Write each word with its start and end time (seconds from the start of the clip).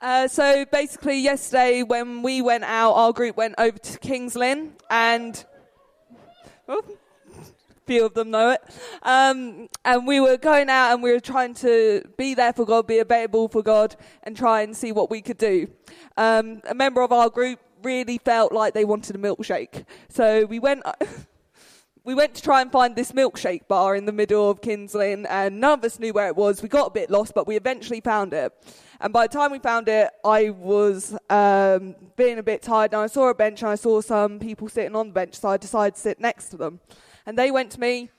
Uh, 0.00 0.26
so 0.26 0.64
basically, 0.64 1.20
yesterday 1.20 1.82
when 1.82 2.22
we 2.22 2.40
went 2.40 2.64
out, 2.64 2.92
our 2.92 3.12
group 3.12 3.36
went 3.36 3.54
over 3.58 3.76
to 3.76 3.98
Kings 3.98 4.34
Lynn, 4.34 4.72
and 4.88 5.44
oh, 6.68 6.82
few 7.84 8.06
of 8.06 8.14
them 8.14 8.30
know 8.30 8.50
it. 8.50 8.62
Um, 9.02 9.68
and 9.84 10.06
we 10.06 10.18
were 10.18 10.38
going 10.38 10.70
out, 10.70 10.94
and 10.94 11.02
we 11.02 11.12
were 11.12 11.20
trying 11.20 11.52
to 11.56 12.02
be 12.16 12.32
there 12.32 12.54
for 12.54 12.64
God, 12.64 12.86
be 12.86 12.98
available 12.98 13.48
for 13.48 13.62
God, 13.62 13.94
and 14.22 14.34
try 14.34 14.62
and 14.62 14.74
see 14.74 14.90
what 14.90 15.10
we 15.10 15.20
could 15.20 15.36
do. 15.36 15.68
Um, 16.16 16.62
a 16.66 16.74
member 16.74 17.02
of 17.02 17.12
our 17.12 17.28
group 17.28 17.60
really 17.82 18.16
felt 18.16 18.52
like 18.52 18.72
they 18.72 18.86
wanted 18.86 19.16
a 19.16 19.18
milkshake, 19.18 19.84
so 20.08 20.46
we 20.46 20.58
went. 20.58 20.82
we 22.10 22.14
went 22.14 22.34
to 22.34 22.42
try 22.42 22.60
and 22.60 22.72
find 22.72 22.96
this 22.96 23.12
milkshake 23.12 23.68
bar 23.68 23.94
in 23.94 24.04
the 24.04 24.10
middle 24.10 24.50
of 24.50 24.60
Kings 24.60 24.96
and 24.96 25.22
none 25.60 25.78
of 25.78 25.84
us 25.84 26.00
knew 26.00 26.12
where 26.12 26.26
it 26.26 26.34
was. 26.34 26.60
We 26.60 26.68
got 26.68 26.88
a 26.88 26.90
bit 26.90 27.08
lost, 27.08 27.34
but 27.36 27.46
we 27.46 27.54
eventually 27.54 28.00
found 28.00 28.32
it. 28.32 28.52
And 29.00 29.12
by 29.12 29.28
the 29.28 29.32
time 29.32 29.52
we 29.52 29.60
found 29.60 29.86
it, 29.88 30.10
I 30.24 30.50
was 30.50 31.16
um, 31.30 31.94
being 32.16 32.40
a 32.40 32.42
bit 32.42 32.62
tired, 32.62 32.94
and 32.94 33.00
I 33.00 33.06
saw 33.06 33.28
a 33.28 33.34
bench, 33.34 33.62
and 33.62 33.70
I 33.70 33.76
saw 33.76 34.00
some 34.00 34.40
people 34.40 34.68
sitting 34.68 34.96
on 34.96 35.06
the 35.06 35.12
bench, 35.12 35.36
so 35.36 35.50
I 35.50 35.56
decided 35.56 35.94
to 35.94 36.00
sit 36.00 36.18
next 36.18 36.48
to 36.48 36.56
them. 36.56 36.80
And 37.26 37.38
they 37.38 37.52
went 37.52 37.70
to 37.72 37.80
me. 37.80 38.10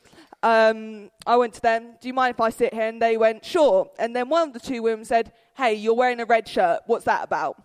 Um, 0.41 1.11
I 1.27 1.35
went 1.35 1.53
to 1.55 1.61
them. 1.61 1.97
Do 1.99 2.07
you 2.07 2.13
mind 2.13 2.35
if 2.35 2.39
I 2.39 2.49
sit 2.49 2.73
here? 2.73 2.87
And 2.87 3.01
they 3.01 3.17
went, 3.17 3.43
sure. 3.43 3.91
And 3.99 4.15
then 4.15 4.29
one 4.29 4.47
of 4.47 4.53
the 4.53 4.61
two 4.61 4.83
women 4.83 5.03
said, 5.03 5.33
Hey, 5.57 5.73
you're 5.73 5.95
wearing 5.95 6.21
a 6.21 6.25
red 6.25 6.47
shirt. 6.47 6.79
What's 6.85 7.03
that 7.05 7.25
about? 7.25 7.61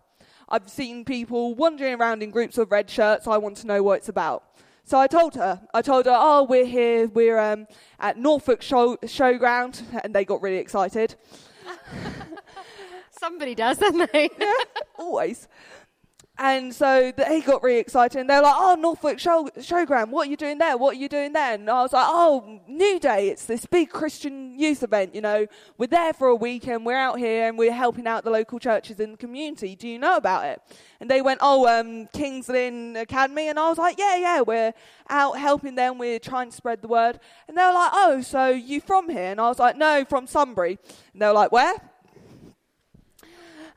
I've 0.49 0.69
seen 0.69 1.05
people 1.05 1.55
wandering 1.55 1.95
around 1.95 2.25
in 2.25 2.33
groups 2.33 2.57
with 2.57 2.69
red 2.73 2.91
shirts. 2.91 3.29
I 3.29 3.37
want 3.39 3.59
to 3.59 3.69
know 3.69 3.85
what 3.85 3.99
it's 3.99 4.09
about. 4.09 4.43
So 4.87 5.01
I 5.01 5.09
told 5.09 5.35
her, 5.35 5.61
I 5.75 5.83
told 5.83 6.07
her, 6.07 6.15
oh, 6.17 6.45
we're 6.45 6.65
here, 6.65 7.09
we're 7.09 7.41
um, 7.41 7.67
at 7.99 8.17
Norfolk 8.19 8.63
show, 8.63 8.97
Showground, 8.99 9.83
and 10.05 10.15
they 10.15 10.25
got 10.25 10.41
really 10.41 10.59
excited. 10.59 11.17
Somebody 13.11 13.57
does, 13.57 13.79
don't 13.79 14.09
they? 14.13 14.31
yeah, 14.39 14.53
always. 14.97 15.49
And 16.39 16.75
so 16.75 17.13
they 17.17 17.41
got 17.41 17.63
really 17.63 17.79
excited 17.79 18.21
and 18.21 18.29
they 18.29 18.37
were 18.37 18.43
like, 18.43 18.55
oh, 18.57 18.77
Norfolk 18.79 19.19
show, 19.19 19.49
Showground, 19.57 20.11
what 20.11 20.29
are 20.29 20.31
you 20.31 20.37
doing 20.37 20.59
there? 20.59 20.77
What 20.77 20.95
are 20.95 20.99
you 20.99 21.09
doing 21.09 21.33
there? 21.33 21.55
And 21.55 21.71
I 21.71 21.81
was 21.81 21.95
like, 21.95 22.07
oh, 22.07 22.61
New 22.69 23.01
Day, 23.01 23.31
it's 23.31 23.47
this 23.47 23.65
big 23.65 23.89
Christian 23.89 24.59
youth 24.59 24.83
event, 24.83 25.15
you 25.15 25.23
know. 25.23 25.47
We're 25.79 25.87
there 25.87 26.13
for 26.13 26.29
a 26.29 26.35
weekend, 26.35 26.85
we're 26.85 26.99
out 26.99 27.19
here 27.19 27.49
and 27.49 27.57
we're 27.57 27.73
helping 27.73 28.07
out 28.07 28.25
the 28.25 28.31
local 28.31 28.59
churches 28.59 29.01
in 29.01 29.13
the 29.13 29.17
community. 29.17 29.77
Do 29.77 29.89
you 29.89 29.99
know 29.99 30.17
about 30.17 30.45
it? 30.45 30.61
And 31.01 31.11
they 31.11 31.23
went, 31.23 31.41
oh, 31.43 31.67
um, 31.67 32.07
Kings 32.13 32.51
Lynn 32.51 32.97
Academy. 32.97 33.49
And 33.49 33.59
I 33.59 33.71
was 33.71 33.79
like, 33.79 33.99
yeah, 33.99 34.17
yeah, 34.17 34.41
we're 34.43 34.75
out 35.09 35.39
helping 35.39 35.75
them. 35.75 35.97
We're 35.97 36.19
trying 36.19 36.51
to 36.51 36.57
spread 36.57 36.83
the 36.83 36.89
word. 36.89 37.19
And 37.49 37.57
they 37.57 37.63
were 37.63 37.73
like, 37.73 37.91
oh, 37.95 38.21
so 38.21 38.51
you 38.51 38.83
from 38.83 39.09
here? 39.09 39.31
And 39.31 39.41
I 39.41 39.49
was 39.49 39.59
like, 39.59 39.77
no, 39.77 40.05
from 40.07 40.27
Sunbury. 40.27 40.79
And 41.15 41.23
they 41.23 41.27
were 41.27 41.33
like, 41.33 41.53
where? 41.53 41.77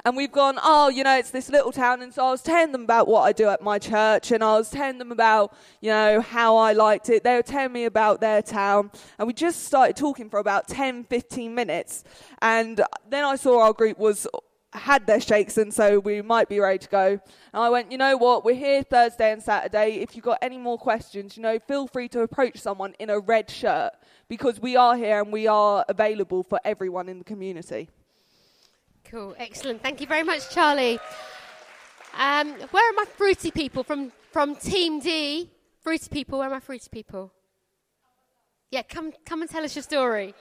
And 0.05 0.15
we've 0.15 0.31
gone, 0.31 0.57
oh, 0.63 0.89
you 0.89 1.03
know, 1.03 1.17
it's 1.17 1.31
this 1.31 1.49
little 1.49 1.71
town. 1.71 2.01
And 2.01 2.13
so 2.13 2.25
I 2.25 2.31
was 2.31 2.41
telling 2.41 2.71
them 2.71 2.83
about 2.83 3.07
what 3.07 3.21
I 3.21 3.33
do 3.33 3.49
at 3.49 3.61
my 3.61 3.79
church, 3.79 4.31
and 4.31 4.43
I 4.43 4.53
was 4.57 4.69
telling 4.69 4.97
them 4.97 5.11
about, 5.11 5.53
you 5.81 5.89
know, 5.89 6.21
how 6.21 6.57
I 6.57 6.73
liked 6.73 7.09
it. 7.09 7.23
They 7.23 7.35
were 7.35 7.43
telling 7.43 7.73
me 7.73 7.85
about 7.85 8.21
their 8.21 8.41
town, 8.41 8.91
and 9.17 9.27
we 9.27 9.33
just 9.33 9.65
started 9.65 9.95
talking 9.95 10.29
for 10.29 10.39
about 10.39 10.67
10, 10.67 11.03
15 11.05 11.53
minutes. 11.53 12.03
And 12.41 12.81
then 13.09 13.25
I 13.25 13.35
saw 13.35 13.61
our 13.63 13.73
group 13.73 13.97
was 13.99 14.27
had 14.73 15.07
their 15.07 15.19
shakes 15.19 15.57
and 15.57 15.73
so 15.73 15.99
we 15.99 16.21
might 16.21 16.47
be 16.47 16.59
ready 16.59 16.77
to 16.77 16.87
go. 16.89 17.07
And 17.07 17.19
I 17.53 17.69
went, 17.69 17.91
you 17.91 17.97
know 17.97 18.15
what, 18.17 18.45
we're 18.45 18.55
here 18.55 18.83
Thursday 18.83 19.31
and 19.31 19.41
Saturday. 19.41 19.95
If 19.95 20.15
you've 20.15 20.25
got 20.25 20.37
any 20.41 20.57
more 20.57 20.77
questions, 20.77 21.35
you 21.35 21.43
know, 21.43 21.57
feel 21.59 21.87
free 21.87 22.07
to 22.09 22.21
approach 22.21 22.59
someone 22.59 22.93
in 22.99 23.09
a 23.09 23.19
red 23.19 23.49
shirt 23.49 23.91
because 24.27 24.59
we 24.59 24.75
are 24.75 24.95
here 24.95 25.21
and 25.21 25.33
we 25.33 25.47
are 25.47 25.83
available 25.89 26.43
for 26.43 26.59
everyone 26.63 27.09
in 27.09 27.17
the 27.17 27.23
community. 27.23 27.89
Cool, 29.09 29.33
excellent. 29.39 29.81
Thank 29.81 30.01
you 30.01 30.05
very 30.05 30.21
much, 30.21 30.51
Charlie. 30.51 30.99
Um, 32.15 32.51
where 32.69 32.91
are 32.91 32.93
my 32.93 33.05
fruity 33.17 33.49
people 33.49 33.83
from, 33.83 34.11
from 34.31 34.55
Team 34.55 34.99
D? 34.99 35.49
Fruity 35.81 36.09
people, 36.11 36.37
where 36.37 36.47
are 36.47 36.51
my 36.51 36.59
fruity 36.59 36.89
people? 36.91 37.33
Yeah, 38.69 38.83
come, 38.83 39.11
come 39.25 39.41
and 39.41 39.49
tell 39.49 39.63
us 39.63 39.75
your 39.75 39.81
story. 39.81 40.35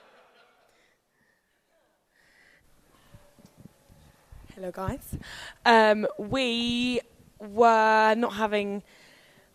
Hello, 4.54 4.70
guys. 4.70 5.16
Um, 5.64 6.06
we 6.18 7.00
were 7.38 8.14
not 8.16 8.34
having 8.34 8.82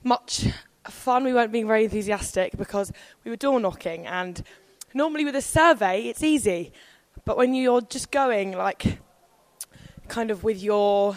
much 0.04 0.48
fun. 0.90 1.24
We 1.24 1.34
weren't 1.34 1.52
being 1.52 1.68
very 1.68 1.84
enthusiastic 1.84 2.58
because 2.58 2.92
we 3.24 3.30
were 3.30 3.38
door 3.38 3.60
knocking, 3.60 4.08
and 4.08 4.44
normally 4.96 5.24
with 5.24 5.36
a 5.36 5.42
survey, 5.42 6.04
it's 6.04 6.24
easy. 6.24 6.74
But 7.26 7.38
when 7.38 7.54
you're 7.54 7.82
just 7.82 8.12
going, 8.12 8.54
like, 8.54 9.00
kind 10.08 10.32
of 10.32 10.44
with 10.44 10.62
your, 10.62 11.16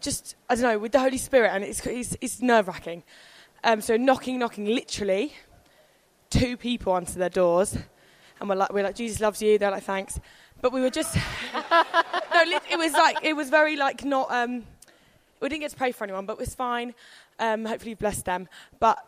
just, 0.00 0.36
I 0.48 0.54
don't 0.54 0.64
know, 0.64 0.78
with 0.78 0.92
the 0.92 1.00
Holy 1.00 1.18
Spirit, 1.18 1.50
and 1.52 1.64
it's, 1.64 1.84
it's, 1.86 2.16
it's 2.20 2.40
nerve 2.40 2.68
wracking. 2.68 3.02
Um, 3.62 3.80
so 3.80 3.96
knocking, 3.96 4.38
knocking, 4.38 4.66
literally, 4.66 5.34
two 6.30 6.56
people 6.56 6.96
answer 6.96 7.18
their 7.18 7.28
doors, 7.28 7.76
and 8.40 8.48
we're 8.48 8.56
like, 8.56 8.72
we're 8.72 8.84
like, 8.84 8.94
Jesus 8.94 9.20
loves 9.20 9.42
you. 9.42 9.58
They're 9.58 9.70
like, 9.70 9.82
thanks. 9.82 10.18
But 10.62 10.72
we 10.72 10.80
were 10.80 10.90
just, 10.90 11.14
no, 11.54 11.82
it 12.70 12.78
was 12.78 12.92
like, 12.92 13.18
it 13.22 13.34
was 13.34 13.50
very 13.50 13.76
like 13.76 14.04
not, 14.04 14.28
um, 14.30 14.64
we 15.40 15.48
didn't 15.48 15.62
get 15.62 15.70
to 15.70 15.76
pray 15.76 15.92
for 15.92 16.04
anyone, 16.04 16.26
but 16.26 16.34
it 16.34 16.38
was 16.40 16.54
fine. 16.54 16.94
Um, 17.38 17.64
hopefully, 17.64 17.90
you've 17.90 17.98
blessed 17.98 18.24
them. 18.26 18.48
But 18.78 18.98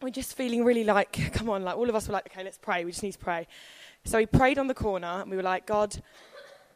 we're 0.00 0.10
just 0.10 0.36
feeling 0.36 0.64
really 0.64 0.84
like, 0.84 1.32
come 1.32 1.48
on, 1.48 1.64
like 1.64 1.76
all 1.76 1.88
of 1.88 1.94
us 1.94 2.08
were 2.08 2.12
like, 2.12 2.26
okay, 2.26 2.44
let's 2.44 2.58
pray. 2.58 2.84
We 2.84 2.90
just 2.92 3.02
need 3.02 3.12
to 3.12 3.18
pray. 3.18 3.46
So 4.04 4.18
we 4.18 4.26
prayed 4.26 4.58
on 4.58 4.66
the 4.66 4.74
corner 4.74 5.06
and 5.06 5.30
we 5.30 5.36
were 5.36 5.42
like, 5.42 5.66
God, 5.66 5.96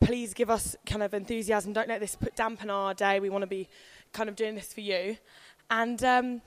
please 0.01 0.35
give 0.35 0.51
us 0.51 0.77
kind 0.87 1.03
of 1.03 1.15
enthusiasm. 1.15 1.73
Don't 1.73 1.89
let 1.89 2.01
this 2.01 2.17
put 2.17 2.37
dampen 2.37 2.71
our 2.71 2.95
day. 2.95 3.21
We 3.21 3.31
want 3.31 3.43
to 3.43 3.49
be 3.49 3.69
kind 4.13 4.29
of 4.29 4.37
doing 4.37 4.55
this 4.55 4.73
for 4.73 4.81
you. 4.81 5.17
And, 5.71 6.03
um, 6.05 6.43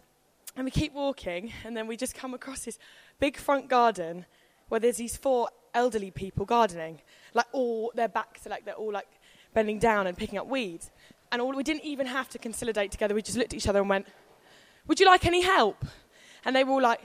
and 0.56 0.66
we 0.66 0.72
keep 0.72 0.94
walking, 0.94 1.52
and 1.64 1.76
then 1.76 1.88
we 1.88 1.96
just 1.96 2.16
come 2.16 2.34
across 2.34 2.66
this 2.66 2.80
big 3.20 3.38
front 3.38 3.70
garden 3.70 4.26
where 4.70 4.80
there's 4.80 4.98
these 4.98 5.16
four 5.16 5.50
elderly 5.74 6.12
people 6.12 6.46
gardening. 6.46 7.02
Like 7.34 7.48
all 7.52 7.92
their 7.96 8.08
backs 8.08 8.46
are 8.46 8.50
like 8.50 8.66
they're 8.66 8.74
all 8.74 8.92
like 8.92 9.08
bending 9.54 9.80
down 9.80 10.08
and 10.08 10.18
picking 10.18 10.40
up 10.40 10.48
weeds. 10.48 10.92
And 11.32 11.42
all, 11.42 11.54
we 11.54 11.64
didn't 11.64 11.86
even 11.86 12.08
have 12.08 12.28
to 12.30 12.38
consolidate 12.38 12.92
together. 12.92 13.16
We 13.16 13.22
just 13.22 13.38
looked 13.38 13.54
at 13.54 13.58
each 13.58 13.68
other 13.68 13.80
and 13.80 13.90
went, 13.90 14.08
Would 14.88 15.00
you 15.00 15.06
like 15.06 15.26
any 15.26 15.42
help? 15.42 15.86
And 16.44 16.56
they 16.56 16.64
were 16.64 16.72
all 16.72 16.82
like, 16.82 17.02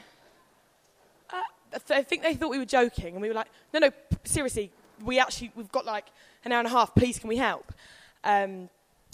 I 1.90 2.02
think 2.02 2.22
they 2.22 2.34
thought 2.34 2.50
we 2.50 2.58
were 2.58 2.64
joking, 2.64 3.14
and 3.14 3.22
we 3.22 3.28
were 3.28 3.34
like, 3.34 3.48
no, 3.72 3.80
no, 3.80 3.90
seriously, 4.24 4.70
we 5.04 5.18
actually, 5.18 5.52
we've 5.54 5.72
got 5.72 5.84
like 5.84 6.06
an 6.44 6.52
hour 6.52 6.58
and 6.58 6.68
a 6.68 6.70
half, 6.70 6.94
please, 6.94 7.18
can 7.18 7.28
we 7.28 7.36
help? 7.36 7.72
Um, 8.24 8.68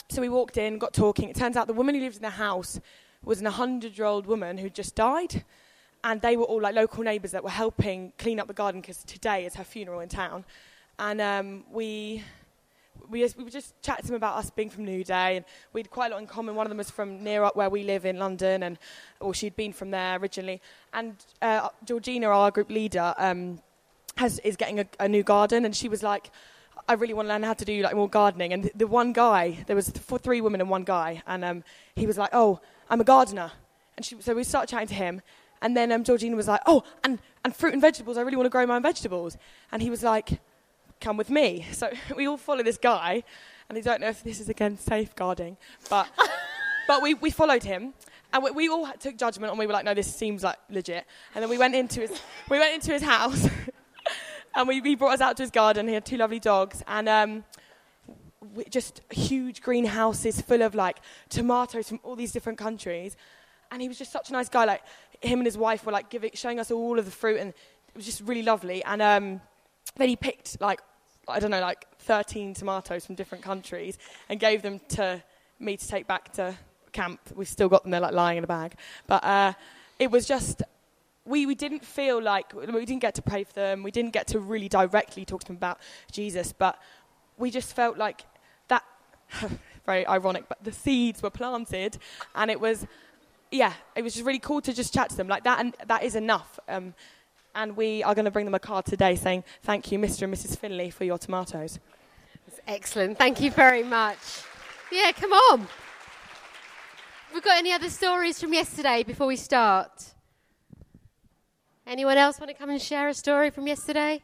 so 0.09 0.21
we 0.21 0.29
walked 0.29 0.57
in, 0.57 0.79
got 0.79 0.93
talking. 0.93 1.29
It 1.29 1.37
turns 1.37 1.57
out 1.57 1.67
the 1.67 1.73
woman 1.73 1.95
who 1.95 2.01
lived 2.01 2.17
in 2.17 2.23
the 2.23 2.31
house 2.31 2.81
was 3.25 3.39
an 3.39 3.45
100 3.45 3.97
year 3.97 4.07
old 4.07 4.27
woman 4.27 4.59
who 4.59 4.69
just 4.69 4.95
died, 4.95 5.45
and 6.05 6.21
they 6.21 6.37
were 6.37 6.45
all 6.45 6.61
like 6.61 6.75
local 6.75 7.05
neighbours 7.05 7.31
that 7.31 7.45
were 7.45 7.51
helping 7.51 8.13
clean 8.19 8.41
up 8.41 8.49
the 8.49 8.53
garden 8.53 8.81
because 8.81 9.05
today 9.05 9.47
is 9.47 9.55
her 9.55 9.65
funeral 9.65 10.01
in 10.01 10.09
town. 10.09 10.45
And 10.99 11.21
um, 11.21 11.65
we 11.71 12.23
we, 13.09 13.21
just, 13.21 13.37
we 13.37 13.51
just 13.51 13.81
chatted 13.83 14.05
to 14.05 14.09
them 14.09 14.17
about 14.17 14.37
us 14.37 14.51
being 14.51 14.71
from 14.71 14.85
New 14.85 15.05
Day, 15.05 15.37
and 15.37 15.45
we 15.73 15.81
had 15.81 15.91
quite 15.91 16.11
a 16.11 16.15
lot 16.15 16.21
in 16.21 16.27
common. 16.27 16.55
One 16.55 16.67
of 16.67 16.71
them 16.71 16.79
was 16.79 16.91
from 16.91 17.23
near 17.23 17.43
up 17.45 17.57
where 17.57 17.71
we 17.71 17.83
live 17.85 18.05
in 18.07 18.19
London, 18.19 18.63
and 18.63 18.79
or 19.21 19.35
she'd 19.35 19.57
been 19.57 19.73
from 19.73 19.91
there 19.91 20.19
originally. 20.19 20.61
And 20.93 21.17
uh, 21.41 21.69
Georgina, 21.85 22.29
our 22.29 22.51
group 22.51 22.71
leader, 22.71 23.15
um, 23.19 23.61
has, 24.17 24.39
is 24.41 24.57
getting 24.57 24.81
a, 24.81 24.87
a, 25.01 25.09
new 25.09 25.23
garden, 25.23 25.65
and 25.65 25.75
she 25.75 25.89
was 25.89 26.03
like, 26.03 26.31
"I 26.89 26.95
really 26.95 27.15
want 27.15 27.29
to 27.29 27.33
learn 27.33 27.43
how 27.43 27.55
to 27.55 27.65
do 27.65 27.83
like 27.83 27.95
more 27.95 28.09
gardening." 28.09 28.53
And 28.53 28.65
the, 28.65 28.73
the 28.75 28.87
one 28.87 29.13
guy, 29.13 29.65
there 29.67 29.77
was 29.77 29.93
th- 29.93 30.21
three 30.23 30.41
women 30.41 30.61
and 30.61 30.71
one 30.71 30.85
guy, 30.85 31.23
and 31.27 31.45
um, 31.45 31.65
he 31.97 32.07
was 32.07 32.19
like, 32.19 32.31
"Oh, 32.33 32.61
I'm 32.91 33.01
a 33.01 33.05
gardener," 33.05 33.53
and 33.97 34.05
she, 34.05 34.21
so 34.21 34.35
we 34.35 34.45
started 34.45 34.69
chatting 34.69 34.89
to 34.89 34.95
him. 34.95 35.23
And 35.61 35.77
then 35.77 35.93
um, 35.93 36.03
Georgina 36.03 36.37
was 36.37 36.49
like, 36.49 36.61
"Oh, 36.67 36.83
and, 37.05 37.19
and 37.45 37.55
fruit 37.55 37.73
and 37.73 37.81
vegetables. 37.81 38.19
I 38.19 38.23
really 38.23 38.37
want 38.37 38.47
to 38.47 38.51
grow 38.51 38.67
my 38.67 38.77
own 38.77 38.83
vegetables." 38.83 39.37
And 39.71 39.81
he 39.81 39.91
was 39.91 40.03
like, 40.03 40.41
come 41.03 41.17
with 41.17 41.29
me. 41.29 41.67
So 41.73 41.91
we 42.17 42.27
all 42.29 42.37
follow 42.37 42.63
this 42.63 42.79
guy, 42.79 43.25
and 43.69 43.77
I 43.77 43.81
don't 43.81 44.01
know 44.01 44.09
if 44.09 44.23
this 44.23 44.41
is 44.41 44.49
against 44.49 44.85
safeguarding, 44.87 45.57
but, 45.91 46.09
but 46.87 47.03
we, 47.03 47.15
we 47.15 47.31
followed 47.31 47.65
him. 47.65 47.93
And 48.33 48.45
we, 48.45 48.51
we, 48.53 48.69
all 48.69 48.87
took 48.99 49.19
judgment, 49.19 49.51
and 49.51 49.59
we 49.59 49.67
were 49.67 49.75
like, 49.75 49.85
"No, 49.85 49.93
this 49.93 50.15
seems 50.15 50.43
like 50.43 50.57
legit." 50.71 51.05
And 51.35 51.43
then 51.43 51.51
we 51.51 51.59
went 51.59 51.75
into 51.75 52.01
his, 52.01 52.19
we 52.49 52.59
went 52.59 52.75
into 52.75 52.93
his 52.93 53.03
house, 53.03 53.47
and 54.55 54.69
we, 54.69 54.81
he 54.81 54.95
brought 54.95 55.15
us 55.15 55.21
out 55.21 55.37
to 55.39 55.43
his 55.43 55.51
garden. 55.51 55.89
He 55.89 55.95
had 55.95 56.05
two 56.05 56.17
lovely 56.17 56.41
dogs, 56.41 56.83
and 56.87 57.09
um, 57.09 57.45
just 58.71 59.01
huge 59.11 59.63
greenhouses 59.63 60.41
full 60.41 60.63
of 60.63 60.75
like 60.75 60.99
tomatoes 61.29 61.89
from 61.89 62.01
all 62.03 62.17
these 62.17 62.33
different 62.33 62.59
countries. 62.59 63.17
And 63.71 63.81
he 63.81 63.89
was 63.89 63.99
just 63.99 64.13
such 64.13 64.31
a 64.31 64.33
nice 64.33 64.49
guy. 64.49 64.65
Like 64.65 64.83
him 65.21 65.39
and 65.39 65.47
his 65.47 65.57
wife 65.57 65.87
were 65.87 65.93
like 65.93 66.11
giving, 66.11 66.31
showing 66.35 66.61
us 66.61 66.71
all 66.71 66.99
of 66.99 67.05
the 67.05 67.11
fruit, 67.11 67.39
and 67.39 67.51
it 67.51 67.97
was 67.97 68.05
just 68.05 68.21
really 68.23 68.43
lovely. 68.43 68.85
And 68.85 69.01
um, 69.01 69.41
then 69.97 70.09
he 70.09 70.17
picked 70.17 70.61
like 70.61 70.81
I 71.29 71.39
don't 71.39 71.51
know, 71.51 71.61
like 71.61 71.87
13 72.01 72.55
tomatoes 72.55 73.07
from 73.07 73.15
different 73.15 73.45
countries 73.45 73.99
and 74.29 74.41
gave 74.41 74.63
them 74.63 74.81
to 74.91 75.23
me 75.59 75.77
to 75.77 75.89
take 75.89 76.07
back 76.07 76.33
to 76.35 76.55
camp. 76.93 77.21
We've 77.35 77.49
still 77.49 77.69
got 77.69 77.83
them, 77.83 77.93
they're 77.93 78.01
like 78.01 78.13
lying 78.13 78.39
in 78.39 78.45
a 78.45 78.49
bag. 78.49 78.75
But 79.07 79.25
uh, 79.25 79.53
it 79.99 80.11
was 80.11 80.27
just, 80.27 80.63
we, 81.25 81.47
we 81.47 81.55
didn't 81.55 81.85
feel 81.85 82.21
like, 82.21 82.53
we 82.55 82.85
didn't 82.85 83.03
get 83.03 83.15
to 83.15 83.23
pray 83.23 83.45
for 83.45 83.53
them, 83.53 83.83
we 83.83 83.91
didn't 83.91 84.13
get 84.13 84.27
to 84.29 84.41
really 84.41 84.69
directly 84.69 85.25
talk 85.25 85.43
to 85.43 85.47
them 85.49 85.57
about 85.57 85.79
Jesus, 86.11 86.53
but 86.53 86.79
we 87.39 87.51
just 87.51 87.75
felt 87.75 87.97
like 87.97 88.25
that 88.69 88.85
very 89.87 90.07
ironic, 90.07 90.49
but 90.49 90.63
the 90.63 90.73
seeds 90.73 91.23
were 91.23 91.31
planted, 91.31 91.99
and 92.35 92.51
it 92.51 92.61
was, 92.61 92.87
yeah, 93.51 93.73
it 93.95 94.03
was 94.03 94.15
just 94.15 94.27
really 94.27 94.39
cool 94.39 94.61
to 94.61 94.73
just 94.73 94.93
chat 94.93 95.11
to 95.11 95.17
them 95.17 95.29
like 95.29 95.45
that, 95.45 95.61
and 95.61 95.77
that 95.87 96.03
is 96.03 96.17
enough. 96.17 96.59
Um, 96.69 96.95
and 97.55 97.77
we 97.77 98.03
are 98.03 98.15
going 98.15 98.25
to 98.25 98.31
bring 98.31 98.47
them 98.47 98.55
a 98.55 98.59
card 98.59 98.87
today 98.87 99.15
saying 99.15 99.45
thank 99.63 99.93
you, 99.93 99.99
Mr. 99.99 100.23
and 100.23 100.33
Mrs. 100.33 100.57
Finley, 100.59 100.91
for 100.91 101.05
your 101.05 101.19
tomatoes. 101.19 101.79
That's 102.47 102.61
excellent. 102.67 103.19
Thank 103.19 103.41
you 103.41 103.51
very 103.51 103.83
much. 103.83 104.19
Yeah, 104.91 105.13
come 105.13 105.33
on. 105.33 105.69
We've 107.33 107.43
got 107.43 107.59
any 107.59 107.73
other 107.73 107.91
stories 107.91 108.41
from 108.41 108.53
yesterday 108.53 109.03
before 109.03 109.27
we 109.27 109.37
start? 109.37 110.12
Anyone 111.87 112.17
else 112.17 112.39
want 112.39 112.51
to 112.51 112.55
come 112.55 112.71
and 112.71 112.81
share 112.81 113.09
a 113.09 113.15
story 113.15 113.51
from 113.51 113.67
yesterday? 113.67 114.23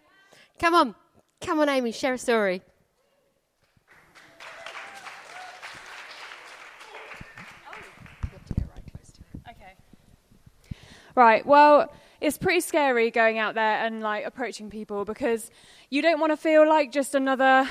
Come 0.59 0.75
on. 0.75 0.95
Come 1.41 1.61
on, 1.61 1.69
Amy, 1.69 1.93
share 1.93 2.15
a 2.15 2.19
story. 2.19 2.63
Right, 11.19 11.45
well, 11.45 11.93
it's 12.21 12.39
pretty 12.39 12.61
scary 12.61 13.11
going 13.11 13.39
out 13.39 13.57
there 13.57 13.85
and 13.85 14.01
like 14.01 14.25
approaching 14.25 14.71
people 14.71 15.05
because 15.05 15.51
you 15.91 16.01
don't 16.01 16.21
want 16.21 16.31
to 16.31 16.37
feel 16.37 16.69
like 16.69 16.93
just 16.93 17.13
another 17.17 17.69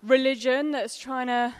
religion 0.00 0.70
that's 0.70 0.96
trying 0.96 1.26
to 1.26 1.52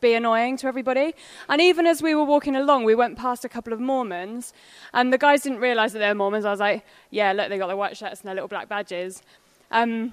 be 0.00 0.14
annoying 0.14 0.56
to 0.58 0.66
everybody. 0.66 1.14
And 1.48 1.60
even 1.60 1.86
as 1.86 2.02
we 2.02 2.14
were 2.14 2.24
walking 2.24 2.56
along, 2.56 2.84
we 2.84 2.94
went 2.94 3.16
past 3.16 3.44
a 3.44 3.48
couple 3.48 3.72
of 3.72 3.80
Mormons, 3.80 4.52
and 4.92 5.12
the 5.12 5.18
guys 5.18 5.42
didn't 5.42 5.58
realize 5.58 5.92
that 5.92 6.00
they 6.00 6.08
were 6.08 6.14
Mormons. 6.14 6.44
I 6.44 6.50
was 6.50 6.60
like, 6.60 6.84
yeah, 7.10 7.32
look, 7.32 7.48
they 7.48 7.58
got 7.58 7.68
their 7.68 7.76
white 7.76 7.96
shirts 7.96 8.20
and 8.20 8.28
their 8.28 8.34
little 8.34 8.48
black 8.48 8.68
badges. 8.68 9.22
Um, 9.70 10.12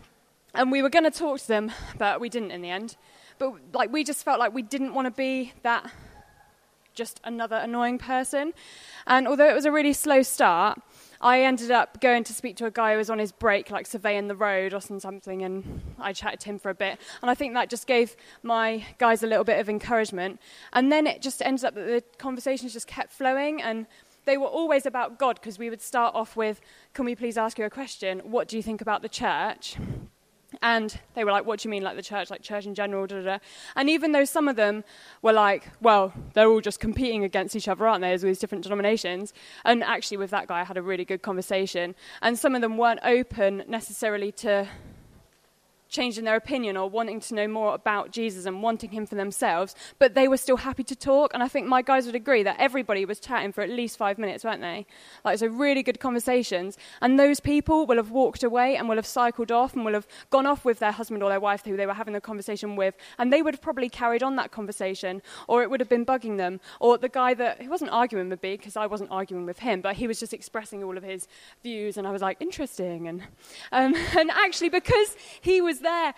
and 0.56 0.72
we 0.72 0.82
were 0.82 0.90
going 0.90 1.04
to 1.04 1.12
talk 1.12 1.40
to 1.40 1.48
them, 1.48 1.72
but 1.98 2.22
we 2.22 2.30
didn't 2.30 2.52
in 2.52 2.62
the 2.62 2.70
end. 2.70 2.96
But 3.40 3.54
like, 3.74 3.92
we 3.92 4.04
just 4.04 4.24
felt 4.24 4.40
like 4.40 4.54
we 4.54 4.62
didn't 4.62 4.94
want 4.94 5.08
to 5.08 5.12
be 5.12 5.54
that 5.64 5.92
just 6.94 7.20
another 7.24 7.58
annoying 7.58 7.98
person. 7.98 8.54
And 9.08 9.28
although 9.28 9.50
it 9.50 9.54
was 9.56 9.66
a 9.66 9.72
really 9.72 9.94
slow 9.94 10.22
start, 10.22 10.80
I 11.24 11.44
ended 11.44 11.72
up 11.72 12.02
going 12.02 12.26
to 12.26 12.34
speak 12.34 12.58
to 12.58 12.66
a 12.66 12.72
guy 12.72 12.92
who 12.92 12.98
was 12.98 13.10
on 13.10 13.18
his 13.18 13.32
break, 13.32 13.72
like 13.72 13.88
surveying 13.88 14.28
the 14.28 14.36
road 14.36 14.74
or 14.74 14.82
something, 14.82 15.42
and 15.42 15.82
I 15.98 16.12
chatted 16.12 16.42
to 16.42 16.50
him 16.50 16.60
for 16.60 16.70
a 16.70 16.76
bit. 16.76 17.00
And 17.22 17.32
I 17.32 17.34
think 17.34 17.54
that 17.54 17.70
just 17.70 17.88
gave 17.88 18.18
my 18.44 18.84
guys 18.98 19.24
a 19.24 19.28
little 19.28 19.46
bit 19.46 19.58
of 19.62 19.70
encouragement. 19.70 20.42
And 20.74 20.92
then 20.92 21.08
it 21.08 21.22
just 21.22 21.42
ended 21.42 21.64
up 21.64 21.76
that 21.76 21.86
the 21.86 22.04
conversations 22.18 22.74
just 22.74 22.88
kept 22.88 23.14
flowing, 23.14 23.62
and 23.62 23.88
they 24.26 24.38
were 24.38 24.48
always 24.48 24.86
about 24.86 25.18
God 25.18 25.40
because 25.40 25.58
we 25.58 25.70
would 25.70 25.82
start 25.82 26.14
off 26.14 26.36
with, 26.36 26.60
Can 26.94 27.06
we 27.06 27.16
please 27.16 27.38
ask 27.38 27.58
you 27.58 27.64
a 27.64 27.70
question? 27.70 28.20
What 28.26 28.50
do 28.50 28.58
you 28.58 28.64
think 28.64 28.82
about 28.82 29.02
the 29.02 29.10
church? 29.10 29.78
And 30.64 30.98
they 31.14 31.26
were 31.26 31.32
like, 31.32 31.46
What 31.46 31.60
do 31.60 31.68
you 31.68 31.72
mean, 31.72 31.84
like 31.84 31.98
the 31.98 32.02
church, 32.02 32.32
like 32.32 32.42
church 32.42 32.66
in 32.66 32.74
general? 32.74 33.06
Da, 33.06 33.18
da, 33.18 33.24
da. 33.24 33.38
And 33.76 33.90
even 33.90 34.14
though 34.14 34.24
some 34.24 34.48
of 34.48 34.56
them 34.56 34.86
were 35.22 35.34
like, 35.34 35.68
Well, 35.82 36.14
they're 36.34 36.50
all 36.50 36.62
just 36.62 36.80
competing 36.80 37.26
against 37.26 37.56
each 37.56 37.68
other, 37.68 37.86
aren't 37.86 38.02
they, 38.02 38.14
as 38.14 38.24
all 38.24 38.30
these 38.30 38.40
different 38.40 38.64
denominations? 38.64 39.34
And 39.66 39.84
actually, 39.84 40.18
with 40.18 40.32
that 40.32 40.48
guy, 40.48 40.62
I 40.62 40.64
had 40.64 40.78
a 40.78 40.82
really 40.82 41.06
good 41.06 41.22
conversation. 41.22 41.94
And 42.22 42.40
some 42.40 42.56
of 42.56 42.62
them 42.62 42.78
weren't 42.78 43.02
open 43.04 43.64
necessarily 43.68 44.32
to 44.32 44.68
changing 45.94 46.26
their 46.26 46.36
opinion 46.36 46.76
or 46.76 46.90
wanting 46.90 47.20
to 47.20 47.36
know 47.36 47.48
more 47.48 47.76
about 47.76 48.12
Jesus 48.12 48.46
and 48.46 48.64
wanting 48.64 48.90
him 48.90 49.06
for 49.06 49.16
themselves, 49.16 49.76
but 50.00 50.16
they 50.16 50.28
were 50.28 50.38
still 50.38 50.58
happy 50.58 50.84
to 50.84 50.96
talk. 50.96 51.34
And 51.34 51.44
I 51.44 51.48
think 51.48 51.68
my 51.68 51.82
guys 51.84 52.08
would 52.08 52.16
agree 52.16 52.42
that 52.44 52.58
everybody 52.60 53.06
was 53.06 53.20
chatting 53.20 53.54
for 53.54 53.62
at 53.62 53.70
least 53.70 53.98
five 53.98 54.18
minutes, 54.18 54.44
weren't 54.44 54.62
they? 54.62 54.88
Like, 55.24 55.38
so 55.38 55.48
really 55.48 55.84
good 55.84 56.00
conversations. 56.00 56.78
And 57.00 57.20
those 57.20 57.40
people 57.40 57.86
will 57.86 57.98
have 57.98 58.10
walked 58.10 58.44
away 58.44 58.76
and 58.76 58.90
will 58.90 58.96
have 58.96 59.06
cycled 59.06 59.52
off 59.52 59.76
and 59.76 59.86
will 59.86 59.94
have 59.94 60.08
gone 60.32 60.48
off 60.48 60.66
with 60.66 60.80
their 60.80 60.92
husband 60.92 61.22
or 61.22 61.30
their 61.30 61.40
wife 61.40 61.64
who 61.64 61.78
they 61.78 61.86
were 61.86 61.94
having 61.94 62.14
the 62.14 62.22
conversation 62.22 62.76
with, 62.76 62.96
and 63.20 63.32
they 63.32 63.44
would 63.44 63.54
have 63.54 63.62
probably 63.62 63.88
carried 63.88 64.24
on 64.24 64.36
that 64.38 64.52
conversation, 64.52 65.22
or 65.48 65.62
it 65.62 65.70
would 65.70 65.80
have 65.80 65.90
been 65.90 66.06
bugging 66.06 66.38
them. 66.38 66.60
Or 66.80 66.98
the 66.98 67.10
guy 67.10 67.36
that, 67.36 67.62
he 67.62 67.68
wasn't 67.68 67.92
arguing 67.92 68.30
with 68.30 68.42
me 68.42 68.58
because 68.58 68.76
I 68.76 68.88
wasn't 68.88 69.12
arguing 69.12 69.46
with 69.46 69.60
him, 69.60 69.82
but 69.82 69.96
he 69.96 70.08
was 70.08 70.20
just 70.20 70.34
expressing 70.34 70.84
all 70.84 70.98
of 70.98 71.04
his 71.04 71.28
views, 71.62 71.98
and 71.98 72.08
I 72.08 72.12
was 72.12 72.24
like, 72.24 72.38
interesting. 72.40 73.08
And, 73.08 73.22
um, 73.72 73.94
and 74.18 74.32
actually, 74.32 74.70
because 74.70 75.16
he 75.42 75.62
was 75.62 75.83
there 75.84 76.14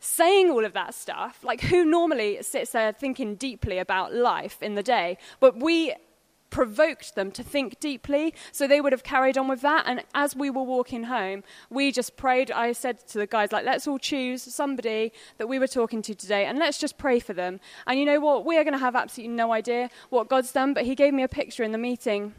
saying 0.00 0.50
all 0.50 0.64
of 0.64 0.72
that 0.72 0.94
stuff, 0.94 1.44
like 1.44 1.60
who 1.60 1.84
normally 1.84 2.42
sits 2.42 2.72
there 2.72 2.92
thinking 2.92 3.36
deeply 3.36 3.78
about 3.78 4.12
life 4.12 4.60
in 4.60 4.74
the 4.74 4.82
day, 4.82 5.16
but 5.38 5.60
we 5.60 5.94
provoked 6.50 7.14
them 7.14 7.32
to 7.32 7.42
think 7.42 7.80
deeply, 7.80 8.34
so 8.52 8.68
they 8.68 8.80
would 8.80 8.92
have 8.92 9.02
carried 9.02 9.38
on 9.38 9.48
with 9.48 9.62
that. 9.62 9.84
And 9.86 10.04
as 10.14 10.36
we 10.36 10.50
were 10.50 10.62
walking 10.62 11.04
home, 11.04 11.42
we 11.70 11.90
just 11.90 12.16
prayed. 12.16 12.50
I 12.50 12.72
said 12.72 13.06
to 13.08 13.18
the 13.18 13.26
guys, 13.26 13.50
like, 13.52 13.64
let's 13.64 13.88
all 13.88 13.98
choose 13.98 14.42
somebody 14.42 15.12
that 15.38 15.48
we 15.48 15.58
were 15.58 15.66
talking 15.66 16.02
to 16.02 16.14
today, 16.14 16.44
and 16.44 16.58
let's 16.58 16.78
just 16.78 16.98
pray 16.98 17.18
for 17.20 17.32
them. 17.32 17.58
And 17.86 17.98
you 17.98 18.04
know 18.04 18.20
what? 18.20 18.44
We 18.44 18.58
are 18.58 18.64
going 18.64 18.74
to 18.74 18.78
have 18.78 18.94
absolutely 18.94 19.34
no 19.34 19.52
idea 19.52 19.88
what 20.10 20.28
God's 20.28 20.52
done, 20.52 20.74
but 20.74 20.84
He 20.84 20.94
gave 20.94 21.14
me 21.14 21.22
a 21.22 21.28
picture 21.28 21.62
in 21.62 21.72
the 21.72 21.78
meeting 21.78 22.34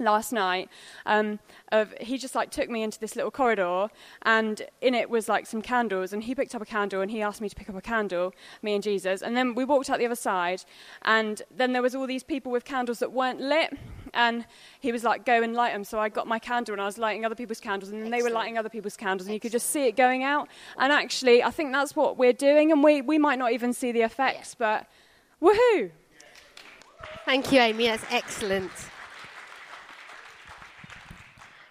last 0.00 0.32
night 0.32 0.68
um, 1.06 1.38
of 1.72 1.94
he 2.00 2.18
just 2.18 2.34
like 2.34 2.50
took 2.50 2.68
me 2.68 2.82
into 2.82 2.98
this 2.98 3.16
little 3.16 3.30
corridor 3.30 3.88
and 4.22 4.62
in 4.80 4.94
it 4.94 5.08
was 5.08 5.28
like 5.28 5.46
some 5.46 5.62
candles 5.62 6.12
and 6.12 6.24
he 6.24 6.34
picked 6.34 6.54
up 6.54 6.62
a 6.62 6.66
candle 6.66 7.00
and 7.00 7.10
he 7.10 7.22
asked 7.22 7.40
me 7.40 7.48
to 7.48 7.56
pick 7.56 7.68
up 7.68 7.76
a 7.76 7.80
candle 7.80 8.32
me 8.62 8.74
and 8.74 8.82
jesus. 8.82 9.22
And 9.22 9.36
then 9.36 9.54
we 9.54 9.64
walked 9.64 9.90
out 9.90 9.98
the 9.98 10.06
other 10.06 10.14
side 10.14 10.64
and 11.02 11.42
then 11.54 11.72
there 11.72 11.82
was 11.82 11.94
all 11.94 12.06
these 12.06 12.22
people 12.22 12.50
with 12.50 12.64
candles 12.64 12.98
that 12.98 13.12
weren't 13.12 13.40
lit 13.40 13.76
and 14.14 14.44
he 14.80 14.90
was 14.90 15.04
like 15.04 15.24
go 15.24 15.42
and 15.42 15.54
light 15.54 15.72
them 15.72 15.84
so 15.84 15.98
i 15.98 16.08
got 16.08 16.26
my 16.26 16.38
candle 16.38 16.72
and 16.72 16.82
i 16.82 16.86
was 16.86 16.98
lighting 16.98 17.24
other 17.24 17.34
people's 17.34 17.60
candles 17.60 17.90
and 17.90 18.00
then 18.00 18.06
Excellent. 18.06 18.24
they 18.24 18.28
were 18.28 18.34
lighting 18.34 18.58
other 18.58 18.68
people's 18.68 18.96
candles 18.96 19.26
and 19.26 19.34
you 19.34 19.40
could 19.40 19.52
just 19.52 19.70
see 19.70 19.86
it 19.86 19.96
going 19.96 20.24
out. 20.24 20.48
And 20.78 20.92
actually 20.92 21.42
i 21.42 21.50
think 21.50 21.72
that's 21.72 21.94
what 21.94 22.16
we're 22.16 22.32
doing 22.32 22.72
and 22.72 22.82
we, 22.82 23.02
we 23.02 23.18
might 23.18 23.38
not 23.38 23.52
even 23.52 23.72
see 23.72 23.92
the 23.92 24.02
effects 24.02 24.56
yeah. 24.58 24.84
but 25.40 25.54
woohoo! 25.54 25.90
Thank 27.24 27.52
you 27.52 27.60
amy. 27.60 27.86
That's 27.86 28.04
excellent 28.10 28.70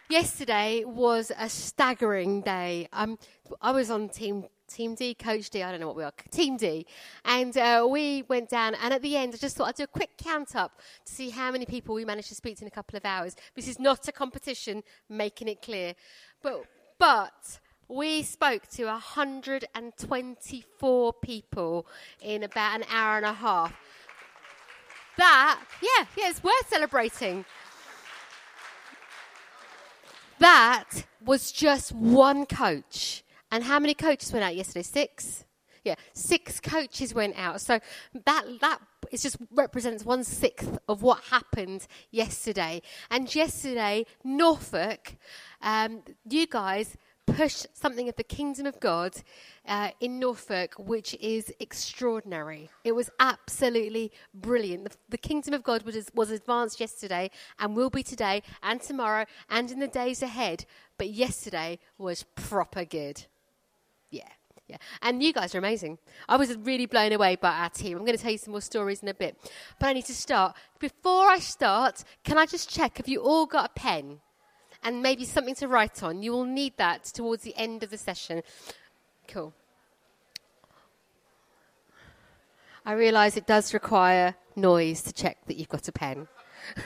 Yesterday 0.10 0.84
was 0.88 1.32
a 1.38 1.48
staggering 1.48 2.42
day. 2.42 2.90
Um, 2.94 3.20
I 3.62 3.72
was 3.72 3.92
on 3.92 4.10
team 4.10 4.46
Team 4.68 4.96
D, 4.96 5.14
Coach 5.14 5.52
D, 5.52 5.62
I 5.62 5.70
don't 5.70 5.80
know 5.80 5.86
what 5.86 5.96
we 5.96 6.04
are, 6.04 6.12
Team 6.32 6.58
D. 6.58 6.88
And 7.26 7.56
uh, 7.56 7.88
we 7.88 8.24
went 8.24 8.50
down, 8.50 8.74
and 8.76 8.92
at 8.92 9.04
the 9.04 9.16
end, 9.16 9.36
I 9.36 9.38
just 9.38 9.56
thought 9.56 9.68
I'd 9.68 9.76
do 9.76 9.84
a 9.84 9.88
quick 9.88 10.18
count 10.18 10.56
up 10.56 10.82
to 11.06 11.14
see 11.14 11.30
how 11.30 11.52
many 11.52 11.68
people 11.68 11.94
we 11.94 12.06
managed 12.06 12.30
to 12.30 12.36
speak 12.36 12.58
to 12.58 12.64
in 12.64 12.68
a 12.68 12.72
couple 12.72 12.98
of 12.98 13.06
hours. 13.06 13.36
This 13.56 13.68
is 13.68 13.78
not 13.80 14.08
a 14.08 14.12
competition, 14.12 14.82
making 15.10 15.48
it 15.48 15.62
clear. 15.62 15.94
But, 16.42 16.66
but 16.98 17.60
we 17.88 18.24
spoke 18.24 18.68
to 18.70 18.86
124 18.86 21.14
people 21.14 21.86
in 22.22 22.42
about 22.44 22.80
an 22.80 22.86
hour 22.92 23.18
and 23.18 23.28
a 23.28 23.34
half. 23.34 23.76
That, 25.18 25.60
yeah, 25.84 26.06
yeah, 26.18 26.30
it's 26.30 26.44
worth 26.44 26.68
celebrating. 26.68 27.46
That 30.40 30.90
was 31.24 31.52
just 31.52 31.92
one 31.92 32.46
coach. 32.46 33.24
And 33.52 33.64
how 33.64 33.80
many 33.80 33.94
coaches 33.94 34.32
went 34.32 34.44
out 34.44 34.56
yesterday? 34.56 34.84
Six? 34.84 35.46
Yeah, 35.84 35.96
six 36.14 36.60
coaches 36.60 37.14
went 37.14 37.38
out. 37.38 37.62
So 37.62 37.80
that 38.26 38.46
that 38.62 38.80
it 39.12 39.22
just 39.22 39.38
represents 39.52 40.04
one 40.04 40.24
sixth 40.24 40.78
of 40.88 41.02
what 41.02 41.24
happened 41.26 41.88
yesterday. 42.12 42.82
And 43.10 43.34
yesterday, 43.34 44.06
Norfolk, 44.24 45.16
um, 45.62 46.04
you 46.30 46.48
guys 46.48 46.96
push 47.34 47.66
something 47.74 48.10
of 48.10 48.16
the 48.16 48.24
kingdom 48.24 48.66
of 48.66 48.80
God 48.80 49.16
uh, 49.68 49.92
in 50.00 50.20
Norfolk, 50.20 50.76
which 50.78 51.16
is 51.16 51.54
extraordinary. 51.60 52.70
It 52.84 52.94
was 52.94 53.10
absolutely 53.20 54.12
brilliant. 54.34 54.86
The, 54.86 54.96
the 55.10 55.18
kingdom 55.18 55.54
of 55.54 55.64
God 55.64 55.84
was, 55.84 56.10
was 56.14 56.32
advanced 56.32 56.80
yesterday 56.80 57.32
and 57.60 57.76
will 57.76 57.90
be 57.90 58.04
today 58.04 58.44
and 58.64 58.82
tomorrow 58.82 59.26
and 59.50 59.72
in 59.72 59.80
the 59.80 59.88
days 59.88 60.22
ahead. 60.22 60.66
But 60.98 61.10
yesterday 61.10 61.80
was 61.98 62.24
proper 62.36 62.86
good. 62.86 63.26
Yeah. 64.10 64.28
Yeah. 64.68 64.78
And 65.02 65.24
you 65.24 65.34
guys 65.34 65.56
are 65.56 65.58
amazing. 65.58 65.98
I 66.28 66.38
was 66.38 66.56
really 66.56 66.86
blown 66.86 67.12
away 67.12 67.36
by 67.36 67.50
our 67.50 67.70
team. 67.70 67.98
I'm 67.98 68.06
going 68.06 68.16
to 68.16 68.22
tell 68.22 68.32
you 68.32 68.38
some 68.38 68.52
more 68.52 68.62
stories 68.62 69.02
in 69.02 69.08
a 69.08 69.16
bit. 69.16 69.36
But 69.80 69.88
I 69.88 69.94
need 69.94 70.06
to 70.06 70.14
start. 70.14 70.56
Before 70.78 71.28
I 71.28 71.40
start, 71.40 72.04
can 72.24 72.38
I 72.38 72.46
just 72.46 72.70
check 72.70 72.98
have 72.98 73.08
you 73.08 73.22
all 73.22 73.48
got 73.48 73.72
a 73.72 73.80
pen? 73.80 74.20
And 74.84 75.02
maybe 75.02 75.26
something 75.26 75.56
to 75.56 75.68
write 75.68 76.04
on. 76.04 76.24
You 76.24 76.32
will 76.32 76.46
need 76.46 76.74
that 76.78 77.06
towards 77.06 77.44
the 77.44 77.56
end 77.56 77.84
of 77.84 77.90
the 77.90 77.98
session. 77.98 78.44
Cool. 79.28 79.54
I 82.86 82.94
realise 82.94 83.38
it 83.38 83.46
does 83.46 83.74
require 83.74 84.36
noise 84.56 85.02
to 85.04 85.14
check 85.14 85.38
that 85.48 85.58
you've 85.58 85.70
got 85.70 85.88
a 85.88 85.92
pen. 85.92 86.28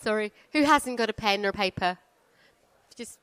Sorry, 0.00 0.32
who 0.52 0.62
hasn't 0.62 0.96
got 0.96 1.10
a 1.10 1.12
pen 1.12 1.44
or 1.44 1.52
paper? 1.52 1.98
Just 2.96 3.18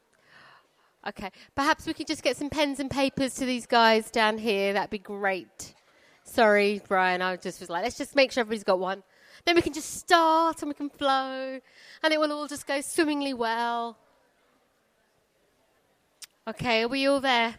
okay. 1.07 1.31
Perhaps 1.55 1.87
we 1.87 1.93
could 1.93 2.07
just 2.07 2.23
get 2.23 2.37
some 2.37 2.49
pens 2.49 2.79
and 2.79 2.91
papers 2.91 3.33
to 3.35 3.45
these 3.45 3.65
guys 3.65 4.11
down 4.11 4.37
here. 4.37 4.73
That'd 4.73 4.89
be 4.89 4.99
great. 4.99 5.73
Sorry, 6.23 6.81
Brian. 6.87 7.21
I 7.21 7.35
just 7.37 7.59
was 7.61 7.69
like, 7.69 7.83
let's 7.83 7.97
just 7.97 8.15
make 8.15 8.31
sure 8.31 8.41
everybody's 8.41 8.63
got 8.63 8.79
one. 8.79 9.03
Then 9.47 9.55
we 9.55 9.61
can 9.61 9.71
just 9.71 9.93
start 9.95 10.61
and 10.61 10.67
we 10.67 10.73
can 10.73 10.89
flow, 10.89 11.61
and 12.03 12.13
it 12.13 12.19
will 12.19 12.33
all 12.33 12.47
just 12.47 12.67
go 12.67 12.81
swimmingly 12.81 13.33
well. 13.33 13.97
Okay, 16.45 16.83
are 16.83 16.89
we 16.89 17.07
all 17.07 17.21
there? 17.21 17.55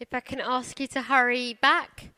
If 0.00 0.12
I 0.12 0.18
can 0.18 0.40
ask 0.40 0.80
you 0.80 0.88
to 0.88 1.02
hurry 1.02 1.56
back. 1.62 2.10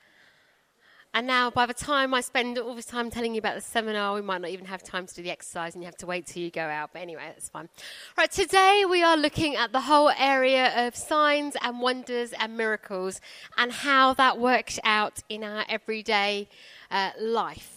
And 1.12 1.26
now, 1.26 1.50
by 1.50 1.66
the 1.66 1.74
time 1.74 2.14
I 2.14 2.22
spend 2.22 2.56
all 2.56 2.74
this 2.74 2.86
time 2.86 3.10
telling 3.10 3.34
you 3.34 3.38
about 3.38 3.54
the 3.54 3.60
seminar, 3.60 4.14
we 4.14 4.22
might 4.22 4.40
not 4.40 4.50
even 4.50 4.64
have 4.64 4.82
time 4.82 5.06
to 5.06 5.14
do 5.14 5.22
the 5.22 5.30
exercise 5.30 5.74
and 5.74 5.82
you 5.82 5.86
have 5.86 5.98
to 5.98 6.06
wait 6.06 6.26
till 6.26 6.42
you 6.42 6.50
go 6.50 6.62
out. 6.62 6.94
But 6.94 7.02
anyway, 7.02 7.24
that's 7.26 7.50
fine. 7.50 7.68
Right, 8.16 8.30
today 8.30 8.84
we 8.88 9.02
are 9.02 9.18
looking 9.18 9.56
at 9.56 9.72
the 9.72 9.82
whole 9.82 10.08
area 10.18 10.86
of 10.86 10.96
signs 10.96 11.54
and 11.60 11.80
wonders 11.80 12.32
and 12.32 12.56
miracles 12.56 13.20
and 13.58 13.72
how 13.72 14.14
that 14.14 14.38
works 14.38 14.80
out 14.84 15.22
in 15.28 15.44
our 15.44 15.66
everyday 15.68 16.48
uh, 16.90 17.10
life. 17.20 17.75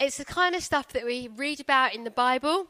It's 0.00 0.18
the 0.18 0.24
kind 0.24 0.54
of 0.54 0.62
stuff 0.62 0.88
that 0.92 1.04
we 1.04 1.28
read 1.28 1.58
about 1.60 1.94
in 1.94 2.04
the 2.04 2.10
Bible. 2.10 2.68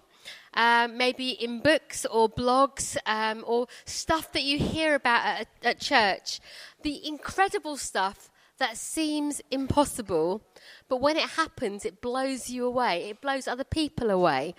Um, 0.55 0.97
maybe 0.97 1.31
in 1.31 1.61
books 1.61 2.05
or 2.07 2.29
blogs 2.29 2.97
um, 3.07 3.45
or 3.47 3.67
stuff 3.85 4.33
that 4.33 4.43
you 4.43 4.59
hear 4.59 4.95
about 4.95 5.25
at, 5.25 5.49
at 5.63 5.81
church. 5.81 6.41
The 6.83 7.07
incredible 7.07 7.77
stuff 7.77 8.31
that 8.59 8.77
seems 8.77 9.41
impossible, 9.51 10.43
but 10.89 11.01
when 11.01 11.17
it 11.17 11.31
happens, 11.31 11.85
it 11.85 12.01
blows 12.01 12.51
you 12.51 12.67
away. 12.67 13.11
It 13.11 13.21
blows 13.21 13.47
other 13.47 13.65
people 13.65 14.11
away. 14.11 14.55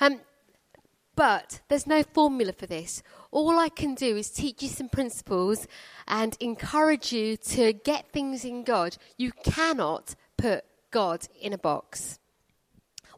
Um, 0.00 0.20
but 1.14 1.60
there's 1.68 1.86
no 1.86 2.02
formula 2.02 2.52
for 2.52 2.66
this. 2.66 3.02
All 3.30 3.58
I 3.58 3.68
can 3.68 3.94
do 3.94 4.16
is 4.16 4.30
teach 4.30 4.62
you 4.62 4.68
some 4.68 4.88
principles 4.88 5.66
and 6.06 6.36
encourage 6.40 7.12
you 7.12 7.36
to 7.36 7.72
get 7.72 8.10
things 8.12 8.44
in 8.44 8.64
God. 8.64 8.96
You 9.16 9.32
cannot 9.44 10.14
put 10.36 10.64
God 10.90 11.26
in 11.40 11.52
a 11.52 11.58
box. 11.58 12.18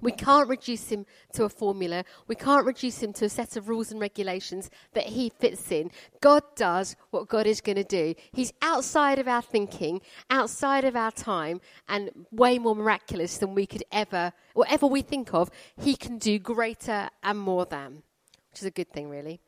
We 0.01 0.13
can't 0.13 0.49
reduce 0.49 0.89
him 0.89 1.05
to 1.35 1.45
a 1.45 1.49
formula. 1.49 2.05
We 2.27 2.35
can't 2.35 2.67
reduce 2.67 3.03
him 3.03 3.13
to 3.15 3.27
a 3.27 3.29
set 3.29 3.57
of 3.57 3.69
rules 3.69 3.91
and 3.91 4.01
regulations 4.01 4.71
that 4.95 5.05
he 5.05 5.31
fits 5.39 5.71
in. 5.71 5.91
God 6.21 6.43
does 6.57 6.97
what 7.11 7.29
God 7.29 7.47
is 7.47 7.61
going 7.61 7.77
to 7.77 7.85
do. 7.85 8.15
He's 8.33 8.53
outside 8.63 9.19
of 9.19 9.29
our 9.29 9.43
thinking, 9.43 10.01
outside 10.31 10.85
of 10.85 10.97
our 10.97 11.11
time, 11.11 11.61
and 11.89 12.11
way 12.31 12.59
more 12.59 12.75
miraculous 12.75 13.37
than 13.39 13.55
we 13.55 13.67
could 13.67 13.85
ever, 13.93 14.33
whatever 14.55 14.87
we 14.87 15.03
think 15.03 15.35
of, 15.35 15.51
he 15.77 15.95
can 15.97 16.19
do 16.19 16.39
greater 16.39 17.11
and 17.23 17.39
more 17.39 17.67
than, 17.67 18.03
which 18.51 18.61
is 18.61 18.67
a 18.67 18.71
good 18.71 18.91
thing, 18.91 19.11
really. 19.11 19.41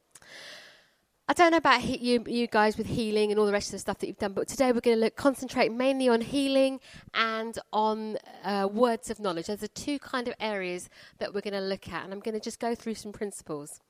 I 1.32 1.34
don't 1.34 1.52
know 1.52 1.56
about 1.56 1.80
he, 1.80 1.96
you, 1.96 2.22
you 2.26 2.46
guys 2.46 2.76
with 2.76 2.88
healing 2.88 3.30
and 3.30 3.40
all 3.40 3.46
the 3.46 3.52
rest 3.52 3.68
of 3.68 3.72
the 3.72 3.78
stuff 3.78 3.96
that 4.00 4.06
you've 4.06 4.18
done, 4.18 4.34
but 4.34 4.48
today 4.48 4.70
we're 4.70 4.82
going 4.82 4.98
to 4.98 5.04
look, 5.04 5.16
concentrate 5.16 5.72
mainly 5.72 6.06
on 6.06 6.20
healing 6.20 6.78
and 7.14 7.58
on 7.72 8.18
uh, 8.44 8.68
words 8.70 9.08
of 9.08 9.18
knowledge. 9.18 9.46
There's 9.46 9.60
the 9.60 9.68
two 9.68 9.98
kind 9.98 10.28
of 10.28 10.34
areas 10.38 10.90
that 11.20 11.32
we're 11.32 11.40
going 11.40 11.54
to 11.54 11.60
look 11.60 11.88
at, 11.88 12.04
and 12.04 12.12
I'm 12.12 12.20
going 12.20 12.34
to 12.34 12.40
just 12.40 12.60
go 12.60 12.74
through 12.74 12.96
some 12.96 13.12
principles. 13.12 13.80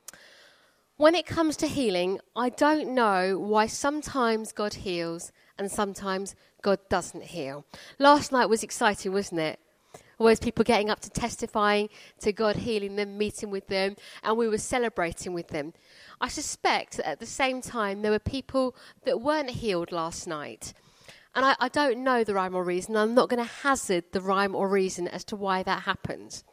When 0.95 1.15
it 1.15 1.25
comes 1.25 1.57
to 1.57 1.67
healing, 1.67 2.21
I 2.33 2.47
don't 2.47 2.95
know 2.95 3.37
why 3.37 3.67
sometimes 3.67 4.53
God 4.53 4.75
heals 4.75 5.33
and 5.59 5.69
sometimes 5.69 6.35
God 6.61 6.79
doesn't 6.87 7.25
heal. 7.25 7.65
Last 7.99 8.31
night 8.31 8.45
was 8.45 8.63
exciting, 8.63 9.11
wasn't 9.11 9.41
it? 9.41 9.59
Always 10.19 10.39
people 10.39 10.63
getting 10.63 10.89
up 10.89 10.99
to 11.01 11.09
testifying 11.09 11.89
to 12.19 12.31
God 12.31 12.57
healing 12.57 12.95
them, 12.95 13.17
meeting 13.17 13.49
with 13.49 13.67
them, 13.67 13.95
and 14.23 14.37
we 14.37 14.47
were 14.47 14.57
celebrating 14.57 15.33
with 15.33 15.49
them. 15.49 15.73
I 16.21 16.27
suspect 16.27 16.97
that 16.97 17.07
at 17.07 17.19
the 17.19 17.25
same 17.25 17.61
time 17.61 18.01
there 18.01 18.11
were 18.11 18.19
people 18.19 18.75
that 19.05 19.21
weren't 19.21 19.49
healed 19.49 19.91
last 19.91 20.27
night. 20.27 20.73
And 21.35 21.45
I, 21.45 21.55
I 21.59 21.67
don't 21.67 22.03
know 22.03 22.23
the 22.23 22.35
rhyme 22.35 22.55
or 22.55 22.63
reason. 22.63 22.95
I'm 22.95 23.15
not 23.15 23.29
going 23.29 23.43
to 23.43 23.51
hazard 23.51 24.05
the 24.11 24.21
rhyme 24.21 24.55
or 24.55 24.69
reason 24.69 25.07
as 25.07 25.23
to 25.25 25.35
why 25.35 25.63
that 25.63 25.83
happened. 25.83 26.43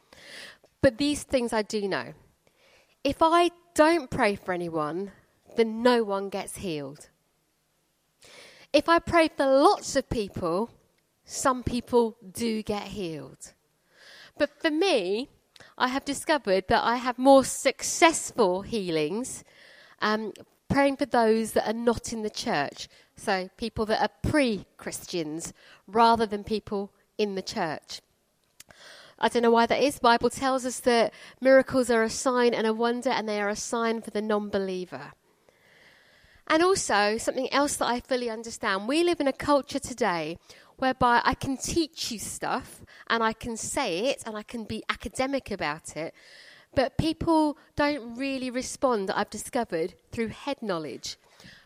But 0.81 0.97
these 0.97 1.23
things 1.23 1.53
I 1.53 1.61
do 1.61 1.87
know. 1.87 2.13
If 3.03 3.17
I 3.21 3.51
don't 3.75 4.09
pray 4.09 4.35
for 4.35 4.53
anyone, 4.53 5.11
then 5.55 5.83
no 5.83 6.03
one 6.03 6.29
gets 6.29 6.57
healed. 6.57 7.09
If 8.73 8.89
I 8.89 8.99
pray 8.99 9.27
for 9.27 9.45
lots 9.45 9.95
of 9.95 10.09
people, 10.09 10.71
some 11.31 11.63
people 11.63 12.17
do 12.33 12.61
get 12.61 12.83
healed. 12.83 13.53
But 14.37 14.49
for 14.61 14.69
me, 14.69 15.29
I 15.77 15.87
have 15.87 16.03
discovered 16.03 16.65
that 16.67 16.83
I 16.83 16.97
have 16.97 17.17
more 17.17 17.45
successful 17.45 18.63
healings 18.63 19.45
um, 20.01 20.33
praying 20.67 20.97
for 20.97 21.05
those 21.05 21.53
that 21.53 21.69
are 21.69 21.73
not 21.73 22.11
in 22.11 22.23
the 22.23 22.29
church. 22.29 22.89
So 23.15 23.49
people 23.55 23.85
that 23.85 24.01
are 24.01 24.29
pre 24.29 24.65
Christians 24.75 25.53
rather 25.87 26.25
than 26.25 26.43
people 26.43 26.91
in 27.17 27.35
the 27.35 27.41
church. 27.41 28.01
I 29.17 29.29
don't 29.29 29.43
know 29.43 29.51
why 29.51 29.67
that 29.67 29.81
is. 29.81 29.95
The 29.95 30.01
Bible 30.01 30.31
tells 30.31 30.65
us 30.65 30.81
that 30.81 31.13
miracles 31.39 31.89
are 31.89 32.03
a 32.03 32.09
sign 32.09 32.53
and 32.53 32.67
a 32.67 32.73
wonder, 32.73 33.09
and 33.09 33.29
they 33.29 33.39
are 33.39 33.49
a 33.49 33.55
sign 33.55 34.01
for 34.01 34.11
the 34.11 34.21
non 34.21 34.49
believer. 34.49 35.13
And 36.51 36.61
also, 36.61 37.17
something 37.17 37.51
else 37.53 37.77
that 37.77 37.85
I 37.87 38.01
fully 38.01 38.29
understand 38.29 38.89
we 38.89 39.05
live 39.05 39.21
in 39.21 39.27
a 39.29 39.31
culture 39.31 39.79
today 39.79 40.37
whereby 40.75 41.21
I 41.23 41.33
can 41.33 41.55
teach 41.55 42.11
you 42.11 42.19
stuff 42.19 42.81
and 43.07 43.23
I 43.23 43.31
can 43.31 43.55
say 43.55 44.09
it 44.09 44.23
and 44.25 44.35
I 44.35 44.43
can 44.43 44.65
be 44.65 44.83
academic 44.89 45.49
about 45.49 45.95
it, 45.95 46.13
but 46.75 46.97
people 46.97 47.57
don't 47.77 48.17
really 48.17 48.49
respond, 48.49 49.09
I've 49.11 49.29
discovered, 49.29 49.93
through 50.11 50.27
head 50.27 50.61
knowledge. 50.61 51.15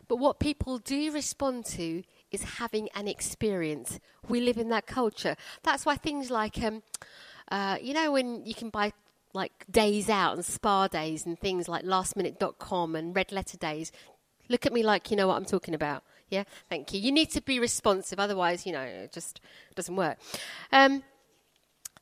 But 0.06 0.18
what 0.18 0.38
people 0.38 0.78
do 0.78 1.10
respond 1.10 1.64
to 1.64 2.04
is 2.30 2.44
having 2.44 2.88
an 2.94 3.08
experience. 3.08 3.98
We 4.28 4.40
live 4.40 4.56
in 4.56 4.68
that 4.68 4.86
culture. 4.86 5.34
That's 5.64 5.84
why 5.84 5.96
things 5.96 6.30
like, 6.30 6.62
um, 6.62 6.84
uh, 7.50 7.78
you 7.82 7.92
know, 7.92 8.12
when 8.12 8.46
you 8.46 8.54
can 8.54 8.70
buy 8.70 8.92
like 9.36 9.66
days 9.70 10.08
out 10.08 10.34
and 10.34 10.44
spa 10.44 10.88
days 10.88 11.26
and 11.26 11.38
things 11.38 11.68
like 11.68 11.84
lastminute.com 11.84 12.96
and 12.96 13.14
red 13.14 13.30
letter 13.32 13.56
days. 13.58 13.92
Look 14.48 14.66
at 14.66 14.72
me 14.72 14.82
like 14.82 15.10
you 15.10 15.16
know 15.16 15.28
what 15.28 15.36
I'm 15.36 15.44
talking 15.44 15.74
about. 15.74 16.02
Yeah, 16.28 16.44
thank 16.68 16.92
you. 16.92 17.00
You 17.00 17.12
need 17.12 17.30
to 17.32 17.40
be 17.40 17.60
responsive, 17.60 18.18
otherwise, 18.18 18.66
you 18.66 18.72
know, 18.72 18.82
it 18.82 19.12
just 19.12 19.40
doesn't 19.74 19.94
work. 19.94 20.18
Um, 20.72 21.04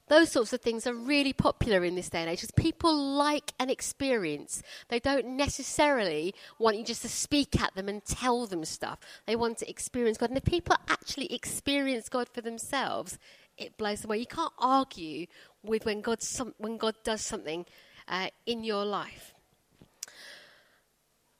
those 0.08 0.30
sorts 0.30 0.52
of 0.52 0.60
things 0.60 0.86
are 0.86 0.94
really 0.94 1.32
popular 1.32 1.82
in 1.82 1.94
this 1.94 2.10
day 2.10 2.20
and 2.20 2.30
age 2.30 2.38
because 2.38 2.50
people 2.50 2.94
like 2.94 3.52
an 3.58 3.70
experience. 3.70 4.62
They 4.88 5.00
don't 5.00 5.36
necessarily 5.36 6.34
want 6.58 6.76
you 6.76 6.84
just 6.84 7.02
to 7.02 7.08
speak 7.08 7.60
at 7.60 7.74
them 7.74 7.88
and 7.88 8.04
tell 8.04 8.46
them 8.46 8.64
stuff. 8.64 8.98
They 9.26 9.36
want 9.36 9.58
to 9.58 9.70
experience 9.70 10.18
God. 10.18 10.28
And 10.28 10.38
if 10.38 10.44
people 10.44 10.76
actually 10.88 11.32
experience 11.32 12.08
God 12.10 12.28
for 12.28 12.42
themselves, 12.42 13.18
it 13.56 13.78
blows 13.78 14.00
them 14.00 14.10
away. 14.10 14.18
You 14.18 14.26
can't 14.26 14.52
argue 14.58 15.26
with 15.62 15.86
when 15.86 16.02
God, 16.02 16.22
some, 16.22 16.54
when 16.58 16.76
God 16.76 16.96
does 17.02 17.22
something 17.22 17.64
uh, 18.06 18.28
in 18.44 18.62
your 18.62 18.84
life 18.84 19.33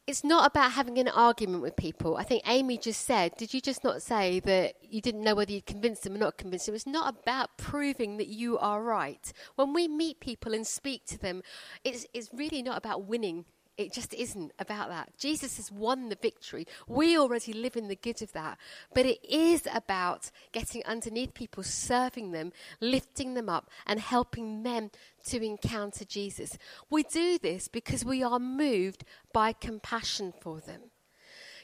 it's 0.07 0.23
not 0.23 0.47
about 0.47 0.73
having 0.73 0.99
an 0.99 1.09
argument 1.09 1.63
with 1.63 1.77
people. 1.77 2.17
I 2.17 2.25
think 2.25 2.43
Amy 2.47 2.77
just 2.77 3.07
said, 3.07 3.37
did 3.37 3.55
you 3.55 3.61
just 3.61 3.83
not 3.83 4.03
say 4.03 4.41
that 4.41 4.75
you 4.83 5.01
didn't 5.01 5.23
know 5.23 5.35
whether 5.35 5.53
you'd 5.53 5.67
convince 5.67 6.01
them 6.01 6.15
or 6.15 6.19
not 6.19 6.37
convince 6.37 6.67
them? 6.67 6.75
It's 6.75 6.87
not 6.87 7.17
about 7.23 7.57
proving 7.57 8.19
that 8.19 8.27
you 8.27 8.59
are 8.59 8.83
right. 8.83 9.33
When 9.55 9.73
we 9.73 9.89
meet 9.89 10.21
people 10.21 10.53
and 10.53 10.67
speak 10.67 11.07
to 11.07 11.19
them, 11.19 11.43
it's, 11.85 12.07
it's 12.13 12.29
really 12.35 12.63
not 12.63 12.77
about 12.77 13.07
winning 13.07 13.47
it 13.77 13.93
just 13.93 14.15
isn't 14.15 14.53
about 14.59 14.89
that. 14.89 15.13
Jesus 15.19 15.57
has 15.57 15.73
won 15.73 16.09
the 16.09 16.19
victory. 16.21 16.67
We 16.87 17.19
already 17.19 17.53
live 17.53 17.77
in 17.77 17.89
the 17.89 17.97
good 17.97 18.23
of 18.23 18.33
that. 18.33 18.59
But 18.95 19.07
it 19.07 19.25
is 19.25 19.67
about 19.73 20.31
getting 20.53 20.85
underneath 20.85 21.35
people, 21.35 21.63
serving 21.63 22.31
them, 22.31 22.53
lifting 22.81 23.35
them 23.35 23.49
up, 23.49 23.69
and 23.87 23.99
helping 23.99 24.63
them 24.63 24.91
to 25.27 25.45
encounter 25.45 26.05
Jesus. 26.05 26.57
We 26.89 27.03
do 27.03 27.39
this 27.39 27.69
because 27.69 28.05
we 28.05 28.23
are 28.23 28.39
moved 28.39 29.05
by 29.33 29.53
compassion 29.53 30.33
for 30.41 30.61
them. 30.61 30.83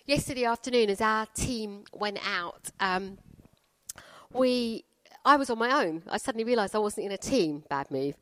Yesterday 0.06 0.44
afternoon, 0.44 0.90
as 0.90 1.00
our 1.00 1.26
team 1.26 1.84
went 1.92 2.18
out, 2.26 2.70
um, 2.80 3.18
we 4.32 4.84
I 5.24 5.36
was 5.36 5.50
on 5.50 5.58
my 5.58 5.84
own. 5.84 6.02
I 6.08 6.16
suddenly 6.16 6.44
realised 6.44 6.74
I 6.74 6.78
wasn't 6.78 7.06
in 7.06 7.12
a 7.12 7.18
team. 7.18 7.64
Bad 7.68 7.90
move. 7.90 8.16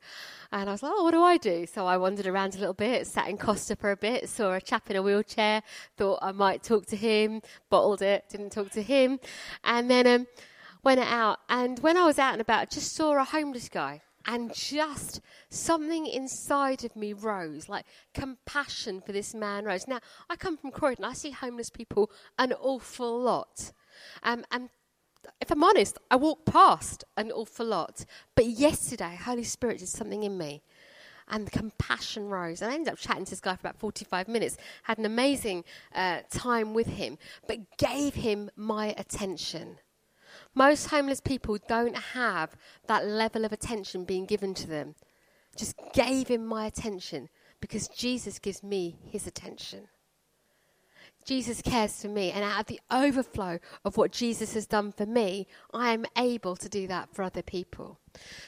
And 0.51 0.69
I 0.69 0.73
was 0.73 0.83
like, 0.83 0.91
oh, 0.95 1.03
what 1.03 1.11
do 1.11 1.21
I 1.21 1.37
do? 1.37 1.65
So 1.65 1.85
I 1.85 1.97
wandered 1.97 2.27
around 2.27 2.55
a 2.55 2.59
little 2.59 2.73
bit, 2.73 3.07
sat 3.07 3.29
in 3.29 3.37
Costa 3.37 3.75
for 3.75 3.91
a 3.91 3.97
bit, 3.97 4.27
saw 4.27 4.53
a 4.53 4.61
chap 4.61 4.89
in 4.89 4.95
a 4.95 5.01
wheelchair, 5.01 5.61
thought 5.95 6.19
I 6.21 6.31
might 6.31 6.63
talk 6.63 6.85
to 6.87 6.95
him, 6.95 7.41
bottled 7.69 8.01
it, 8.01 8.25
didn't 8.29 8.51
talk 8.51 8.71
to 8.71 8.81
him. 8.81 9.19
And 9.63 9.89
then 9.89 10.07
um, 10.07 10.27
went 10.83 10.99
out. 10.99 11.39
And 11.49 11.79
when 11.79 11.97
I 11.97 12.05
was 12.05 12.19
out 12.19 12.33
and 12.33 12.41
about, 12.41 12.61
I 12.61 12.65
just 12.65 12.95
saw 12.95 13.19
a 13.19 13.23
homeless 13.23 13.69
guy. 13.69 14.01
And 14.25 14.53
just 14.53 15.21
something 15.49 16.05
inside 16.05 16.83
of 16.83 16.95
me 16.95 17.13
rose, 17.13 17.69
like 17.69 17.85
compassion 18.13 19.01
for 19.01 19.11
this 19.11 19.33
man 19.33 19.65
rose. 19.65 19.87
Now, 19.87 19.99
I 20.29 20.35
come 20.35 20.57
from 20.57 20.71
Croydon. 20.71 21.05
I 21.05 21.13
see 21.13 21.31
homeless 21.31 21.69
people 21.69 22.11
an 22.37 22.53
awful 22.53 23.19
lot. 23.19 23.71
Um, 24.21 24.45
and 24.51 24.69
if 25.41 25.51
I'm 25.51 25.63
honest, 25.63 25.97
I 26.11 26.15
walk 26.15 26.45
past 26.45 27.03
an 27.17 27.31
awful 27.31 27.65
lot. 27.65 28.05
But 28.35 28.45
yesterday, 28.45 29.17
Holy 29.21 29.43
Spirit 29.43 29.79
did 29.79 29.89
something 29.89 30.23
in 30.23 30.37
me. 30.37 30.61
And 31.31 31.51
compassion 31.51 32.27
rose. 32.29 32.61
And 32.61 32.71
I 32.71 32.75
ended 32.75 32.91
up 32.91 32.97
chatting 32.99 33.25
to 33.25 33.29
this 33.29 33.39
guy 33.39 33.55
for 33.55 33.67
about 33.67 33.79
45 33.79 34.27
minutes, 34.27 34.57
had 34.83 34.97
an 34.97 35.05
amazing 35.05 35.63
uh, 35.93 36.21
time 36.31 36.73
with 36.73 36.87
him, 36.87 37.19
but 37.47 37.77
gave 37.77 38.15
him 38.15 38.49
my 38.55 38.95
attention. 38.97 39.77
Most 40.55 40.87
homeless 40.87 41.21
people 41.21 41.57
don't 41.67 41.95
have 41.95 42.55
that 42.87 43.05
level 43.05 43.45
of 43.45 43.53
attention 43.53 44.05
being 44.05 44.25
given 44.25 44.55
to 44.55 44.67
them. 44.67 44.95
Just 45.55 45.75
gave 45.93 46.27
him 46.27 46.45
my 46.45 46.65
attention 46.65 47.29
because 47.61 47.87
Jesus 47.89 48.39
gives 48.39 48.63
me 48.63 48.97
his 49.03 49.27
attention. 49.27 49.87
Jesus 51.29 51.61
cares 51.61 52.01
for 52.01 52.07
me, 52.07 52.31
and 52.31 52.43
out 52.43 52.61
of 52.61 52.65
the 52.65 52.79
overflow 52.89 53.59
of 53.85 53.97
what 53.97 54.11
Jesus 54.11 54.55
has 54.55 54.65
done 54.65 54.91
for 54.91 55.05
me, 55.05 55.45
I 55.71 55.93
am 55.93 56.07
able 56.17 56.55
to 56.55 56.67
do 56.67 56.87
that 56.87 57.13
for 57.13 57.21
other 57.21 57.43
people. 57.43 57.99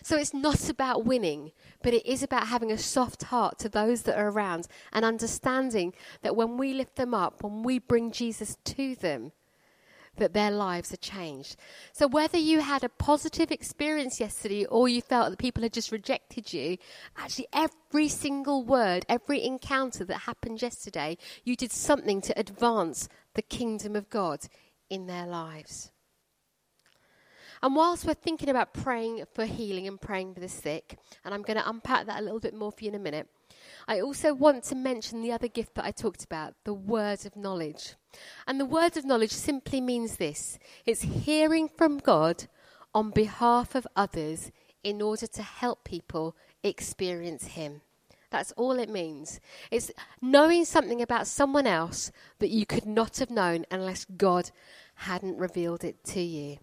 So 0.01 0.17
it's 0.17 0.33
not 0.33 0.67
about 0.67 1.05
winning, 1.05 1.51
but 1.83 1.93
it 1.93 2.03
is 2.07 2.23
about 2.23 2.47
having 2.47 2.71
a 2.71 2.79
soft 2.79 3.21
heart 3.25 3.59
to 3.59 3.69
those 3.69 4.01
that 4.01 4.17
are 4.17 4.29
around 4.29 4.67
and 4.91 5.05
understanding 5.05 5.93
that 6.23 6.35
when 6.35 6.57
we 6.57 6.73
lift 6.73 6.95
them 6.95 7.13
up, 7.13 7.43
when 7.43 7.61
we 7.61 7.77
bring 7.77 8.11
Jesus 8.11 8.57
to 8.63 8.95
them, 8.95 9.31
that 10.17 10.33
their 10.33 10.51
lives 10.51 10.93
are 10.93 10.97
changed. 10.97 11.55
So, 11.93 12.07
whether 12.07 12.37
you 12.37 12.59
had 12.59 12.83
a 12.83 12.89
positive 12.89 13.51
experience 13.51 14.19
yesterday 14.19 14.65
or 14.65 14.87
you 14.89 15.01
felt 15.01 15.29
that 15.29 15.39
people 15.39 15.63
had 15.63 15.73
just 15.73 15.91
rejected 15.91 16.53
you, 16.53 16.77
actually, 17.17 17.47
every 17.53 18.07
single 18.07 18.63
word, 18.63 19.05
every 19.07 19.43
encounter 19.43 20.03
that 20.05 20.19
happened 20.19 20.61
yesterday, 20.61 21.17
you 21.43 21.55
did 21.55 21.71
something 21.71 22.21
to 22.21 22.39
advance 22.39 23.07
the 23.35 23.41
kingdom 23.41 23.95
of 23.95 24.09
God 24.09 24.41
in 24.89 25.07
their 25.07 25.25
lives. 25.25 25.91
And 27.63 27.75
whilst 27.75 28.05
we're 28.05 28.15
thinking 28.15 28.49
about 28.49 28.73
praying 28.73 29.23
for 29.33 29.45
healing 29.45 29.87
and 29.87 30.01
praying 30.01 30.33
for 30.33 30.39
the 30.39 30.49
sick, 30.49 30.97
and 31.23 31.33
I'm 31.33 31.43
going 31.43 31.59
to 31.59 31.69
unpack 31.69 32.07
that 32.07 32.19
a 32.19 32.23
little 32.23 32.39
bit 32.39 32.55
more 32.55 32.71
for 32.71 32.83
you 32.83 32.89
in 32.89 32.95
a 32.95 32.99
minute, 32.99 33.27
I 33.87 33.99
also 33.99 34.33
want 34.33 34.63
to 34.65 34.75
mention 34.75 35.21
the 35.21 35.31
other 35.31 35.47
gift 35.47 35.75
that 35.75 35.85
I 35.85 35.91
talked 35.91 36.23
about 36.23 36.55
the 36.63 36.73
word 36.73 37.25
of 37.25 37.35
knowledge. 37.35 37.95
And 38.47 38.59
the 38.59 38.65
word 38.65 38.97
of 38.97 39.05
knowledge 39.05 39.31
simply 39.31 39.81
means 39.81 40.17
this 40.17 40.59
it's 40.85 41.01
hearing 41.01 41.67
from 41.67 41.97
God 41.97 42.47
on 42.93 43.11
behalf 43.11 43.75
of 43.75 43.87
others 43.95 44.51
in 44.83 45.01
order 45.01 45.27
to 45.27 45.41
help 45.41 45.83
people 45.83 46.35
experience 46.63 47.47
Him. 47.47 47.81
That's 48.29 48.53
all 48.53 48.79
it 48.79 48.89
means. 48.89 49.39
It's 49.69 49.91
knowing 50.21 50.63
something 50.65 51.01
about 51.01 51.27
someone 51.27 51.67
else 51.67 52.11
that 52.39 52.49
you 52.49 52.65
could 52.65 52.85
not 52.85 53.17
have 53.17 53.29
known 53.29 53.65
unless 53.69 54.05
God 54.05 54.51
hadn't 54.95 55.37
revealed 55.37 55.83
it 55.83 56.03
to 56.05 56.21
you. 56.21 56.57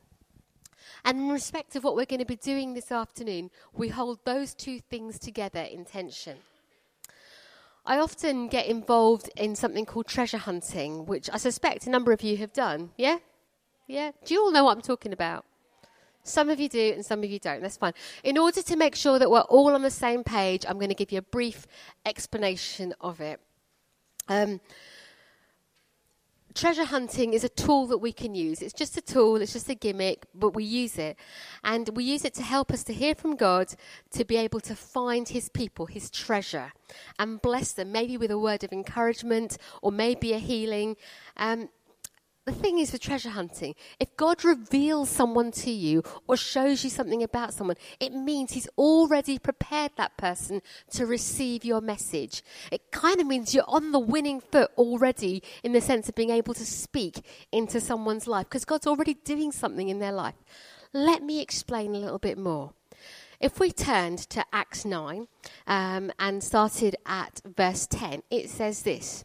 And 1.05 1.19
in 1.19 1.29
respect 1.29 1.77
of 1.77 1.85
what 1.85 1.95
we're 1.95 2.07
going 2.07 2.21
to 2.21 2.25
be 2.25 2.37
doing 2.37 2.73
this 2.73 2.91
afternoon, 2.91 3.51
we 3.75 3.89
hold 3.89 4.25
those 4.25 4.55
two 4.55 4.81
things 4.81 5.19
together 5.19 5.61
in 5.61 5.85
tension. 5.85 6.39
I 7.89 7.99
often 8.01 8.49
get 8.49 8.67
involved 8.67 9.31
in 9.35 9.57
something 9.57 9.87
called 9.87 10.07
treasure 10.07 10.37
hunting, 10.37 11.07
which 11.07 11.31
I 11.33 11.39
suspect 11.39 11.87
a 11.87 11.91
number 11.91 12.13
of 12.13 12.21
you 12.23 12.37
have 12.37 12.53
done. 12.53 12.91
Yeah? 12.99 13.17
Yeah? 13.87 14.11
Do 14.27 14.35
you 14.35 14.43
all 14.43 14.53
know 14.53 14.65
what 14.65 14.77
I'm 14.77 14.83
talking 14.83 15.15
about? 15.15 15.47
Some 16.23 16.51
of 16.51 16.61
you 16.61 16.69
do 16.69 16.93
and 16.95 17.03
some 17.03 17.25
of 17.25 17.31
you 17.31 17.39
don't. 17.39 17.63
That's 17.63 17.79
fine. 17.79 17.95
In 18.23 18.37
order 18.37 18.61
to 18.61 18.77
make 18.77 18.95
sure 18.95 19.19
that 19.19 19.31
we're 19.31 19.41
all 19.41 19.75
on 19.75 19.81
the 19.81 19.91
same 19.91 20.23
page, 20.23 20.67
I'm 20.69 20.77
going 20.77 20.91
to 20.91 20.95
give 20.95 21.11
you 21.11 21.19
a 21.19 21.23
brief 21.23 21.67
explanation 22.05 22.93
of 23.01 23.23
it. 23.23 23.41
Um, 24.29 24.61
treasure 26.59 26.85
hunting 26.85 27.35
is 27.35 27.45
a 27.45 27.49
tool 27.49 27.87
that 27.87 27.99
we 27.99 28.13
can 28.13 28.35
use. 28.35 28.61
It's 28.61 28.73
just 28.73 28.97
a 28.97 29.01
tool, 29.01 29.37
it's 29.37 29.53
just 29.53 29.69
a 29.69 29.77
gimmick, 29.77 30.27
but 30.35 30.55
we 30.57 30.65
use 30.65 30.99
it. 30.99 31.17
And 31.63 31.89
we 31.91 32.03
use 32.03 32.25
it 32.25 32.35
to 32.35 32.43
help 32.43 32.73
us 32.73 32.83
to 32.85 32.93
hear 32.93 33.15
from 33.15 33.37
God, 33.37 33.69
to 34.11 34.25
be 34.25 34.37
able 34.37 34.61
to 34.61 34.75
find 34.75 35.29
His 35.29 35.49
people, 35.49 35.87
His 35.87 36.11
treasure, 36.11 36.73
and 37.19 37.41
bless 37.41 37.73
them, 37.73 37.93
maybe 37.93 38.17
with 38.17 38.33
a 38.33 38.39
word 38.39 38.65
of 38.65 38.73
encouragement 38.73 39.57
or 39.83 39.93
maybe 39.93 40.33
a 40.33 40.39
healing. 40.39 40.97
Um, 41.37 41.69
the 42.49 42.55
thing 42.55 42.79
is 42.79 42.93
with 42.93 43.03
treasure 43.03 43.31
hunting, 43.31 43.75
if 44.01 44.17
God 44.17 44.45
reveals 44.45 45.11
someone 45.11 45.51
to 45.53 45.71
you 45.71 46.03
or 46.27 46.37
shows 46.37 46.83
you 46.83 46.89
something 46.89 47.23
about 47.23 47.53
someone, 47.53 47.77
it 48.01 48.13
means 48.15 48.53
He's 48.53 48.69
already 48.79 49.39
prepared 49.39 49.93
that 49.97 50.17
person 50.17 50.63
to 50.93 51.05
receive 51.05 51.65
your 51.65 51.83
message. 51.83 52.43
It 52.73 52.91
kind 52.91 53.21
of 53.21 53.27
means 53.27 53.55
you're 53.55 53.65
on 53.69 53.93
the 53.93 53.99
winning 53.99 54.41
foot 54.41 54.71
already 54.79 55.43
in 55.63 55.73
the 55.73 55.81
sense 55.83 56.09
of 56.09 56.15
being 56.15 56.31
able 56.31 56.55
to 56.55 56.65
speak 56.65 57.25
into 57.53 57.81
someone's 57.81 58.27
life 58.27 58.47
because 58.49 58.65
God's 58.65 58.87
already 58.87 59.15
doing 59.15 59.53
something 59.53 59.89
in 59.89 59.99
their 59.99 60.13
life. 60.13 60.37
Let 60.95 61.23
me 61.23 61.43
explain 61.43 61.95
a 61.95 61.99
little 61.99 62.19
bit 62.19 62.39
more. 62.39 62.73
If 63.41 63.61
we 63.61 63.71
turned 63.71 64.19
to 64.31 64.45
Acts 64.53 64.85
9 64.85 65.29
um, 65.67 66.11
and 66.19 66.43
started 66.43 66.97
at 67.05 67.43
verse 67.45 67.87
10, 67.87 68.23
it 68.31 68.49
says 68.49 68.83
this. 68.83 69.25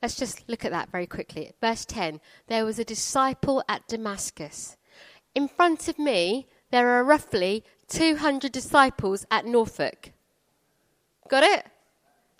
Let's 0.00 0.16
just 0.16 0.48
look 0.48 0.64
at 0.64 0.70
that 0.70 0.90
very 0.90 1.06
quickly. 1.06 1.52
Verse 1.60 1.84
10 1.84 2.20
There 2.46 2.64
was 2.64 2.78
a 2.78 2.84
disciple 2.84 3.62
at 3.68 3.86
Damascus. 3.88 4.76
In 5.34 5.48
front 5.48 5.88
of 5.88 5.98
me, 5.98 6.46
there 6.70 6.88
are 6.90 7.04
roughly 7.04 7.64
200 7.88 8.52
disciples 8.52 9.26
at 9.30 9.46
Norfolk. 9.46 10.12
Got 11.28 11.42
it? 11.42 11.66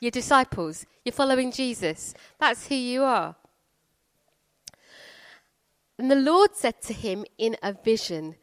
You're 0.01 0.11
disciples. 0.11 0.87
You're 1.05 1.13
following 1.13 1.51
Jesus. 1.51 2.15
That's 2.39 2.69
who 2.69 2.75
you 2.75 3.03
are. 3.03 3.37
And 5.99 6.11
the 6.11 6.17
Lord 6.17 6.55
said 6.55 6.81
to 6.83 6.93
him 6.93 7.25
in 7.39 7.57
a 7.63 7.73
vision, 7.73 8.37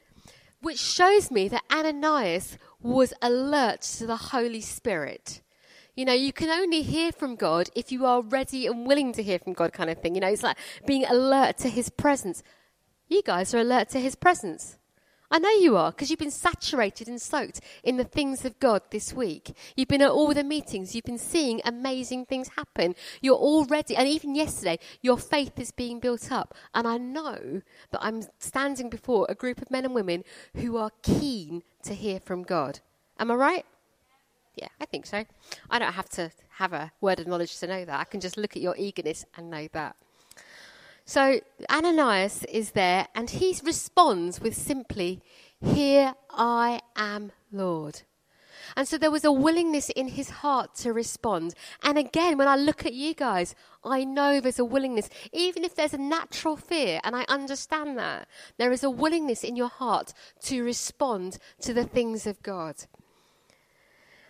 which 0.62 0.80
shows 0.80 1.32
me 1.32 1.48
that 1.48 1.64
Ananias 1.72 2.58
was 2.82 3.14
alert 3.22 3.82
to 3.82 4.06
the 4.06 4.18
Holy 4.18 4.62
Spirit. 4.62 5.42
You 5.96 6.04
know, 6.04 6.14
you 6.14 6.34
can 6.34 6.50
only 6.50 6.82
hear 6.82 7.14
from 7.14 7.36
God 7.36 7.70
if 7.74 7.92
you 7.92 8.06
are 8.06 8.22
ready 8.22 8.68
and 8.68 8.86
willing 8.86 9.14
to 9.14 9.24
hear 9.24 9.40
from 9.40 9.54
God, 9.54 9.72
kind 9.72 9.90
of 9.90 10.00
thing. 10.00 10.16
You 10.16 10.22
know, 10.22 10.28
it's 10.28 10.44
like 10.44 10.58
being 10.86 11.06
alert 11.06 11.58
to 11.60 11.70
His 11.70 11.90
presence. 11.90 12.44
You 13.08 13.22
guys 13.24 13.54
are 13.54 13.60
alert 13.60 13.90
to 13.90 14.00
His 14.00 14.16
presence. 14.16 14.78
I 15.32 15.40
know 15.40 15.50
you 15.50 15.76
are 15.78 15.92
because 15.92 16.10
you've 16.10 16.20
been 16.20 16.32
saturated 16.32 17.08
and 17.08 17.22
soaked 17.22 17.62
in 17.84 17.98
the 17.98 18.04
things 18.04 18.46
of 18.46 18.60
God 18.60 18.82
this 18.92 19.14
week. 19.14 19.56
You've 19.76 19.88
been 19.88 20.02
at 20.02 20.12
all 20.12 20.34
the 20.34 20.44
meetings. 20.44 20.94
You've 20.94 21.06
been 21.06 21.18
seeing 21.18 21.62
amazing 21.66 22.26
things 22.26 22.50
happen. 22.56 22.94
You're 23.22 23.36
already, 23.36 23.96
and 23.96 24.08
even 24.08 24.36
yesterday, 24.36 24.80
your 25.02 25.18
faith 25.18 25.58
is 25.58 25.72
being 25.72 26.00
built 26.00 26.32
up. 26.32 26.54
And 26.74 26.88
I 26.88 26.98
know 26.98 27.62
that 27.92 28.04
I'm 28.04 28.24
standing 28.38 28.90
before 28.90 29.26
a 29.30 29.36
group 29.36 29.62
of 29.62 29.72
men 29.72 29.86
and 29.86 29.96
women 29.96 30.24
who 30.56 30.78
are 30.78 30.92
keen 31.02 31.64
to 31.84 31.96
hear 31.96 32.20
from 32.20 32.44
God. 32.44 32.82
Am 33.18 33.32
I 33.32 33.36
right? 33.36 33.66
Yeah, 34.56 34.70
I 34.80 34.86
think 34.86 35.06
so. 35.06 35.26
I 35.70 35.80
don't 35.80 35.94
have 35.94 36.10
to 36.10 36.32
have 36.58 36.74
a 36.74 36.92
word 37.02 37.20
of 37.20 37.28
knowledge 37.28 37.60
to 37.60 37.68
know 37.68 37.86
that. 37.86 38.00
I 38.00 38.06
can 38.06 38.20
just 38.20 38.38
look 38.38 38.56
at 38.56 38.62
your 38.62 38.76
eagerness 38.78 39.26
and 39.36 39.50
know 39.50 39.68
that. 39.74 39.96
So 41.06 41.40
Ananias 41.70 42.44
is 42.46 42.72
there 42.72 43.08
and 43.14 43.30
he 43.30 43.56
responds 43.64 44.40
with 44.42 44.56
simply, 44.56 45.22
Here 45.62 46.16
I 46.32 46.82
am, 46.96 47.32
Lord. 47.52 48.02
And 48.76 48.88
so 48.88 48.98
there 48.98 49.12
was 49.12 49.24
a 49.24 49.32
willingness 49.32 49.90
in 49.90 50.10
his 50.10 50.30
heart 50.30 50.76
to 50.78 50.94
respond. 50.94 51.54
And 51.84 51.98
again, 51.98 52.38
when 52.38 52.48
I 52.48 52.56
look 52.56 52.86
at 52.86 52.94
you 52.94 53.14
guys, 53.14 53.56
I 53.84 54.04
know 54.04 54.40
there's 54.40 54.60
a 54.60 54.66
willingness, 54.66 55.10
even 55.32 55.64
if 55.64 55.76
there's 55.76 55.94
a 55.94 56.00
natural 56.00 56.58
fear, 56.58 57.00
and 57.04 57.16
I 57.16 57.26
understand 57.28 57.98
that, 57.98 58.28
there 58.58 58.72
is 58.72 58.84
a 58.84 58.90
willingness 58.90 59.44
in 59.44 59.56
your 59.56 59.70
heart 59.70 60.14
to 60.46 60.64
respond 60.64 61.38
to 61.62 61.74
the 61.74 61.86
things 61.86 62.26
of 62.26 62.42
God. 62.42 62.76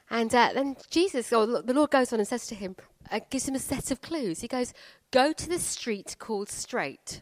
And 0.10 0.34
uh, 0.34 0.52
then 0.54 0.76
Jesus, 0.90 1.34
or 1.34 1.46
the 1.46 1.74
Lord 1.74 1.92
goes 1.92 2.14
on 2.14 2.20
and 2.20 2.28
says 2.28 2.48
to 2.48 2.56
him, 2.56 2.76
uh, 3.12 3.20
gives 3.30 3.48
him 3.48 3.56
a 3.56 3.60
set 3.60 3.92
of 3.92 4.02
clues. 4.02 4.42
He 4.42 4.48
goes, 4.48 4.74
Go 5.12 5.34
to 5.34 5.50
the 5.50 5.60
street 5.60 6.16
called 6.20 6.50
Straight. 6.50 7.22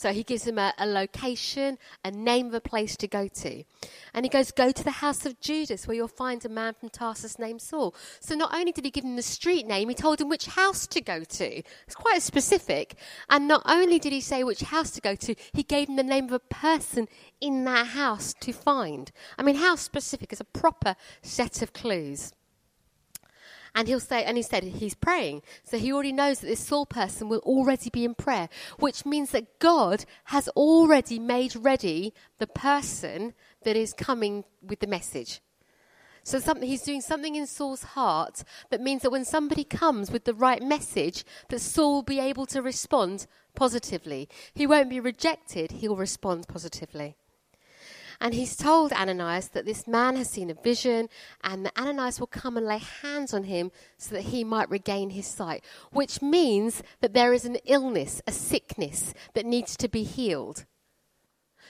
So 0.00 0.14
he 0.14 0.22
gives 0.22 0.46
him 0.46 0.58
a, 0.58 0.72
a, 0.78 0.86
location, 0.86 1.76
a 2.02 2.10
name 2.10 2.46
of 2.46 2.54
a 2.54 2.60
place 2.62 2.96
to 2.96 3.06
go 3.06 3.28
to. 3.28 3.64
And 4.14 4.24
he 4.24 4.30
goes, 4.30 4.50
Go 4.50 4.72
to 4.72 4.82
the 4.82 4.92
house 4.92 5.26
of 5.26 5.38
Judas, 5.40 5.86
where 5.86 5.94
you'll 5.94 6.08
find 6.08 6.42
a 6.42 6.48
man 6.48 6.72
from 6.72 6.88
Tarsus 6.88 7.38
named 7.38 7.60
Saul. 7.60 7.94
So 8.18 8.34
not 8.34 8.54
only 8.54 8.72
did 8.72 8.86
he 8.86 8.90
give 8.90 9.04
him 9.04 9.16
the 9.16 9.22
street 9.22 9.66
name, 9.66 9.90
he 9.90 9.94
told 9.94 10.18
him 10.18 10.30
which 10.30 10.46
house 10.46 10.86
to 10.86 11.02
go 11.02 11.22
to. 11.22 11.62
It's 11.86 11.94
quite 11.94 12.22
specific. 12.22 12.94
And 13.28 13.46
not 13.46 13.60
only 13.66 13.98
did 13.98 14.14
he 14.14 14.22
say 14.22 14.42
which 14.42 14.62
house 14.62 14.90
to 14.92 15.02
go 15.02 15.14
to, 15.16 15.34
he 15.52 15.62
gave 15.62 15.90
him 15.90 15.96
the 15.96 16.02
name 16.02 16.24
of 16.24 16.32
a 16.32 16.38
person 16.38 17.06
in 17.38 17.64
that 17.64 17.88
house 17.88 18.32
to 18.40 18.54
find. 18.54 19.12
I 19.36 19.42
mean, 19.42 19.56
how 19.56 19.76
specific 19.76 20.32
is 20.32 20.40
a 20.40 20.44
proper 20.44 20.96
set 21.20 21.60
of 21.60 21.74
clues? 21.74 22.32
And 23.74 23.88
he'll 23.88 24.00
say, 24.00 24.24
and 24.24 24.36
he 24.36 24.42
said 24.42 24.64
he's 24.64 24.94
praying. 24.94 25.42
So 25.64 25.78
he 25.78 25.92
already 25.92 26.12
knows 26.12 26.40
that 26.40 26.48
this 26.48 26.66
Saul 26.66 26.86
person 26.86 27.28
will 27.28 27.40
already 27.40 27.90
be 27.90 28.04
in 28.04 28.14
prayer, 28.14 28.48
which 28.78 29.06
means 29.06 29.30
that 29.30 29.58
God 29.58 30.04
has 30.24 30.48
already 30.50 31.18
made 31.18 31.54
ready 31.56 32.12
the 32.38 32.46
person 32.46 33.34
that 33.62 33.76
is 33.76 33.92
coming 33.92 34.44
with 34.62 34.80
the 34.80 34.86
message. 34.86 35.40
So 36.22 36.38
something, 36.38 36.68
he's 36.68 36.82
doing 36.82 37.00
something 37.00 37.34
in 37.34 37.46
Saul's 37.46 37.82
heart 37.82 38.44
that 38.70 38.80
means 38.80 39.02
that 39.02 39.10
when 39.10 39.24
somebody 39.24 39.64
comes 39.64 40.10
with 40.10 40.24
the 40.24 40.34
right 40.34 40.62
message, 40.62 41.24
that 41.48 41.60
Saul 41.60 41.94
will 41.94 42.02
be 42.02 42.20
able 42.20 42.46
to 42.46 42.62
respond 42.62 43.26
positively. 43.54 44.28
He 44.52 44.66
won't 44.66 44.90
be 44.90 45.00
rejected, 45.00 45.72
he'll 45.72 45.96
respond 45.96 46.46
positively. 46.46 47.16
And 48.20 48.34
he's 48.34 48.54
told 48.54 48.92
Ananias 48.92 49.48
that 49.48 49.64
this 49.64 49.86
man 49.86 50.16
has 50.16 50.28
seen 50.28 50.50
a 50.50 50.54
vision 50.54 51.08
and 51.42 51.64
that 51.64 51.78
Ananias 51.78 52.20
will 52.20 52.26
come 52.26 52.58
and 52.58 52.66
lay 52.66 52.78
hands 52.78 53.32
on 53.32 53.44
him 53.44 53.72
so 53.96 54.14
that 54.14 54.24
he 54.24 54.44
might 54.44 54.68
regain 54.68 55.10
his 55.10 55.26
sight, 55.26 55.64
which 55.90 56.20
means 56.20 56.82
that 57.00 57.14
there 57.14 57.32
is 57.32 57.46
an 57.46 57.56
illness, 57.64 58.20
a 58.26 58.32
sickness 58.32 59.14
that 59.32 59.46
needs 59.46 59.76
to 59.78 59.88
be 59.88 60.02
healed. 60.02 60.66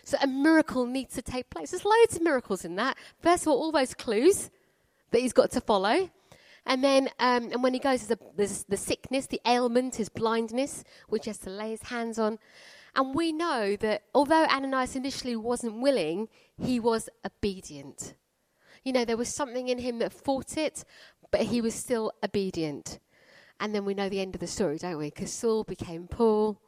So 0.03 0.17
a 0.21 0.27
miracle 0.27 0.87
needs 0.87 1.15
to 1.15 1.23
take 1.23 1.51
place. 1.51 1.71
There's 1.71 1.85
loads 1.85 2.17
of 2.17 2.23
miracles 2.23 2.65
in 2.65 2.75
that. 2.77 2.97
First 3.21 3.45
of 3.45 3.49
all, 3.49 3.59
all 3.59 3.73
those 3.73 3.95
clues 3.95 4.51
that 5.13 5.21
he's 5.21 5.33
got 5.33 5.53
to 5.53 5.61
follow. 5.61 6.11
And 6.67 6.85
then, 6.85 7.09
um, 7.19 7.51
and 7.53 7.63
when 7.63 7.75
he 7.75 7.81
goes, 7.81 8.07
there's, 8.07 8.19
a, 8.19 8.37
there's 8.37 8.65
the 8.65 8.77
sickness, 8.77 9.27
the 9.27 9.41
ailment, 9.47 9.97
his 9.97 10.09
blindness, 10.09 10.85
which 11.09 11.25
he 11.25 11.31
has 11.31 11.39
to 11.39 11.51
lay 11.51 11.71
his 11.71 11.83
hands 11.83 12.19
on. 12.19 12.39
And 12.95 13.15
we 13.15 13.33
know 13.33 13.77
that 13.77 14.03
although 14.15 14.45
Ananias 14.45 14.97
initially 14.97 15.37
wasn't 15.37 15.81
willing, 15.81 16.29
he 16.57 16.81
was 16.81 17.09
obedient. 17.25 18.15
You 18.85 18.93
know, 18.93 19.05
there 19.05 19.17
was 19.17 19.29
something 19.29 19.69
in 19.69 19.79
him 19.79 19.99
that 19.99 20.13
fought 20.13 20.57
it, 20.57 20.85
but 21.31 21.43
he 21.43 21.61
was 21.61 21.75
still 21.75 22.13
obedient. 22.25 22.99
And 23.61 23.75
then 23.75 23.85
we 23.85 23.95
know 23.95 24.09
the 24.09 24.21
end 24.21 24.35
of 24.35 24.41
the 24.41 24.47
story, 24.47 24.79
don't 24.79 24.99
we? 24.99 25.11
Because 25.11 25.33
Saul 25.33 25.65
became 25.65 26.09
Paul. 26.09 26.61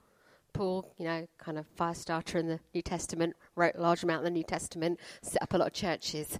Paul, 0.53 0.93
you 0.99 1.07
know, 1.07 1.27
kind 1.39 1.59
of 1.59 1.67
fire 1.67 1.95
starter 1.95 2.37
in 2.37 2.47
the 2.47 2.61
New 2.75 2.83
Testament, 2.83 3.35
wrote 3.57 3.75
a 3.77 3.81
large 3.81 4.03
amount 4.03 4.27
in 4.27 4.33
the 4.33 4.39
New 4.39 4.45
Testament, 4.45 5.01
set 5.23 5.43
up 5.43 5.55
a 5.55 5.59
lot 5.59 5.69
of 5.69 5.73
churches. 5.73 6.39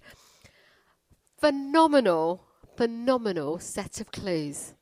Phenomenal, 1.39 2.43
phenomenal 2.77 3.57
set 3.57 3.99
of 3.99 4.11
clues. 4.11 4.75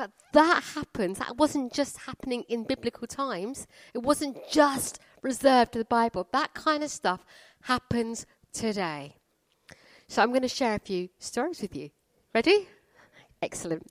But 0.00 0.12
that 0.32 0.62
happens. 0.74 1.18
That 1.18 1.36
wasn't 1.36 1.74
just 1.74 1.98
happening 1.98 2.44
in 2.48 2.64
biblical 2.64 3.06
times. 3.06 3.66
It 3.92 3.98
wasn't 3.98 4.38
just 4.50 4.98
reserved 5.20 5.72
to 5.72 5.78
the 5.78 5.84
Bible. 5.84 6.26
That 6.32 6.54
kind 6.54 6.82
of 6.82 6.90
stuff 6.90 7.26
happens 7.64 8.24
today. 8.50 9.16
So 10.08 10.22
I'm 10.22 10.30
going 10.30 10.40
to 10.40 10.48
share 10.48 10.74
a 10.74 10.78
few 10.78 11.10
stories 11.18 11.60
with 11.60 11.76
you. 11.76 11.90
Ready? 12.34 12.66
Excellent. 13.42 13.86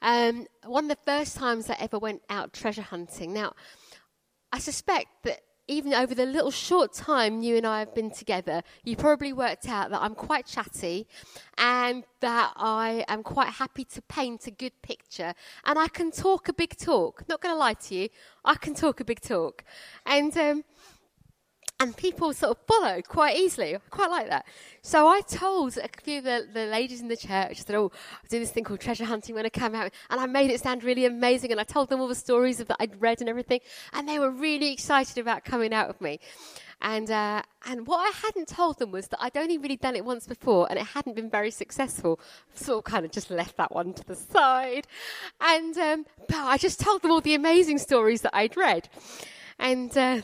Um, 0.00 0.46
one 0.64 0.84
of 0.84 0.90
the 0.90 0.98
first 1.04 1.36
times 1.36 1.68
I 1.68 1.74
ever 1.80 1.98
went 1.98 2.22
out 2.30 2.52
treasure 2.52 2.82
hunting. 2.82 3.32
Now, 3.32 3.54
I 4.52 4.60
suspect 4.60 5.08
that 5.24 5.40
even 5.68 5.92
over 5.92 6.14
the 6.14 6.26
little 6.26 6.50
short 6.50 6.92
time 6.92 7.42
you 7.42 7.56
and 7.56 7.66
I 7.66 7.80
have 7.80 7.94
been 7.94 8.10
together, 8.10 8.62
you 8.84 8.96
probably 8.96 9.32
worked 9.32 9.68
out 9.68 9.90
that 9.90 10.00
I'm 10.00 10.14
quite 10.14 10.46
chatty 10.46 11.06
and 11.58 12.04
that 12.20 12.52
I 12.56 13.04
am 13.08 13.22
quite 13.22 13.48
happy 13.48 13.84
to 13.84 14.02
paint 14.02 14.46
a 14.46 14.50
good 14.50 14.80
picture 14.82 15.34
and 15.64 15.78
I 15.78 15.88
can 15.88 16.10
talk 16.10 16.48
a 16.48 16.52
big 16.52 16.76
talk. 16.76 17.28
Not 17.28 17.40
going 17.40 17.54
to 17.54 17.58
lie 17.58 17.74
to 17.74 17.94
you, 17.94 18.08
I 18.44 18.54
can 18.54 18.74
talk 18.74 19.00
a 19.00 19.04
big 19.04 19.20
talk. 19.20 19.64
And 20.04 20.36
um, 20.36 20.64
and 21.78 21.96
people 21.96 22.32
sort 22.32 22.56
of 22.56 22.64
follow 22.66 23.02
quite 23.02 23.36
easily. 23.36 23.74
I 23.74 23.78
quite 23.90 24.10
like 24.10 24.28
that. 24.28 24.46
So 24.82 25.08
I 25.08 25.20
told 25.20 25.76
a 25.76 25.88
few 26.02 26.18
of 26.18 26.24
the, 26.24 26.46
the 26.52 26.66
ladies 26.66 27.00
in 27.00 27.08
the 27.08 27.16
church 27.16 27.64
that, 27.64 27.76
oh, 27.76 27.92
I 28.24 28.26
do 28.28 28.38
this 28.38 28.50
thing 28.50 28.64
called 28.64 28.80
treasure 28.80 29.04
hunting 29.04 29.34
when 29.34 29.44
I 29.44 29.50
come 29.50 29.74
out, 29.74 29.92
and 30.08 30.20
I 30.20 30.26
made 30.26 30.50
it 30.50 30.60
sound 30.60 30.84
really 30.84 31.04
amazing, 31.04 31.50
and 31.50 31.60
I 31.60 31.64
told 31.64 31.88
them 31.88 32.00
all 32.00 32.08
the 32.08 32.14
stories 32.14 32.58
that 32.58 32.76
I'd 32.80 33.00
read 33.00 33.20
and 33.20 33.28
everything, 33.28 33.60
and 33.92 34.08
they 34.08 34.18
were 34.18 34.30
really 34.30 34.72
excited 34.72 35.18
about 35.18 35.44
coming 35.44 35.74
out 35.74 35.88
with 35.88 36.00
me. 36.00 36.18
And 36.82 37.10
uh, 37.10 37.42
and 37.64 37.86
what 37.86 37.98
I 37.98 38.10
hadn't 38.18 38.48
told 38.48 38.78
them 38.78 38.92
was 38.92 39.08
that 39.08 39.18
I'd 39.22 39.36
only 39.36 39.56
really 39.56 39.76
done 39.76 39.96
it 39.96 40.04
once 40.04 40.26
before, 40.26 40.66
and 40.68 40.78
it 40.78 40.86
hadn't 40.86 41.16
been 41.16 41.30
very 41.30 41.50
successful. 41.50 42.20
So 42.54 42.82
kind 42.82 43.06
of 43.06 43.12
just 43.12 43.30
left 43.30 43.56
that 43.56 43.74
one 43.74 43.94
to 43.94 44.04
the 44.04 44.14
side, 44.14 44.86
and 45.40 45.76
um, 45.78 46.06
I 46.34 46.58
just 46.58 46.78
told 46.78 47.00
them 47.00 47.10
all 47.10 47.22
the 47.22 47.34
amazing 47.34 47.78
stories 47.78 48.22
that 48.22 48.34
I'd 48.34 48.56
read, 48.56 48.88
and. 49.58 49.96
Uh, 49.96 50.20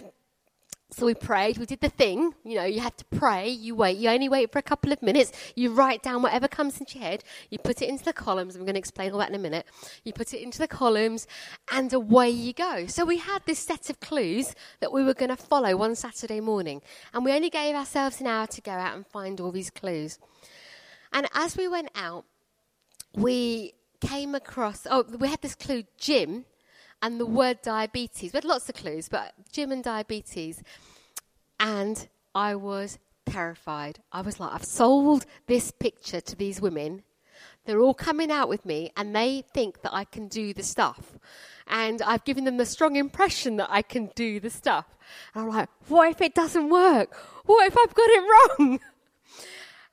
so 0.92 1.06
we 1.06 1.14
prayed, 1.14 1.58
we 1.58 1.66
did 1.66 1.80
the 1.80 1.88
thing, 1.88 2.34
you 2.44 2.56
know, 2.56 2.64
you 2.64 2.80
have 2.80 2.96
to 2.98 3.04
pray, 3.06 3.48
you 3.48 3.74
wait, 3.74 3.96
you 3.96 4.10
only 4.10 4.28
wait 4.28 4.52
for 4.52 4.58
a 4.58 4.62
couple 4.62 4.92
of 4.92 5.02
minutes, 5.02 5.32
you 5.56 5.72
write 5.72 6.02
down 6.02 6.22
whatever 6.22 6.46
comes 6.46 6.78
into 6.78 6.98
your 6.98 7.08
head, 7.08 7.24
you 7.50 7.58
put 7.58 7.80
it 7.80 7.88
into 7.88 8.04
the 8.04 8.12
columns, 8.12 8.54
I'm 8.54 8.62
going 8.62 8.74
to 8.74 8.78
explain 8.78 9.12
all 9.12 9.18
that 9.18 9.30
in 9.30 9.34
a 9.34 9.38
minute. 9.38 9.66
You 10.04 10.12
put 10.12 10.34
it 10.34 10.42
into 10.42 10.58
the 10.58 10.68
columns, 10.68 11.26
and 11.70 11.92
away 11.92 12.30
you 12.30 12.52
go. 12.52 12.86
So 12.86 13.04
we 13.04 13.18
had 13.18 13.42
this 13.46 13.58
set 13.58 13.88
of 13.90 14.00
clues 14.00 14.54
that 14.80 14.92
we 14.92 15.02
were 15.02 15.14
going 15.14 15.30
to 15.30 15.36
follow 15.36 15.76
one 15.76 15.94
Saturday 15.94 16.40
morning, 16.40 16.82
and 17.14 17.24
we 17.24 17.32
only 17.32 17.50
gave 17.50 17.74
ourselves 17.74 18.20
an 18.20 18.26
hour 18.26 18.46
to 18.48 18.60
go 18.60 18.72
out 18.72 18.94
and 18.94 19.06
find 19.06 19.40
all 19.40 19.50
these 19.50 19.70
clues. 19.70 20.18
And 21.12 21.26
as 21.34 21.56
we 21.56 21.68
went 21.68 21.90
out, 21.94 22.24
we 23.14 23.74
came 24.00 24.34
across, 24.34 24.86
oh, 24.90 25.04
we 25.18 25.28
had 25.28 25.42
this 25.42 25.54
clue, 25.54 25.84
Jim, 25.98 26.44
and 27.02 27.18
the 27.18 27.26
word 27.26 27.60
diabetes. 27.62 28.32
We 28.32 28.36
had 28.36 28.44
lots 28.44 28.68
of 28.68 28.76
clues, 28.76 29.08
but 29.08 29.34
Jim 29.50 29.72
and 29.72 29.82
diabetes. 29.82 30.62
And 31.58 32.08
I 32.34 32.54
was 32.54 32.98
terrified. 33.26 33.98
I 34.12 34.20
was 34.20 34.40
like, 34.40 34.52
I've 34.52 34.64
sold 34.64 35.26
this 35.46 35.70
picture 35.72 36.20
to 36.20 36.36
these 36.36 36.60
women. 36.60 37.02
They're 37.64 37.80
all 37.80 37.94
coming 37.94 38.30
out 38.30 38.48
with 38.48 38.64
me 38.64 38.92
and 38.96 39.14
they 39.14 39.44
think 39.52 39.82
that 39.82 39.94
I 39.94 40.04
can 40.04 40.28
do 40.28 40.54
the 40.54 40.62
stuff. 40.62 41.18
And 41.66 42.02
I've 42.02 42.24
given 42.24 42.44
them 42.44 42.56
the 42.56 42.66
strong 42.66 42.96
impression 42.96 43.56
that 43.56 43.68
I 43.70 43.82
can 43.82 44.10
do 44.14 44.40
the 44.40 44.50
stuff. 44.50 44.96
And 45.34 45.44
I'm 45.44 45.48
like, 45.48 45.68
what 45.88 46.10
if 46.10 46.20
it 46.20 46.34
doesn't 46.34 46.70
work? 46.70 47.14
What 47.44 47.66
if 47.66 47.76
I've 47.78 47.94
got 47.94 48.08
it 48.08 48.58
wrong? 48.58 48.80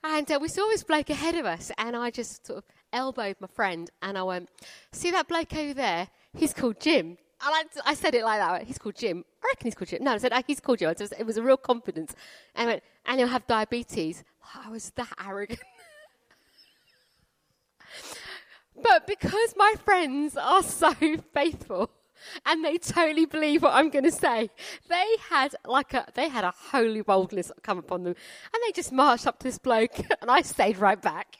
And 0.02 0.30
uh, 0.32 0.38
we 0.40 0.48
saw 0.48 0.66
this 0.68 0.82
bloke 0.82 1.10
ahead 1.10 1.34
of 1.34 1.44
us, 1.44 1.70
and 1.76 1.94
I 1.94 2.10
just 2.10 2.46
sort 2.46 2.60
of 2.60 2.64
elbowed 2.90 3.36
my 3.38 3.46
friend, 3.48 3.90
and 4.00 4.16
I 4.16 4.22
went, 4.22 4.48
See 4.92 5.10
that 5.10 5.28
bloke 5.28 5.54
over 5.54 5.74
there? 5.74 6.08
He's 6.34 6.52
called 6.52 6.80
Jim. 6.80 7.16
I, 7.40 7.64
I 7.86 7.94
said 7.94 8.14
it 8.14 8.24
like 8.24 8.38
that. 8.38 8.66
He's 8.66 8.78
called 8.78 8.96
Jim. 8.96 9.24
I 9.42 9.48
reckon 9.48 9.66
he's 9.66 9.74
called 9.74 9.88
Jim. 9.88 10.04
No, 10.04 10.12
I 10.12 10.18
said, 10.18 10.32
he's 10.46 10.60
called 10.60 10.78
Jim. 10.78 10.90
It 10.90 11.00
was, 11.00 11.12
it 11.12 11.24
was 11.24 11.36
a 11.36 11.42
real 11.42 11.56
confidence. 11.56 12.14
And 12.54 12.68
I 12.68 12.72
went, 12.72 12.82
and 13.06 13.18
he'll 13.18 13.28
have 13.28 13.46
diabetes. 13.46 14.24
I 14.54 14.70
was 14.70 14.90
that 14.96 15.12
arrogant. 15.24 15.60
but 18.82 19.06
because 19.06 19.54
my 19.56 19.74
friends 19.84 20.36
are 20.36 20.62
so 20.62 20.92
faithful 21.34 21.90
and 22.44 22.64
they 22.64 22.76
totally 22.76 23.24
believe 23.24 23.62
what 23.62 23.74
I'm 23.74 23.88
going 23.88 24.04
to 24.04 24.12
say, 24.12 24.50
they 24.88 25.06
had 25.30 25.54
like 25.64 25.94
a, 25.94 26.06
they 26.14 26.28
had 26.28 26.44
a 26.44 26.52
holy 26.54 27.00
boldness 27.00 27.50
come 27.62 27.78
upon 27.78 28.04
them. 28.04 28.14
And 28.52 28.62
they 28.66 28.72
just 28.72 28.92
marched 28.92 29.26
up 29.26 29.38
to 29.40 29.44
this 29.44 29.58
bloke 29.58 29.98
and 30.20 30.30
I 30.30 30.42
stayed 30.42 30.78
right 30.78 31.00
back. 31.00 31.36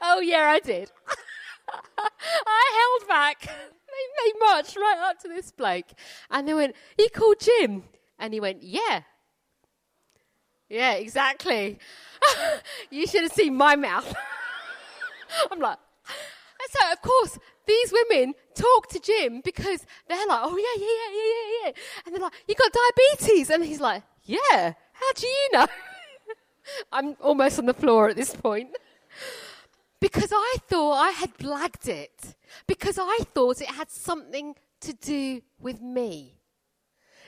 Oh, 0.00 0.20
yeah, 0.20 0.50
I 0.50 0.60
did. 0.60 0.90
I 2.46 2.98
held 3.00 3.08
back. 3.08 3.40
They, 3.42 4.32
they 4.32 4.38
marched 4.38 4.76
right 4.76 5.08
up 5.08 5.18
to 5.20 5.28
this 5.28 5.52
bloke. 5.52 5.92
And 6.30 6.48
they 6.48 6.54
went, 6.54 6.74
He 6.96 7.08
called 7.08 7.40
Jim. 7.40 7.84
And 8.18 8.32
he 8.34 8.40
went, 8.40 8.62
Yeah. 8.62 9.02
Yeah, 10.68 10.94
exactly. 10.94 11.78
you 12.90 13.06
should 13.06 13.22
have 13.22 13.32
seen 13.32 13.54
my 13.54 13.76
mouth. 13.76 14.14
I'm 15.50 15.60
like, 15.60 15.78
so 16.70 16.92
of 16.92 17.02
course, 17.02 17.38
these 17.66 17.92
women 17.92 18.34
talk 18.54 18.88
to 18.88 18.98
Jim 18.98 19.42
because 19.44 19.86
they're 20.08 20.26
like, 20.26 20.40
oh 20.42 20.56
yeah, 20.56 20.82
yeah, 20.82 21.08
yeah, 21.12 21.22
yeah, 21.22 21.66
yeah. 21.66 21.72
And 22.06 22.14
they're 22.14 22.22
like, 22.22 22.32
you 22.48 22.54
got 22.54 22.72
diabetes. 22.72 23.50
And 23.50 23.64
he's 23.64 23.80
like, 23.80 24.02
yeah, 24.24 24.72
how 24.92 25.12
do 25.14 25.26
you 25.26 25.48
know? 25.52 25.66
I'm 26.92 27.16
almost 27.20 27.58
on 27.58 27.66
the 27.66 27.74
floor 27.74 28.08
at 28.08 28.16
this 28.16 28.34
point 28.34 28.70
because 30.02 30.32
I 30.32 30.56
thought 30.66 30.94
I 30.94 31.10
had 31.10 31.38
blagged 31.38 31.86
it, 31.86 32.34
because 32.66 32.98
I 33.00 33.18
thought 33.32 33.60
it 33.60 33.68
had 33.68 33.88
something 33.88 34.56
to 34.80 34.92
do 34.92 35.42
with 35.60 35.80
me. 35.80 36.40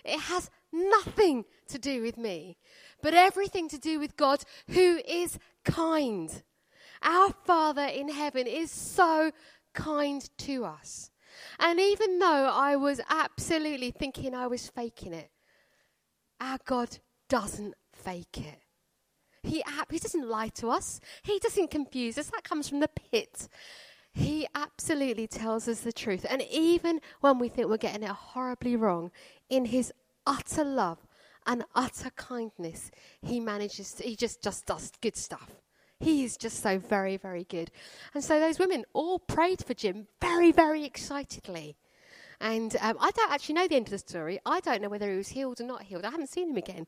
It 0.05 0.19
has 0.19 0.51
nothing 0.73 1.45
to 1.69 1.79
do 1.79 2.03
with 2.03 2.19
me, 2.19 2.59
but 3.01 3.15
everything 3.15 3.69
to 3.69 3.79
do 3.79 4.01
with 4.01 4.17
God 4.17 4.43
who 4.71 5.01
is 5.07 5.39
kind. 5.65 6.43
Our 7.01 7.31
Father 7.45 7.85
in 7.85 8.09
heaven 8.09 8.49
is 8.49 8.73
so 8.73 9.31
kind 9.73 10.29
to 10.39 10.65
us. 10.65 11.13
And 11.61 11.79
even 11.79 12.19
though 12.19 12.51
I 12.53 12.75
was 12.75 13.01
absolutely 13.09 13.93
thinking 13.93 14.35
I 14.35 14.49
was 14.49 14.67
faking 14.67 15.13
it, 15.13 15.31
our 16.41 16.59
God 16.65 16.99
doesn't 17.29 17.75
fake 17.93 18.39
it. 18.39 18.64
He, 19.45 19.63
he 19.91 19.99
doesn't 19.99 20.29
lie 20.29 20.49
to 20.49 20.69
us. 20.69 21.01
He 21.23 21.39
doesn't 21.39 21.71
confuse 21.71 22.19
us. 22.19 22.31
That 22.31 22.45
comes 22.45 22.69
from 22.69 22.81
the 22.81 22.89
pit. 22.89 23.49
He 24.13 24.47
absolutely 24.55 25.27
tells 25.27 25.69
us 25.69 25.81
the 25.81 25.93
truth. 25.93 26.25
And 26.29 26.43
even 26.51 27.01
when 27.21 27.39
we 27.39 27.49
think 27.49 27.69
we're 27.69 27.77
getting 27.77 28.05
it 28.05 28.11
horribly 28.11 28.77
wrong, 28.77 29.11
in 29.51 29.67
his 29.67 29.93
utter 30.27 30.65
love 30.65 30.99
and 31.47 31.65
utter 31.75 32.11
kindness, 32.11 32.91
he 33.23 33.41
manages 33.41 33.93
to, 33.95 34.05
he 34.05 34.17
just, 34.17 34.43
just 34.43 34.67
does 34.67 34.93
good 35.03 35.17
stuff. 35.17 35.51
He 36.01 36.25
is 36.25 36.37
just 36.37 36.63
so 36.63 36.79
very, 36.79 37.17
very 37.17 37.45
good. 37.45 37.71
And 38.15 38.23
so 38.23 38.39
those 38.39 38.59
women 38.59 38.85
all 38.93 39.19
prayed 39.19 39.65
for 39.65 39.75
Jim 39.75 40.07
very, 40.21 40.53
very 40.53 40.85
excitedly. 40.85 41.77
And 42.41 42.77
um, 42.81 42.97
I 43.01 43.11
don't 43.11 43.33
actually 43.33 43.55
know 43.55 43.69
the 43.69 43.77
end 43.77 43.87
of 43.87 43.93
the 43.93 43.99
story. 43.99 44.39
I 44.45 44.61
don't 44.61 44.83
know 44.83 44.89
whether 44.89 45.11
he 45.11 45.17
was 45.17 45.29
healed 45.29 45.61
or 45.61 45.65
not 45.65 45.83
healed. 45.83 46.05
I 46.05 46.11
haven't 46.11 46.29
seen 46.31 46.51
him 46.51 46.57
again. 46.57 46.87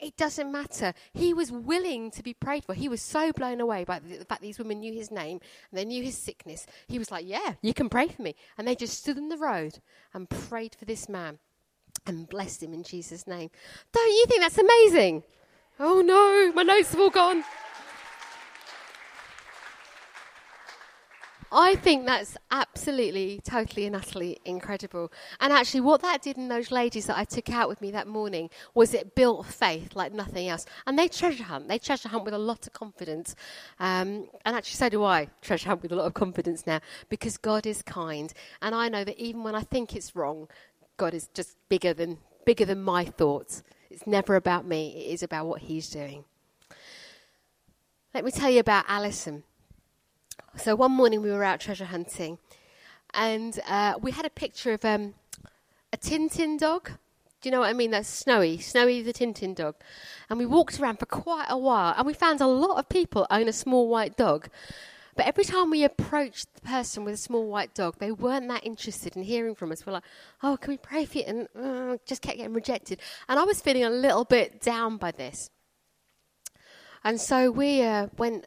It 0.00 0.16
doesn't 0.16 0.50
matter. 0.50 0.94
He 1.12 1.34
was 1.34 1.52
willing 1.52 2.10
to 2.12 2.22
be 2.22 2.32
prayed 2.32 2.64
for. 2.64 2.74
He 2.74 2.88
was 2.88 3.02
so 3.02 3.32
blown 3.32 3.60
away 3.60 3.84
by 3.84 3.98
the 3.98 4.24
fact 4.24 4.40
these 4.40 4.58
women 4.58 4.80
knew 4.80 4.94
his 4.94 5.10
name 5.10 5.40
and 5.70 5.78
they 5.78 5.84
knew 5.84 6.02
his 6.02 6.16
sickness. 6.16 6.66
He 6.88 6.98
was 6.98 7.10
like, 7.10 7.26
Yeah, 7.26 7.54
you 7.60 7.74
can 7.74 7.88
pray 7.88 8.08
for 8.08 8.22
me. 8.22 8.34
And 8.56 8.66
they 8.66 8.74
just 8.74 8.98
stood 8.98 9.18
in 9.18 9.28
the 9.28 9.36
road 9.36 9.78
and 10.14 10.28
prayed 10.28 10.74
for 10.74 10.86
this 10.86 11.08
man 11.08 11.38
and 12.06 12.28
blessed 12.28 12.62
him 12.62 12.72
in 12.72 12.82
Jesus' 12.82 13.26
name. 13.26 13.50
Don't 13.92 14.12
you 14.12 14.26
think 14.26 14.40
that's 14.40 14.58
amazing? 14.58 15.22
Oh 15.78 16.00
no, 16.00 16.52
my 16.54 16.62
notes 16.62 16.92
have 16.92 17.00
all 17.00 17.10
gone. 17.10 17.44
I 21.52 21.74
think 21.74 22.06
that's 22.06 22.36
absolutely, 22.52 23.40
totally, 23.42 23.86
and 23.86 23.96
utterly 23.96 24.38
incredible. 24.44 25.10
And 25.40 25.52
actually, 25.52 25.80
what 25.80 26.00
that 26.02 26.22
did 26.22 26.36
in 26.36 26.48
those 26.48 26.70
ladies 26.70 27.06
that 27.06 27.18
I 27.18 27.24
took 27.24 27.50
out 27.50 27.68
with 27.68 27.80
me 27.80 27.90
that 27.90 28.06
morning 28.06 28.50
was 28.74 28.94
it 28.94 29.16
built 29.16 29.46
faith 29.46 29.96
like 29.96 30.12
nothing 30.12 30.48
else. 30.48 30.64
And 30.86 30.96
they 30.96 31.08
treasure 31.08 31.42
hunt. 31.42 31.66
They 31.66 31.78
treasure 31.78 32.08
hunt 32.08 32.24
with 32.24 32.34
a 32.34 32.38
lot 32.38 32.68
of 32.68 32.72
confidence. 32.72 33.34
Um, 33.80 34.28
and 34.44 34.54
actually, 34.54 34.76
so 34.76 34.88
do 34.88 35.04
I 35.04 35.28
treasure 35.42 35.68
hunt 35.68 35.82
with 35.82 35.90
a 35.90 35.96
lot 35.96 36.06
of 36.06 36.14
confidence 36.14 36.66
now 36.66 36.80
because 37.08 37.36
God 37.36 37.66
is 37.66 37.82
kind. 37.82 38.32
And 38.62 38.72
I 38.72 38.88
know 38.88 39.02
that 39.02 39.18
even 39.18 39.42
when 39.42 39.56
I 39.56 39.62
think 39.62 39.96
it's 39.96 40.14
wrong, 40.14 40.46
God 40.98 41.14
is 41.14 41.28
just 41.34 41.56
bigger 41.68 41.92
than, 41.92 42.18
bigger 42.44 42.64
than 42.64 42.80
my 42.80 43.04
thoughts. 43.04 43.64
It's 43.90 44.06
never 44.06 44.36
about 44.36 44.66
me, 44.66 45.04
it 45.04 45.14
is 45.14 45.22
about 45.24 45.46
what 45.46 45.62
He's 45.62 45.90
doing. 45.90 46.24
Let 48.14 48.24
me 48.24 48.30
tell 48.30 48.50
you 48.50 48.60
about 48.60 48.84
Alison. 48.86 49.42
So 50.56 50.74
one 50.74 50.92
morning 50.92 51.22
we 51.22 51.30
were 51.30 51.44
out 51.44 51.60
treasure 51.60 51.84
hunting, 51.84 52.38
and 53.14 53.58
uh, 53.68 53.94
we 54.00 54.10
had 54.10 54.26
a 54.26 54.30
picture 54.30 54.72
of 54.72 54.84
um, 54.84 55.14
a 55.92 55.96
Tintin 55.96 56.58
dog. 56.58 56.90
Do 57.40 57.48
you 57.48 57.52
know 57.52 57.60
what 57.60 57.70
I 57.70 57.72
mean? 57.72 57.92
That's 57.92 58.08
Snowy, 58.08 58.58
Snowy 58.58 59.00
the 59.00 59.12
Tintin 59.12 59.54
dog. 59.54 59.76
And 60.28 60.38
we 60.38 60.46
walked 60.46 60.78
around 60.78 60.98
for 60.98 61.06
quite 61.06 61.46
a 61.48 61.56
while, 61.56 61.94
and 61.96 62.06
we 62.06 62.12
found 62.12 62.40
a 62.40 62.46
lot 62.46 62.78
of 62.78 62.88
people 62.88 63.26
own 63.30 63.48
a 63.48 63.52
small 63.52 63.88
white 63.88 64.16
dog. 64.16 64.48
But 65.16 65.26
every 65.26 65.44
time 65.44 65.70
we 65.70 65.84
approached 65.84 66.52
the 66.54 66.60
person 66.62 67.04
with 67.04 67.14
a 67.14 67.18
small 67.18 67.46
white 67.46 67.72
dog, 67.74 67.96
they 67.98 68.12
weren't 68.12 68.48
that 68.48 68.66
interested 68.66 69.16
in 69.16 69.22
hearing 69.22 69.54
from 69.54 69.70
us. 69.70 69.86
We're 69.86 69.94
like, 69.94 70.04
oh, 70.42 70.56
can 70.56 70.72
we 70.72 70.78
pray 70.78 71.04
for 71.04 71.18
you? 71.18 71.24
And 71.26 71.48
uh, 71.58 71.96
just 72.06 72.22
kept 72.22 72.38
getting 72.38 72.54
rejected. 72.54 73.00
And 73.28 73.38
I 73.38 73.44
was 73.44 73.60
feeling 73.60 73.84
a 73.84 73.90
little 73.90 74.24
bit 74.24 74.60
down 74.60 74.96
by 74.96 75.12
this. 75.12 75.48
And 77.04 77.20
so 77.20 77.50
we 77.50 77.82
uh, 77.82 78.08
went 78.18 78.46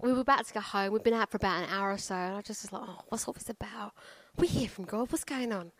we 0.00 0.12
were 0.12 0.20
about 0.20 0.46
to 0.46 0.54
go 0.54 0.60
home. 0.60 0.92
We'd 0.92 1.02
been 1.02 1.14
out 1.14 1.30
for 1.30 1.36
about 1.36 1.64
an 1.64 1.70
hour 1.70 1.92
or 1.92 1.98
so, 1.98 2.14
and 2.14 2.36
I 2.36 2.40
just 2.40 2.62
was 2.62 2.72
like, 2.72 2.82
"Oh, 2.86 3.00
what's 3.08 3.26
all 3.26 3.34
this 3.34 3.48
about? 3.48 3.92
We 4.36 4.46
hear 4.46 4.68
from 4.68 4.84
God. 4.84 5.10
What's 5.10 5.24
going 5.24 5.52
on?" 5.52 5.72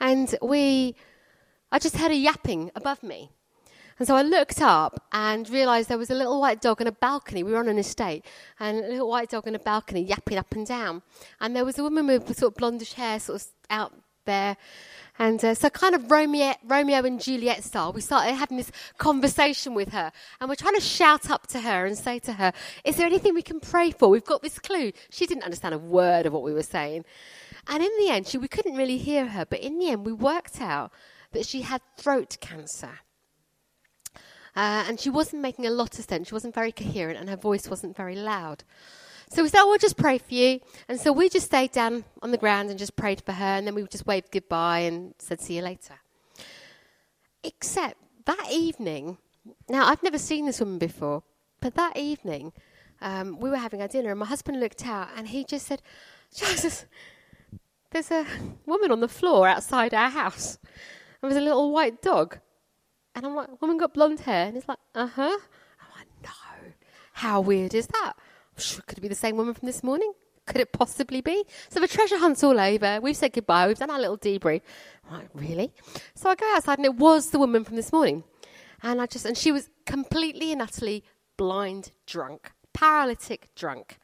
And 0.00 0.34
we, 0.42 0.94
I 1.72 1.78
just 1.78 1.96
heard 1.96 2.10
a 2.10 2.14
yapping 2.14 2.70
above 2.74 3.02
me, 3.02 3.30
and 3.98 4.06
so 4.06 4.14
I 4.14 4.22
looked 4.22 4.60
up 4.60 5.02
and 5.12 5.48
realised 5.50 5.88
there 5.88 5.98
was 5.98 6.10
a 6.10 6.14
little 6.14 6.40
white 6.40 6.60
dog 6.60 6.80
on 6.80 6.86
a 6.86 6.92
balcony. 6.92 7.42
We 7.42 7.52
were 7.52 7.58
on 7.58 7.68
an 7.68 7.78
estate, 7.78 8.24
and 8.60 8.78
a 8.78 8.88
little 8.88 9.08
white 9.08 9.30
dog 9.30 9.48
on 9.48 9.54
a 9.54 9.58
balcony 9.58 10.02
yapping 10.02 10.38
up 10.38 10.52
and 10.52 10.66
down. 10.66 11.02
And 11.40 11.56
there 11.56 11.64
was 11.64 11.78
a 11.78 11.82
woman 11.82 12.06
with 12.06 12.36
sort 12.38 12.52
of 12.52 12.62
blondish 12.62 12.94
hair, 12.94 13.18
sort 13.18 13.42
of 13.42 13.48
out 13.70 13.92
there, 14.28 14.56
and 15.18 15.44
uh, 15.44 15.54
so, 15.54 15.68
kind 15.68 15.96
of 15.96 16.10
Romeo, 16.10 16.54
Romeo 16.64 17.04
and 17.04 17.20
Juliet 17.20 17.64
style, 17.64 17.92
we 17.92 18.00
started 18.00 18.34
having 18.34 18.56
this 18.56 18.70
conversation 18.98 19.74
with 19.74 19.88
her. 19.88 20.12
And 20.40 20.48
we're 20.48 20.54
trying 20.54 20.76
to 20.76 20.80
shout 20.80 21.28
up 21.28 21.48
to 21.48 21.60
her 21.60 21.86
and 21.86 21.98
say 21.98 22.20
to 22.20 22.34
her, 22.34 22.52
Is 22.84 22.96
there 22.96 23.06
anything 23.06 23.34
we 23.34 23.42
can 23.42 23.58
pray 23.58 23.90
for? 23.90 24.08
We've 24.08 24.24
got 24.24 24.42
this 24.42 24.60
clue. 24.60 24.92
She 25.10 25.26
didn't 25.26 25.42
understand 25.42 25.74
a 25.74 25.78
word 25.78 26.26
of 26.26 26.32
what 26.32 26.44
we 26.44 26.52
were 26.52 26.62
saying. 26.62 27.04
And 27.66 27.82
in 27.82 27.90
the 27.98 28.10
end, 28.10 28.28
she, 28.28 28.38
we 28.38 28.46
couldn't 28.46 28.76
really 28.76 28.98
hear 28.98 29.26
her. 29.26 29.44
But 29.44 29.60
in 29.60 29.78
the 29.78 29.90
end, 29.90 30.06
we 30.06 30.12
worked 30.12 30.60
out 30.60 30.92
that 31.32 31.44
she 31.44 31.62
had 31.62 31.82
throat 31.96 32.36
cancer. 32.40 33.00
Uh, 34.54 34.84
and 34.88 35.00
she 35.00 35.10
wasn't 35.10 35.42
making 35.42 35.66
a 35.66 35.70
lot 35.70 35.98
of 35.98 36.04
sense. 36.04 36.28
She 36.28 36.34
wasn't 36.34 36.54
very 36.54 36.72
coherent, 36.72 37.18
and 37.18 37.28
her 37.28 37.36
voice 37.36 37.68
wasn't 37.68 37.96
very 37.96 38.14
loud. 38.14 38.62
So 39.30 39.42
we 39.42 39.48
said, 39.48 39.60
oh, 39.60 39.68
we'll 39.68 39.78
just 39.78 39.96
pray 39.96 40.18
for 40.18 40.32
you. 40.32 40.60
And 40.88 40.98
so 40.98 41.12
we 41.12 41.28
just 41.28 41.46
stayed 41.46 41.72
down 41.72 42.04
on 42.22 42.30
the 42.30 42.38
ground 42.38 42.70
and 42.70 42.78
just 42.78 42.96
prayed 42.96 43.20
for 43.20 43.32
her. 43.32 43.44
And 43.44 43.66
then 43.66 43.74
we 43.74 43.82
just 43.84 44.06
waved 44.06 44.30
goodbye 44.30 44.80
and 44.80 45.14
said, 45.18 45.40
see 45.40 45.56
you 45.56 45.62
later. 45.62 45.94
Except 47.44 47.96
that 48.24 48.46
evening, 48.50 49.18
now 49.68 49.86
I've 49.86 50.02
never 50.02 50.18
seen 50.18 50.46
this 50.46 50.60
woman 50.60 50.78
before, 50.78 51.22
but 51.60 51.74
that 51.74 51.96
evening, 51.96 52.52
um, 53.00 53.38
we 53.38 53.50
were 53.50 53.56
having 53.56 53.80
our 53.80 53.88
dinner 53.88 54.10
and 54.10 54.18
my 54.18 54.26
husband 54.26 54.60
looked 54.60 54.86
out 54.86 55.08
and 55.16 55.28
he 55.28 55.44
just 55.44 55.66
said, 55.66 55.82
Jesus, 56.34 56.86
there's 57.90 58.10
a 58.10 58.26
woman 58.66 58.90
on 58.90 59.00
the 59.00 59.08
floor 59.08 59.46
outside 59.48 59.94
our 59.94 60.10
house. 60.10 60.58
There 61.20 61.28
was 61.28 61.36
a 61.36 61.40
little 61.40 61.72
white 61.72 62.02
dog. 62.02 62.38
And 63.14 63.26
I'm 63.26 63.34
like, 63.34 63.60
woman 63.60 63.78
got 63.78 63.94
blonde 63.94 64.20
hair. 64.20 64.46
And 64.46 64.54
he's 64.54 64.68
like, 64.68 64.78
uh 64.94 65.06
huh. 65.06 65.38
I'm 65.80 65.98
like, 65.98 66.08
no. 66.22 66.72
How 67.12 67.40
weird 67.40 67.74
is 67.74 67.86
that? 67.88 68.14
Could 68.86 68.98
it 68.98 69.00
be 69.00 69.08
the 69.08 69.14
same 69.14 69.36
woman 69.36 69.54
from 69.54 69.66
this 69.66 69.82
morning? 69.82 70.12
Could 70.46 70.60
it 70.60 70.72
possibly 70.72 71.20
be? 71.20 71.44
So 71.68 71.78
the 71.78 71.88
treasure 71.88 72.18
hunt's 72.18 72.42
all 72.42 72.58
over. 72.58 73.00
We've 73.00 73.16
said 73.16 73.32
goodbye. 73.32 73.68
We've 73.68 73.78
done 73.78 73.90
our 73.90 74.00
little 74.00 74.18
debrief. 74.18 74.62
Like, 75.10 75.28
really? 75.34 75.72
So 76.14 76.30
I 76.30 76.34
go 76.34 76.46
outside 76.54 76.78
and 76.78 76.86
it 76.86 76.94
was 76.94 77.30
the 77.30 77.38
woman 77.38 77.64
from 77.64 77.76
this 77.76 77.92
morning. 77.92 78.24
And 78.82 79.00
I 79.00 79.06
just, 79.06 79.26
and 79.26 79.36
she 79.36 79.52
was 79.52 79.68
completely 79.84 80.52
and 80.52 80.62
utterly 80.62 81.04
blind 81.36 81.92
drunk, 82.06 82.52
paralytic 82.72 83.54
drunk. 83.54 83.98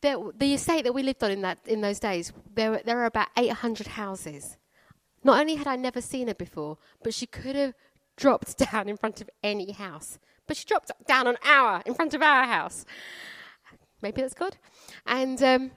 There, 0.00 0.16
the 0.36 0.54
estate 0.54 0.82
that 0.84 0.94
we 0.94 1.02
lived 1.02 1.22
on 1.22 1.30
in 1.30 1.42
that 1.42 1.58
in 1.66 1.80
those 1.80 2.00
days, 2.00 2.32
there 2.54 2.72
were, 2.72 2.82
there 2.84 2.96
were 2.96 3.04
about 3.04 3.28
800 3.36 3.86
houses. 3.86 4.56
Not 5.22 5.40
only 5.40 5.56
had 5.56 5.66
I 5.66 5.76
never 5.76 6.00
seen 6.00 6.28
her 6.28 6.34
before, 6.34 6.78
but 7.02 7.14
she 7.14 7.26
could 7.26 7.56
have 7.56 7.74
dropped 8.16 8.58
down 8.72 8.88
in 8.88 8.96
front 8.96 9.20
of 9.20 9.30
any 9.42 9.72
house. 9.72 10.18
But 10.46 10.56
she 10.56 10.64
dropped 10.64 10.90
down 11.06 11.26
an 11.26 11.36
hour 11.44 11.82
in 11.86 11.94
front 11.94 12.14
of 12.14 12.22
our 12.22 12.44
house. 12.44 12.84
Maybe 14.06 14.22
that's 14.22 14.34
good. 14.34 14.56
And 15.04 15.42
um, 15.42 15.72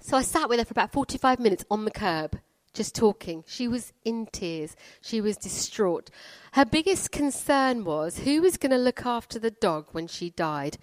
so 0.00 0.16
I 0.16 0.22
sat 0.22 0.48
with 0.48 0.60
her 0.60 0.64
for 0.64 0.70
about 0.70 0.92
45 0.92 1.40
minutes 1.40 1.64
on 1.68 1.84
the 1.84 1.90
curb, 1.90 2.38
just 2.72 2.94
talking. 2.94 3.42
She 3.44 3.66
was 3.66 3.92
in 4.04 4.26
tears. 4.30 4.76
She 5.00 5.20
was 5.20 5.36
distraught. 5.36 6.10
Her 6.52 6.64
biggest 6.64 7.10
concern 7.10 7.84
was 7.84 8.20
who 8.20 8.40
was 8.40 8.56
going 8.56 8.70
to 8.70 8.78
look 8.78 9.04
after 9.04 9.40
the 9.40 9.50
dog 9.50 9.86
when 9.90 10.06
she 10.06 10.30
died. 10.30 10.78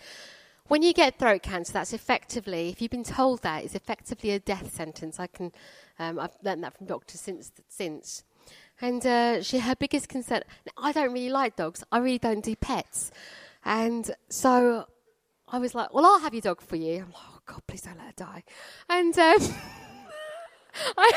When 0.67 0.83
you 0.83 0.91
get 0.91 1.17
throat 1.17 1.41
cancer, 1.41 1.71
that's 1.71 1.93
effectively, 1.93 2.67
if 2.67 2.81
you've 2.81 2.91
been 2.91 3.05
told 3.05 3.41
that, 3.43 3.63
it's 3.63 3.73
effectively 3.73 4.31
a 4.31 4.39
death 4.39 4.73
sentence. 4.73 5.21
I 5.21 5.27
can, 5.27 5.53
um, 5.99 6.19
I've 6.19 6.35
learned 6.43 6.65
that 6.65 6.77
from 6.77 6.87
doctors 6.87 7.21
since. 7.21 7.49
since. 7.69 8.25
And 8.81 9.05
uh, 9.05 9.41
she, 9.41 9.59
her 9.59 9.75
biggest 9.77 10.09
concern, 10.09 10.41
I 10.77 10.91
don't 10.91 11.13
really 11.13 11.29
like 11.29 11.55
dogs. 11.55 11.81
I 11.93 11.99
really 11.99 12.19
don't 12.19 12.43
do 12.43 12.57
pets. 12.57 13.09
And 13.63 14.11
so 14.27 14.87
I 15.51 15.59
was 15.59 15.75
like, 15.75 15.93
well, 15.93 16.05
I'll 16.05 16.19
have 16.19 16.33
your 16.33 16.41
dog 16.41 16.61
for 16.61 16.77
you. 16.77 17.03
I'm 17.03 17.11
like, 17.11 17.23
oh, 17.29 17.39
God, 17.45 17.61
please 17.67 17.81
don't 17.81 17.97
let 17.97 18.07
her 18.07 18.13
die. 18.15 18.43
And 18.89 19.17
um, 19.19 19.37
I, 20.97 21.11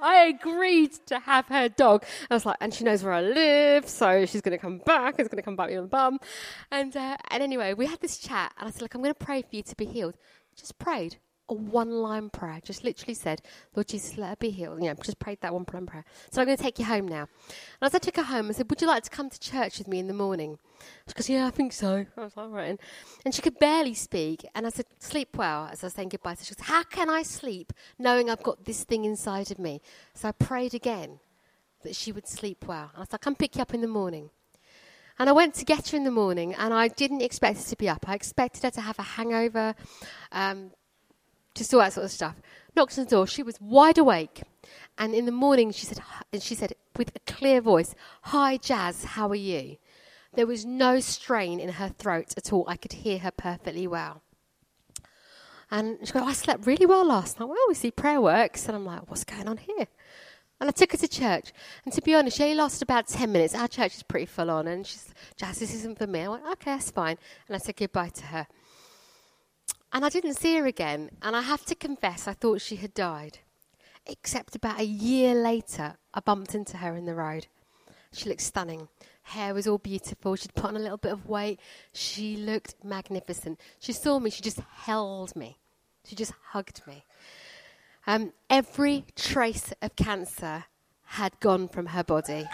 I 0.00 0.16
agreed 0.38 0.92
to 1.06 1.18
have 1.18 1.46
her 1.46 1.68
dog. 1.68 2.04
I 2.30 2.34
was 2.34 2.46
like, 2.46 2.56
and 2.60 2.72
she 2.72 2.84
knows 2.84 3.02
where 3.02 3.12
I 3.12 3.22
live, 3.22 3.88
so 3.88 4.24
she's 4.26 4.40
going 4.40 4.56
to 4.56 4.58
come 4.58 4.78
back. 4.78 5.16
It's 5.18 5.28
going 5.28 5.38
to 5.38 5.42
come 5.42 5.56
back 5.56 5.70
me 5.70 5.76
on 5.76 5.84
the 5.84 5.88
bum. 5.88 6.20
And, 6.70 6.96
uh, 6.96 7.16
and 7.30 7.42
anyway, 7.42 7.74
we 7.74 7.86
had 7.86 8.00
this 8.00 8.18
chat, 8.18 8.52
and 8.58 8.68
I 8.68 8.70
said, 8.70 8.82
look, 8.82 8.94
I'm 8.94 9.02
going 9.02 9.14
to 9.14 9.24
pray 9.24 9.42
for 9.42 9.56
you 9.56 9.62
to 9.62 9.74
be 9.74 9.86
healed. 9.86 10.14
Just 10.56 10.78
prayed 10.78 11.16
a 11.50 11.54
one 11.54 11.90
line 11.90 12.30
prayer, 12.30 12.60
just 12.62 12.84
literally 12.84 13.14
said, 13.14 13.42
Lord 13.74 13.88
Jesus, 13.88 14.16
let 14.16 14.30
her 14.30 14.36
be 14.36 14.50
healed. 14.50 14.82
You 14.82 14.88
know, 14.88 14.94
just 15.02 15.18
prayed 15.18 15.40
that 15.42 15.52
one 15.52 15.66
line 15.72 15.86
prayer. 15.86 16.04
So 16.30 16.40
I'm 16.40 16.46
going 16.46 16.56
to 16.56 16.62
take 16.62 16.78
you 16.78 16.84
home 16.84 17.06
now. 17.06 17.28
And 17.80 17.82
as 17.82 17.94
I 17.94 17.98
took 17.98 18.16
her 18.16 18.22
home, 18.22 18.48
I 18.48 18.52
said, 18.52 18.70
Would 18.70 18.80
you 18.80 18.88
like 18.88 19.04
to 19.04 19.10
come 19.10 19.28
to 19.30 19.38
church 19.40 19.78
with 19.78 19.88
me 19.88 19.98
in 19.98 20.06
the 20.06 20.14
morning? 20.14 20.58
She 21.08 21.14
goes, 21.14 21.28
Yeah, 21.28 21.46
I 21.46 21.50
think 21.50 21.72
so. 21.72 22.06
I 22.16 22.20
was 22.20 22.36
like, 22.36 22.46
All 22.46 22.52
right. 22.52 22.78
And 23.24 23.34
she 23.34 23.42
could 23.42 23.58
barely 23.58 23.94
speak. 23.94 24.46
And 24.54 24.66
I 24.66 24.70
said, 24.70 24.86
Sleep 24.98 25.36
well, 25.36 25.68
as 25.70 25.82
I 25.82 25.86
was 25.86 25.94
saying 25.94 26.10
goodbye. 26.10 26.34
So 26.34 26.44
she 26.44 26.54
goes, 26.54 26.66
How 26.66 26.84
can 26.84 27.10
I 27.10 27.22
sleep 27.22 27.72
knowing 27.98 28.30
I've 28.30 28.42
got 28.42 28.64
this 28.64 28.84
thing 28.84 29.04
inside 29.04 29.50
of 29.50 29.58
me? 29.58 29.80
So 30.14 30.28
I 30.28 30.32
prayed 30.32 30.74
again 30.74 31.20
that 31.82 31.96
she 31.96 32.12
would 32.12 32.28
sleep 32.28 32.66
well. 32.66 32.90
And 32.90 32.96
I 32.96 33.00
was 33.00 33.12
like, 33.12 33.20
Come 33.20 33.34
pick 33.34 33.56
you 33.56 33.62
up 33.62 33.74
in 33.74 33.80
the 33.80 33.88
morning. 33.88 34.30
And 35.20 35.28
I 35.28 35.32
went 35.32 35.54
to 35.56 35.66
get 35.66 35.88
her 35.88 35.98
in 35.98 36.04
the 36.04 36.10
morning, 36.10 36.54
and 36.54 36.72
I 36.72 36.88
didn't 36.88 37.20
expect 37.20 37.58
her 37.58 37.64
to 37.64 37.76
be 37.76 37.90
up. 37.90 38.08
I 38.08 38.14
expected 38.14 38.62
her 38.62 38.70
to 38.70 38.80
have 38.80 38.98
a 38.98 39.02
hangover, 39.02 39.74
um, 40.32 40.70
just 41.54 41.72
all 41.74 41.80
that 41.80 41.92
sort 41.92 42.04
of 42.04 42.10
stuff. 42.10 42.36
Knocked 42.76 42.98
on 42.98 43.04
the 43.04 43.10
door. 43.10 43.26
She 43.26 43.42
was 43.42 43.60
wide 43.60 43.98
awake, 43.98 44.42
and 44.98 45.14
in 45.14 45.26
the 45.26 45.32
morning 45.32 45.72
she 45.72 45.86
said, 45.86 46.00
and 46.32 46.42
she 46.42 46.54
said 46.54 46.74
with 46.96 47.10
a 47.14 47.32
clear 47.32 47.60
voice, 47.60 47.94
"Hi, 48.22 48.56
Jazz, 48.56 49.04
how 49.04 49.28
are 49.28 49.34
you?" 49.34 49.76
There 50.32 50.46
was 50.46 50.64
no 50.64 51.00
strain 51.00 51.58
in 51.58 51.70
her 51.70 51.88
throat 51.88 52.34
at 52.36 52.52
all. 52.52 52.64
I 52.68 52.76
could 52.76 52.92
hear 52.92 53.18
her 53.18 53.32
perfectly 53.32 53.86
well. 53.86 54.22
And 55.70 55.98
she 56.04 56.12
goes, 56.12 56.22
oh, 56.22 56.26
I 56.26 56.32
slept 56.32 56.66
really 56.66 56.86
well 56.86 57.04
last 57.04 57.38
night. 57.38 57.48
Well, 57.48 57.58
we 57.68 57.74
see 57.74 57.90
prayer 57.90 58.20
works. 58.20 58.66
And 58.66 58.76
I'm 58.76 58.84
like, 58.84 59.08
what's 59.08 59.24
going 59.24 59.48
on 59.48 59.56
here? 59.56 59.86
And 60.60 60.68
I 60.68 60.72
took 60.72 60.92
her 60.92 60.98
to 60.98 61.08
church. 61.08 61.52
And 61.84 61.94
to 61.94 62.02
be 62.02 62.14
honest, 62.14 62.36
she 62.36 62.42
only 62.44 62.56
lasted 62.56 62.82
about 62.82 63.08
10 63.08 63.30
minutes. 63.30 63.54
Our 63.54 63.68
church 63.68 63.96
is 63.96 64.02
pretty 64.02 64.26
full 64.26 64.50
on. 64.50 64.66
And 64.66 64.86
she's, 64.86 65.12
Jazz, 65.36 65.58
this 65.58 65.74
isn't 65.74 65.98
for 65.98 66.06
me. 66.06 66.22
I 66.22 66.28
went, 66.28 66.44
okay, 66.44 66.72
that's 66.72 66.90
fine. 66.90 67.16
And 67.48 67.54
I 67.54 67.58
said 67.58 67.76
goodbye 67.76 68.10
to 68.10 68.24
her. 68.26 68.46
And 69.92 70.04
I 70.04 70.08
didn't 70.08 70.34
see 70.34 70.56
her 70.56 70.66
again. 70.66 71.10
And 71.22 71.34
I 71.34 71.42
have 71.42 71.64
to 71.66 71.74
confess, 71.74 72.28
I 72.28 72.32
thought 72.32 72.60
she 72.60 72.76
had 72.76 72.94
died. 72.94 73.38
Except 74.06 74.56
about 74.56 74.80
a 74.80 74.84
year 74.84 75.34
later, 75.34 75.96
I 76.14 76.20
bumped 76.20 76.54
into 76.54 76.78
her 76.78 76.96
in 76.96 77.06
the 77.06 77.14
road. 77.14 77.46
She 78.12 78.28
looked 78.28 78.40
stunning. 78.40 78.88
hair 79.22 79.54
was 79.54 79.66
all 79.66 79.78
beautiful. 79.78 80.34
She'd 80.34 80.54
put 80.54 80.66
on 80.66 80.76
a 80.76 80.80
little 80.80 80.96
bit 80.96 81.12
of 81.12 81.26
weight. 81.26 81.60
She 81.92 82.36
looked 82.36 82.74
magnificent. 82.82 83.60
She 83.78 83.92
saw 83.92 84.18
me, 84.18 84.30
she 84.30 84.42
just 84.42 84.60
held 84.60 85.36
me. 85.36 85.58
She 86.04 86.16
just 86.16 86.32
hugged 86.48 86.82
me. 86.86 87.04
Um, 88.06 88.32
every 88.48 89.04
trace 89.14 89.72
of 89.82 89.94
cancer 89.94 90.64
had 91.04 91.38
gone 91.40 91.68
from 91.68 91.86
her 91.86 92.02
body. 92.02 92.48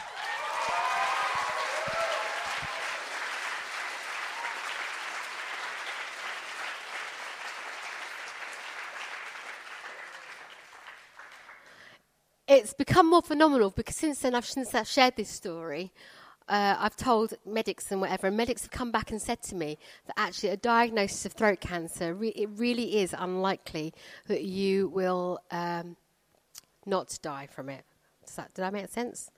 It's 12.57 12.73
become 12.73 13.09
more 13.09 13.23
phenomenal 13.23 13.71
because 13.71 13.97
since 13.97 14.21
then, 14.21 14.35
I've, 14.35 14.47
since 14.47 14.75
I've 14.75 14.89
shared 14.89 15.17
this 15.17 15.29
story, 15.29 15.93
uh, 16.49 16.77
I've 16.79 16.97
told 16.97 17.35
medics 17.45 17.91
and 17.91 18.01
whatever, 18.01 18.29
and 18.29 18.37
medics 18.37 18.63
have 18.63 18.71
come 18.71 18.91
back 18.91 19.11
and 19.11 19.21
said 19.21 19.43
to 19.45 19.55
me 19.55 19.79
that 20.07 20.15
actually 20.17 20.51
a 20.51 20.57
diagnosis 20.57 21.27
of 21.27 21.33
throat 21.33 21.61
cancer, 21.61 22.15
re- 22.15 22.29
it 22.29 22.49
really 22.55 22.99
is 22.99 23.15
unlikely 23.17 23.93
that 24.29 24.43
you 24.43 24.89
will 24.89 25.41
um, 25.51 25.97
not 26.85 27.19
die 27.23 27.49
from 27.51 27.69
it. 27.69 27.85
That, 28.37 28.55
did 28.55 28.63
that 28.63 28.73
make 28.73 28.89
sense? 28.89 29.31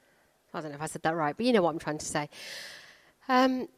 I 0.53 0.61
don't 0.61 0.71
know 0.71 0.77
if 0.77 0.83
I 0.83 0.87
said 0.87 1.03
that 1.03 1.15
right, 1.15 1.37
but 1.37 1.45
you 1.45 1.53
know 1.53 1.63
what 1.63 1.71
I'm 1.71 1.79
trying 1.79 1.99
to 1.99 2.07
say. 2.07 2.29
Um, 3.29 3.69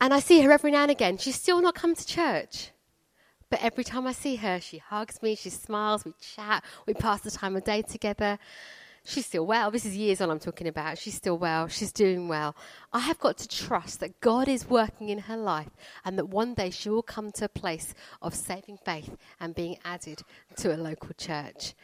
and 0.00 0.14
I 0.14 0.20
see 0.20 0.40
her 0.40 0.50
every 0.50 0.70
now 0.70 0.82
and 0.82 0.90
again. 0.90 1.18
She's 1.18 1.36
still 1.36 1.60
not 1.60 1.74
come 1.74 1.94
to 1.94 2.06
church. 2.06 2.70
But 3.50 3.62
every 3.62 3.82
time 3.82 4.06
I 4.06 4.12
see 4.12 4.36
her, 4.36 4.60
she 4.60 4.78
hugs 4.78 5.22
me, 5.22 5.34
she 5.34 5.50
smiles, 5.50 6.04
we 6.04 6.12
chat, 6.20 6.64
we 6.86 6.94
pass 6.94 7.20
the 7.20 7.30
time 7.30 7.56
of 7.56 7.64
day 7.64 7.82
together. 7.82 8.38
She's 9.04 9.26
still 9.26 9.46
well. 9.46 9.70
This 9.70 9.86
is 9.86 9.96
years 9.96 10.20
on 10.20 10.30
I'm 10.30 10.38
talking 10.38 10.68
about. 10.68 10.98
She's 10.98 11.14
still 11.14 11.38
well. 11.38 11.66
She's 11.68 11.90
doing 11.90 12.28
well. 12.28 12.54
I 12.92 13.00
have 13.00 13.18
got 13.18 13.38
to 13.38 13.48
trust 13.48 14.00
that 14.00 14.20
God 14.20 14.46
is 14.46 14.68
working 14.68 15.08
in 15.08 15.18
her 15.20 15.36
life 15.36 15.70
and 16.04 16.18
that 16.18 16.28
one 16.28 16.54
day 16.54 16.70
she 16.70 16.90
will 16.90 17.02
come 17.02 17.32
to 17.32 17.46
a 17.46 17.48
place 17.48 17.94
of 18.22 18.34
saving 18.34 18.78
faith 18.84 19.16
and 19.40 19.54
being 19.54 19.78
added 19.84 20.22
to 20.56 20.74
a 20.74 20.76
local 20.76 21.10
church. 21.16 21.74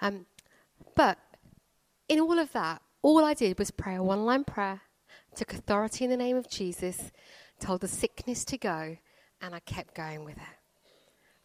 Um, 0.00 0.26
but 0.96 1.18
in 2.08 2.18
all 2.18 2.38
of 2.38 2.52
that, 2.52 2.82
all 3.02 3.24
I 3.24 3.34
did 3.34 3.58
was 3.58 3.70
pray 3.70 3.96
a 3.96 4.02
one 4.02 4.24
line 4.24 4.44
prayer, 4.44 4.80
took 5.36 5.52
authority 5.52 6.04
in 6.04 6.10
the 6.10 6.16
name 6.16 6.36
of 6.36 6.48
Jesus, 6.48 7.12
told 7.60 7.82
the 7.82 7.88
sickness 7.88 8.44
to 8.46 8.58
go, 8.58 8.96
and 9.40 9.54
I 9.54 9.60
kept 9.60 9.94
going 9.94 10.24
with 10.24 10.36
it. 10.36 10.61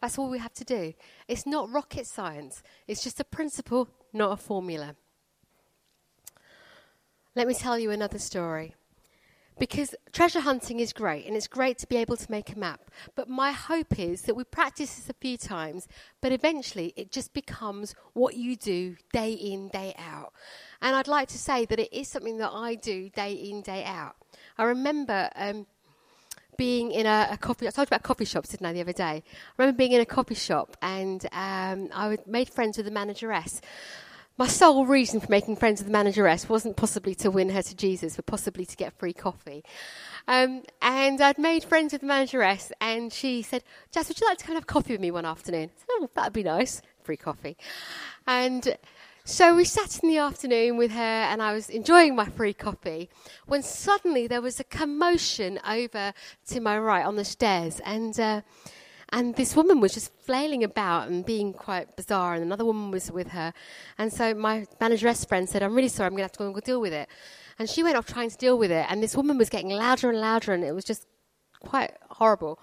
That's 0.00 0.18
all 0.18 0.30
we 0.30 0.38
have 0.38 0.54
to 0.54 0.64
do. 0.64 0.94
It's 1.26 1.46
not 1.46 1.70
rocket 1.70 2.06
science, 2.06 2.62
it's 2.86 3.02
just 3.02 3.20
a 3.20 3.24
principle, 3.24 3.88
not 4.12 4.32
a 4.32 4.36
formula. 4.36 4.96
Let 7.34 7.46
me 7.46 7.54
tell 7.54 7.78
you 7.78 7.90
another 7.90 8.18
story. 8.18 8.74
Because 9.58 9.94
treasure 10.12 10.40
hunting 10.40 10.78
is 10.78 10.92
great, 10.92 11.26
and 11.26 11.36
it's 11.36 11.48
great 11.48 11.78
to 11.78 11.86
be 11.88 11.96
able 11.96 12.16
to 12.16 12.30
make 12.30 12.52
a 12.52 12.58
map. 12.58 12.90
But 13.16 13.28
my 13.28 13.50
hope 13.50 13.98
is 13.98 14.22
that 14.22 14.36
we 14.36 14.44
practice 14.44 14.94
this 14.94 15.10
a 15.10 15.14
few 15.14 15.36
times, 15.36 15.88
but 16.20 16.30
eventually 16.30 16.92
it 16.96 17.10
just 17.10 17.32
becomes 17.34 17.94
what 18.12 18.36
you 18.36 18.54
do 18.54 18.96
day 19.12 19.32
in, 19.32 19.68
day 19.68 19.94
out. 19.98 20.32
And 20.80 20.94
I'd 20.94 21.08
like 21.08 21.28
to 21.28 21.38
say 21.38 21.64
that 21.64 21.80
it 21.80 21.92
is 21.92 22.06
something 22.06 22.38
that 22.38 22.52
I 22.52 22.76
do 22.76 23.08
day 23.08 23.32
in, 23.32 23.62
day 23.62 23.82
out. 23.84 24.14
I 24.56 24.64
remember 24.64 25.28
um, 25.34 25.66
being 26.58 26.90
in 26.90 27.06
a, 27.06 27.28
a, 27.30 27.38
coffee. 27.38 27.66
I 27.66 27.70
you 27.74 27.82
about 27.84 28.02
coffee 28.02 28.26
shops, 28.26 28.50
didn't 28.50 28.66
I, 28.66 28.74
the 28.74 28.82
other 28.82 28.92
day? 28.92 29.22
I 29.22 29.22
remember 29.56 29.78
being 29.78 29.92
in 29.92 30.02
a 30.02 30.06
coffee 30.06 30.34
shop 30.34 30.76
and 30.82 31.24
um, 31.32 31.88
I 31.94 32.18
made 32.26 32.50
friends 32.50 32.76
with 32.76 32.84
the 32.84 32.92
manageress. 32.92 33.62
My 34.36 34.46
sole 34.46 34.86
reason 34.86 35.18
for 35.20 35.28
making 35.30 35.56
friends 35.56 35.80
with 35.80 35.86
the 35.86 35.92
manageress 35.92 36.48
wasn't 36.48 36.76
possibly 36.76 37.14
to 37.16 37.30
win 37.30 37.48
her 37.50 37.62
to 37.62 37.74
Jesus, 37.74 38.16
but 38.16 38.26
possibly 38.26 38.66
to 38.66 38.76
get 38.76 38.92
free 38.98 39.12
coffee. 39.12 39.64
Um, 40.28 40.62
and 40.82 41.20
I'd 41.20 41.38
made 41.38 41.64
friends 41.64 41.92
with 41.92 42.02
the 42.02 42.06
manageress, 42.06 42.70
and 42.80 43.12
she 43.12 43.42
said, 43.42 43.64
"Jazz, 43.90 44.06
would 44.06 44.20
you 44.20 44.28
like 44.28 44.38
to 44.38 44.44
come 44.44 44.54
and 44.54 44.62
have 44.62 44.68
coffee 44.68 44.92
with 44.92 45.00
me 45.00 45.10
one 45.10 45.26
afternoon?" 45.26 45.70
I 45.74 45.78
said, 45.78 45.86
"Oh, 45.90 46.10
that'd 46.14 46.32
be 46.32 46.44
nice, 46.44 46.82
free 47.02 47.16
coffee." 47.16 47.56
And 48.28 48.76
so 49.28 49.54
we 49.54 49.66
sat 49.66 50.02
in 50.02 50.08
the 50.08 50.16
afternoon 50.16 50.78
with 50.78 50.90
her, 50.92 50.98
and 51.00 51.42
I 51.42 51.52
was 51.52 51.68
enjoying 51.68 52.16
my 52.16 52.24
free 52.24 52.54
coffee 52.54 53.10
when 53.46 53.62
suddenly 53.62 54.26
there 54.26 54.40
was 54.40 54.58
a 54.58 54.64
commotion 54.64 55.60
over 55.68 56.14
to 56.46 56.60
my 56.60 56.78
right 56.78 57.04
on 57.04 57.16
the 57.16 57.26
stairs, 57.26 57.78
and 57.84 58.18
uh, 58.18 58.40
and 59.10 59.36
this 59.36 59.54
woman 59.54 59.80
was 59.80 59.92
just 59.92 60.14
flailing 60.24 60.64
about 60.64 61.08
and 61.08 61.26
being 61.26 61.52
quite 61.52 61.94
bizarre, 61.94 62.32
and 62.32 62.42
another 62.42 62.64
woman 62.64 62.90
was 62.90 63.12
with 63.12 63.28
her, 63.28 63.52
and 63.98 64.10
so 64.10 64.32
my 64.32 64.66
manageress 64.80 65.26
friend 65.26 65.46
said, 65.46 65.62
"I'm 65.62 65.74
really 65.74 65.88
sorry, 65.88 66.06
I'm 66.06 66.12
going 66.12 66.20
to 66.20 66.24
have 66.24 66.32
to 66.32 66.38
go 66.38 66.46
and 66.46 66.62
deal 66.62 66.80
with 66.80 66.94
it," 66.94 67.06
and 67.58 67.68
she 67.68 67.82
went 67.82 67.98
off 67.98 68.06
trying 68.06 68.30
to 68.30 68.36
deal 68.38 68.56
with 68.56 68.70
it, 68.70 68.86
and 68.88 69.02
this 69.02 69.14
woman 69.14 69.36
was 69.36 69.50
getting 69.50 69.68
louder 69.68 70.08
and 70.08 70.22
louder, 70.22 70.54
and 70.54 70.64
it 70.64 70.72
was 70.72 70.84
just 70.84 71.06
quite 71.60 71.92
horrible. 72.08 72.58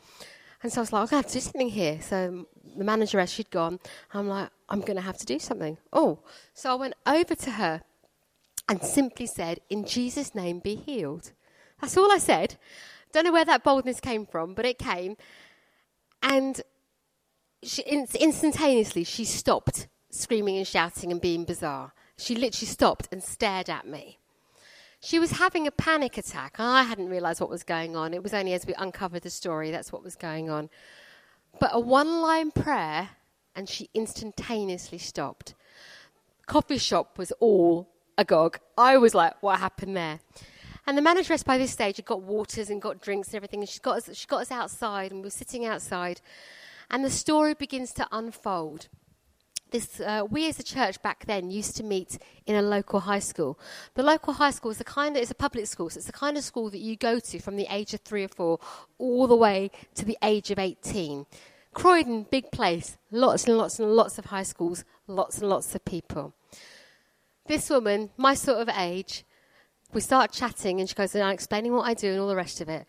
And 0.63 0.73
so 0.73 0.79
I 0.79 0.81
was 0.81 0.91
like, 0.91 1.01
I'm 1.01 1.07
going 1.09 1.21
to 1.21 1.27
have 1.27 1.31
to 1.31 1.33
do 1.33 1.41
something 1.41 1.69
here. 1.69 2.01
So 2.01 2.47
the 2.75 2.83
manageress, 2.83 3.29
she'd 3.29 3.51
gone. 3.51 3.79
I'm 4.15 4.27
like, 4.27 4.49
I'm 4.69 4.81
going 4.81 4.95
to 4.95 5.01
have 5.01 5.17
to 5.17 5.25
do 5.25 5.39
something. 5.39 5.77
Oh, 5.93 6.19
so 6.53 6.71
I 6.71 6.75
went 6.75 6.95
over 7.05 7.35
to 7.35 7.51
her 7.51 7.81
and 8.67 8.81
simply 8.81 9.27
said, 9.27 9.59
In 9.69 9.85
Jesus' 9.85 10.33
name, 10.33 10.59
be 10.59 10.75
healed. 10.75 11.31
That's 11.81 11.97
all 11.97 12.11
I 12.11 12.17
said. 12.17 12.55
Don't 13.11 13.25
know 13.25 13.31
where 13.31 13.45
that 13.45 13.63
boldness 13.63 13.99
came 13.99 14.25
from, 14.25 14.53
but 14.53 14.65
it 14.65 14.79
came. 14.79 15.17
And 16.21 16.61
she, 17.63 17.83
instantaneously, 17.83 19.03
she 19.03 19.25
stopped 19.25 19.87
screaming 20.09 20.57
and 20.57 20.67
shouting 20.67 21.11
and 21.11 21.21
being 21.21 21.45
bizarre. 21.45 21.93
She 22.17 22.35
literally 22.35 22.67
stopped 22.67 23.07
and 23.11 23.23
stared 23.23 23.69
at 23.69 23.87
me. 23.87 24.19
She 25.01 25.19
was 25.19 25.31
having 25.31 25.67
a 25.67 25.71
panic 25.71 26.17
attack. 26.17 26.55
I 26.57 26.83
hadn't 26.83 27.09
realized 27.09 27.41
what 27.41 27.49
was 27.49 27.63
going 27.63 27.95
on. 27.95 28.13
It 28.13 28.23
was 28.23 28.33
only 28.33 28.53
as 28.53 28.65
we 28.65 28.73
uncovered 28.73 29.21
the 29.21 29.29
story 29.29 29.69
that's 29.69 29.91
what 29.91 30.03
was 30.03 30.15
going 30.15 30.49
on. 30.49 30.69
But 31.59 31.71
a 31.73 31.79
one 31.79 32.21
line 32.21 32.51
prayer, 32.51 33.09
and 33.55 33.69
she 33.69 33.89
instantaneously 33.93 34.97
stopped. 34.97 35.53
Coffee 36.45 36.77
shop 36.77 37.17
was 37.17 37.31
all 37.39 37.89
agog. 38.17 38.59
I 38.77 38.97
was 38.97 39.15
like, 39.15 39.41
what 39.41 39.59
happened 39.59 39.95
there? 39.95 40.19
And 40.87 40.97
the 40.97 41.01
manageress 41.01 41.43
by 41.43 41.57
this 41.57 41.71
stage 41.71 41.95
had 41.97 42.05
got 42.05 42.21
waters 42.21 42.69
and 42.69 42.81
got 42.81 43.01
drinks 43.01 43.29
and 43.29 43.35
everything, 43.35 43.61
and 43.61 43.69
she 43.69 43.79
got 43.79 43.97
us, 43.97 44.15
she 44.15 44.27
got 44.27 44.41
us 44.41 44.51
outside, 44.51 45.11
and 45.11 45.21
we 45.21 45.27
were 45.27 45.31
sitting 45.31 45.65
outside. 45.65 46.21
And 46.91 47.03
the 47.03 47.09
story 47.09 47.55
begins 47.55 47.91
to 47.93 48.07
unfold 48.11 48.87
this, 49.71 49.99
uh, 49.99 50.23
we 50.29 50.47
as 50.47 50.59
a 50.59 50.63
church 50.63 51.01
back 51.01 51.25
then 51.25 51.51
used 51.51 51.75
to 51.77 51.83
meet 51.83 52.17
in 52.45 52.55
a 52.55 52.61
local 52.61 53.01
high 53.01 53.19
school. 53.19 53.59
The 53.95 54.03
local 54.03 54.33
high 54.33 54.51
school 54.51 54.71
is 54.71 54.77
the 54.77 54.83
kind 54.83 55.15
of, 55.15 55.21
it's 55.21 55.31
a 55.31 55.35
public 55.35 55.67
school, 55.67 55.89
so 55.89 55.97
it's 55.97 56.07
the 56.07 56.13
kind 56.13 56.37
of 56.37 56.43
school 56.43 56.69
that 56.69 56.79
you 56.79 56.95
go 56.95 57.19
to 57.19 57.39
from 57.39 57.55
the 57.57 57.67
age 57.69 57.93
of 57.93 58.01
three 58.01 58.23
or 58.23 58.29
four 58.29 58.59
all 58.97 59.27
the 59.27 59.35
way 59.35 59.71
to 59.95 60.05
the 60.05 60.17
age 60.23 60.51
of 60.51 60.59
18. 60.59 61.25
Croydon, 61.75 62.25
big 62.31 62.51
place, 62.51 62.97
lots 63.11 63.45
and 63.45 63.55
lots 63.55 63.77
and 63.79 63.91
lots 63.91 64.17
of 64.17 64.25
high 64.25 64.43
schools, 64.43 64.83
lots 65.05 65.37
and 65.37 65.47
lots 65.47 65.75
of 65.75 65.85
people. 65.85 66.33
This 67.45 67.69
woman, 67.69 68.09
my 68.17 68.33
sort 68.33 68.57
of 68.57 68.69
age, 68.75 69.23
we 69.93 70.01
start 70.01 70.31
chatting 70.31 70.79
and 70.79 70.89
she 70.89 70.95
goes, 70.95 71.13
and 71.13 71.23
I'm 71.23 71.35
explaining 71.35 71.73
what 71.73 71.87
I 71.87 71.93
do 71.93 72.09
and 72.09 72.19
all 72.19 72.27
the 72.27 72.35
rest 72.35 72.59
of 72.61 72.69
it. 72.69 72.87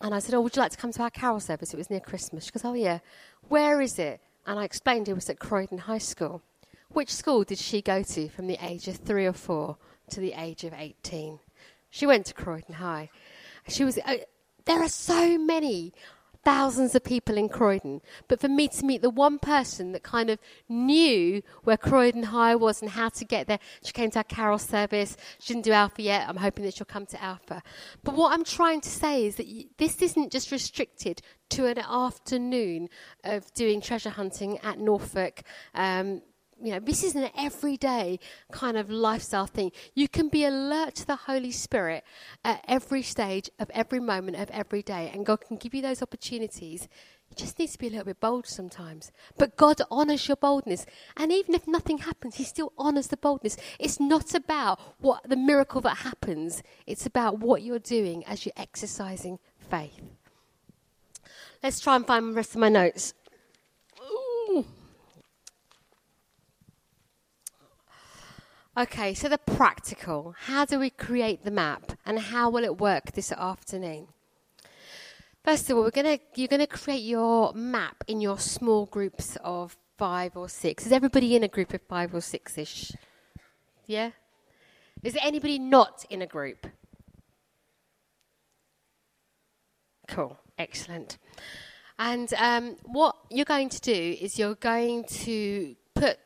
And 0.00 0.14
I 0.14 0.18
said, 0.18 0.34
Oh, 0.34 0.40
would 0.40 0.56
you 0.56 0.62
like 0.62 0.72
to 0.72 0.78
come 0.78 0.92
to 0.92 1.02
our 1.02 1.10
carol 1.10 1.40
service? 1.40 1.74
It 1.74 1.76
was 1.76 1.90
near 1.90 2.00
Christmas. 2.00 2.44
She 2.46 2.52
goes, 2.52 2.64
Oh, 2.64 2.72
yeah. 2.72 3.00
Where 3.48 3.82
is 3.82 3.98
it? 3.98 4.20
and 4.46 4.58
I 4.58 4.64
explained 4.64 5.08
it 5.08 5.14
was 5.14 5.30
at 5.30 5.38
Croydon 5.38 5.78
High 5.78 5.98
School. 5.98 6.42
Which 6.90 7.12
school 7.12 7.44
did 7.44 7.58
she 7.58 7.80
go 7.80 8.02
to 8.02 8.28
from 8.28 8.46
the 8.46 8.58
age 8.60 8.88
of 8.88 8.96
three 8.96 9.26
or 9.26 9.32
four 9.32 9.76
to 10.10 10.20
the 10.20 10.34
age 10.36 10.64
of 10.64 10.74
18? 10.74 11.38
She 11.90 12.06
went 12.06 12.26
to 12.26 12.34
Croydon 12.34 12.74
High. 12.74 13.10
She 13.68 13.84
was. 13.84 13.98
Uh, 13.98 14.16
there 14.64 14.82
are 14.82 14.88
so 14.88 15.38
many 15.38 15.92
thousands 16.44 16.94
of 16.94 17.04
people 17.04 17.36
in 17.36 17.48
Croydon, 17.48 18.00
but 18.28 18.40
for 18.40 18.48
me 18.48 18.68
to 18.68 18.84
meet 18.84 19.02
the 19.02 19.10
one 19.10 19.38
person 19.38 19.92
that 19.92 20.02
kind 20.02 20.30
of 20.30 20.38
knew 20.68 21.42
where 21.64 21.76
Croydon 21.76 22.24
High 22.24 22.54
was 22.56 22.82
and 22.82 22.90
how 22.90 23.08
to 23.10 23.24
get 23.24 23.46
there, 23.46 23.58
she 23.84 23.92
came 23.92 24.10
to 24.12 24.18
our 24.18 24.24
carol 24.24 24.58
service. 24.58 25.16
She 25.38 25.54
didn't 25.54 25.64
do 25.64 25.72
Alpha 25.72 26.02
yet. 26.02 26.28
I'm 26.28 26.36
hoping 26.36 26.64
that 26.64 26.74
she'll 26.74 26.84
come 26.84 27.06
to 27.06 27.22
Alpha. 27.22 27.62
But 28.02 28.14
what 28.14 28.32
I'm 28.32 28.44
trying 28.44 28.80
to 28.82 28.88
say 28.88 29.26
is 29.26 29.36
that 29.36 29.46
this 29.78 30.02
isn't 30.02 30.32
just 30.32 30.50
restricted 30.50 31.22
to 31.50 31.66
an 31.66 31.78
afternoon 31.78 32.88
of 33.24 33.52
doing 33.54 33.80
treasure 33.80 34.10
hunting 34.10 34.58
at 34.58 34.78
Norfolk. 34.78 35.42
Um, 35.74 36.22
you 36.62 36.72
know, 36.72 36.78
this 36.78 37.02
is 37.02 37.16
an 37.16 37.28
everyday 37.36 38.20
kind 38.52 38.76
of 38.76 38.88
lifestyle 38.88 39.46
thing. 39.46 39.72
You 39.94 40.08
can 40.08 40.28
be 40.28 40.44
alert 40.44 40.94
to 40.96 41.06
the 41.06 41.16
Holy 41.16 41.50
Spirit 41.50 42.04
at 42.44 42.64
every 42.68 43.02
stage 43.02 43.50
of 43.58 43.68
every 43.70 43.98
moment 43.98 44.36
of 44.36 44.48
every 44.50 44.82
day, 44.82 45.10
and 45.12 45.26
God 45.26 45.40
can 45.40 45.56
give 45.56 45.74
you 45.74 45.82
those 45.82 46.02
opportunities. 46.02 46.88
You 47.30 47.36
just 47.36 47.58
need 47.58 47.70
to 47.70 47.78
be 47.78 47.88
a 47.88 47.90
little 47.90 48.04
bit 48.04 48.20
bold 48.20 48.46
sometimes. 48.46 49.10
But 49.38 49.56
God 49.56 49.80
honors 49.90 50.28
your 50.28 50.36
boldness. 50.36 50.86
And 51.16 51.32
even 51.32 51.54
if 51.54 51.66
nothing 51.66 51.98
happens, 51.98 52.36
He 52.36 52.44
still 52.44 52.72
honors 52.78 53.08
the 53.08 53.16
boldness. 53.16 53.56
It's 53.80 53.98
not 53.98 54.34
about 54.34 54.78
what 55.00 55.28
the 55.28 55.36
miracle 55.36 55.80
that 55.80 55.98
happens, 55.98 56.62
it's 56.86 57.06
about 57.06 57.40
what 57.40 57.62
you're 57.62 57.78
doing 57.78 58.24
as 58.26 58.46
you're 58.46 58.52
exercising 58.56 59.38
faith. 59.58 60.00
Let's 61.62 61.80
try 61.80 61.96
and 61.96 62.06
find 62.06 62.30
the 62.30 62.36
rest 62.36 62.54
of 62.54 62.60
my 62.60 62.68
notes. 62.68 63.14
Okay, 68.74 69.12
so 69.12 69.28
the 69.28 69.36
practical. 69.36 70.34
How 70.46 70.64
do 70.64 70.78
we 70.78 70.88
create 70.88 71.44
the 71.44 71.50
map? 71.50 71.92
And 72.06 72.18
how 72.18 72.48
will 72.48 72.64
it 72.64 72.78
work 72.78 73.12
this 73.12 73.30
afternoon? 73.30 74.08
First 75.44 75.68
of 75.68 75.76
all, 75.76 75.82
we're 75.82 75.90
gonna, 75.90 76.18
you're 76.36 76.48
going 76.48 76.60
to 76.60 76.66
create 76.66 77.02
your 77.02 77.52
map 77.52 78.02
in 78.06 78.22
your 78.22 78.38
small 78.38 78.86
groups 78.86 79.36
of 79.44 79.76
five 79.98 80.38
or 80.38 80.48
six. 80.48 80.86
Is 80.86 80.92
everybody 80.92 81.36
in 81.36 81.42
a 81.42 81.48
group 81.48 81.74
of 81.74 81.82
five 81.82 82.14
or 82.14 82.22
six 82.22 82.56
ish? 82.56 82.92
Yeah? 83.86 84.12
Is 85.02 85.12
there 85.14 85.22
anybody 85.22 85.58
not 85.58 86.06
in 86.08 86.22
a 86.22 86.26
group? 86.26 86.66
Cool, 90.08 90.38
excellent. 90.56 91.18
And 91.98 92.32
um, 92.38 92.76
what 92.84 93.16
you're 93.30 93.44
going 93.44 93.68
to 93.68 93.80
do 93.82 94.16
is 94.18 94.38
you're 94.38 94.54
going 94.54 95.04
to 95.04 95.76
put. 95.94 96.18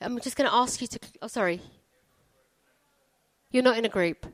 I'm 0.00 0.18
just 0.20 0.36
going 0.36 0.48
to 0.48 0.54
ask 0.54 0.80
you 0.80 0.86
to. 0.88 0.98
Oh, 1.22 1.26
sorry. 1.26 1.60
You're 3.50 3.62
not 3.62 3.78
in 3.78 3.84
a 3.84 3.88
group. 3.88 4.26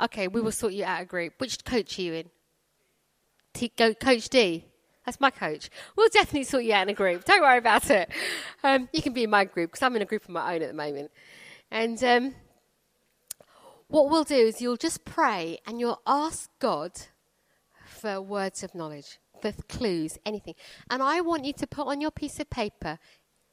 Okay, 0.00 0.28
we 0.28 0.40
will 0.40 0.52
sort 0.52 0.72
you 0.72 0.84
out 0.84 1.02
a 1.02 1.04
group. 1.04 1.34
Which 1.38 1.64
coach 1.64 1.98
are 1.98 2.02
you 2.02 2.14
in? 2.14 2.30
T- 3.52 3.72
go, 3.76 3.94
coach 3.94 4.28
D. 4.28 4.64
That's 5.04 5.20
my 5.20 5.30
coach. 5.30 5.70
We'll 5.96 6.08
definitely 6.08 6.44
sort 6.44 6.64
you 6.64 6.72
out 6.72 6.82
in 6.82 6.88
a 6.90 6.94
group. 6.94 7.24
Don't 7.24 7.40
worry 7.40 7.58
about 7.58 7.90
it. 7.90 8.10
Um, 8.62 8.88
you 8.92 9.02
can 9.02 9.12
be 9.12 9.24
in 9.24 9.30
my 9.30 9.44
group 9.44 9.70
because 9.70 9.82
I'm 9.82 9.96
in 9.96 10.02
a 10.02 10.06
group 10.06 10.24
of 10.24 10.30
my 10.30 10.54
own 10.54 10.62
at 10.62 10.68
the 10.68 10.74
moment. 10.74 11.10
And 11.70 12.02
um, 12.04 12.34
what 13.88 14.10
we'll 14.10 14.24
do 14.24 14.34
is 14.34 14.60
you'll 14.60 14.76
just 14.76 15.04
pray 15.04 15.58
and 15.66 15.80
you'll 15.80 16.00
ask 16.06 16.50
God 16.58 16.92
for 17.86 18.20
words 18.20 18.62
of 18.62 18.74
knowledge, 18.74 19.18
for 19.40 19.52
clues, 19.68 20.18
anything. 20.24 20.54
And 20.90 21.02
I 21.02 21.20
want 21.20 21.44
you 21.44 21.52
to 21.54 21.66
put 21.66 21.86
on 21.86 22.00
your 22.00 22.10
piece 22.10 22.38
of 22.38 22.50
paper 22.50 22.98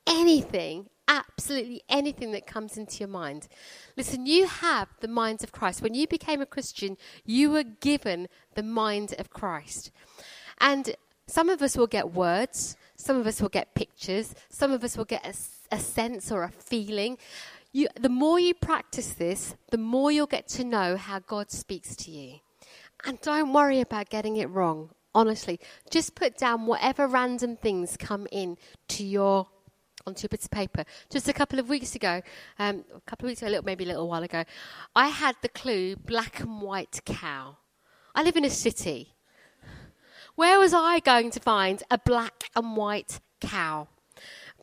anything, 0.06 0.90
absolutely 1.08 1.82
anything 1.90 2.32
that 2.32 2.48
comes 2.48 2.78
into 2.78 3.00
your 3.00 3.08
mind. 3.08 3.48
Listen, 3.96 4.26
you 4.26 4.48
have 4.48 4.90
the 5.00 5.08
mind 5.08 5.44
of 5.44 5.52
Christ. 5.52 5.82
When 5.82 5.94
you 5.94 6.08
became 6.08 6.42
a 6.42 6.46
Christian, 6.46 6.98
you 7.26 7.50
were 7.50 7.64
given 7.64 8.28
the 8.56 8.64
mind 8.64 9.16
of 9.18 9.30
Christ. 9.30 9.92
And 10.60 10.96
some 11.28 11.50
of 11.50 11.62
us 11.62 11.78
will 11.78 11.88
get 11.88 12.14
words, 12.14 12.78
some 12.96 13.18
of 13.18 13.28
us 13.28 13.42
will 13.42 13.50
get 13.50 13.76
pictures, 13.76 14.34
some 14.50 14.72
of 14.72 14.84
us 14.84 14.98
will 14.98 15.06
get 15.06 15.26
a, 15.26 15.76
a 15.76 15.80
sense 15.80 16.32
or 16.32 16.44
a 16.44 16.50
feeling. 16.52 17.18
You, 17.74 17.88
the 18.00 18.10
more 18.10 18.40
you 18.40 18.54
practice 18.54 19.14
this, 19.14 19.56
the 19.72 19.78
more 19.78 20.12
you'll 20.12 20.26
get 20.26 20.48
to 20.50 20.64
know 20.64 20.98
how 20.98 21.20
God 21.20 21.52
speaks 21.52 21.96
to 21.98 22.12
you. 22.12 22.40
And 23.06 23.22
don't 23.22 23.54
worry 23.54 23.82
about 23.82 24.10
getting 24.10 24.38
it 24.38 24.50
wrong. 24.50 24.90
Honestly, 25.14 25.60
just 25.90 26.16
put 26.16 26.38
down 26.38 26.66
whatever 26.66 27.08
random 27.08 27.58
things 27.58 27.98
come 27.98 28.28
in 28.32 28.58
to 28.90 29.04
your 29.04 29.48
onto 30.08 30.26
a 30.26 30.30
bit 30.30 30.44
of 30.44 30.50
paper. 30.50 30.86
Just 31.10 31.28
a 31.28 31.34
couple 31.34 31.60
of 31.60 31.70
weeks 31.70 31.94
ago, 31.94 32.22
um, 32.58 32.86
a 32.96 33.02
couple 33.02 33.28
of 33.28 33.32
weeks 33.32 33.42
ago, 33.42 33.50
a 33.50 33.52
little, 33.52 33.66
maybe 33.66 33.84
a 33.84 33.88
little 33.88 34.08
while 34.08 34.24
ago, 34.24 34.44
I 34.96 35.10
had 35.10 35.36
the 35.42 35.50
clue 35.50 35.96
black 35.96 36.40
and 36.40 36.62
white 36.62 37.02
cow. 37.06 37.58
I 38.16 38.24
live 38.24 38.38
in 38.38 38.46
a 38.46 38.50
city. 38.50 39.14
Where 40.36 40.60
was 40.60 40.74
I 40.74 41.00
going 41.00 41.30
to 41.32 41.40
find 41.40 41.84
a 41.92 41.98
black 41.98 42.50
and 42.56 42.76
white 42.76 43.20
cow? 43.42 43.90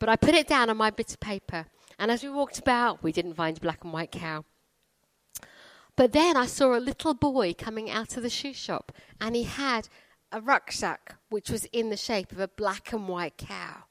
But 0.01 0.09
I 0.09 0.17
put 0.17 0.35
it 0.35 0.49
down 0.49 0.71
on 0.71 0.77
my 0.77 0.91
bit 0.91 1.13
of 1.13 1.21
paper, 1.21 1.67
and 1.99 2.11
as 2.11 2.23
we 2.23 2.31
walked 2.31 2.59
about, 2.59 3.03
we 3.03 3.13
didn't 3.13 3.35
find 3.35 3.57
a 3.57 3.61
black 3.61 3.85
and 3.85 3.93
white 3.93 4.11
cow. 4.11 4.45
But 5.97 6.13
then 6.13 6.37
I 6.37 6.47
saw 6.47 6.77
a 6.77 6.81
little 6.81 7.15
boy 7.15 7.55
coming 7.55 7.89
out 7.89 8.17
of 8.17 8.25
the 8.25 8.31
shoe 8.31 8.53
shop, 8.53 8.91
and 9.21 9.37
he 9.37 9.45
had 9.45 9.89
a 10.33 10.41
rucksack 10.41 11.17
which 11.29 11.51
was 11.51 11.67
in 11.67 11.91
the 11.91 11.97
shape 11.97 12.33
of 12.33 12.41
a 12.41 12.49
black 12.49 12.93
and 12.93 13.07
white 13.07 13.37
cow. 13.37 13.85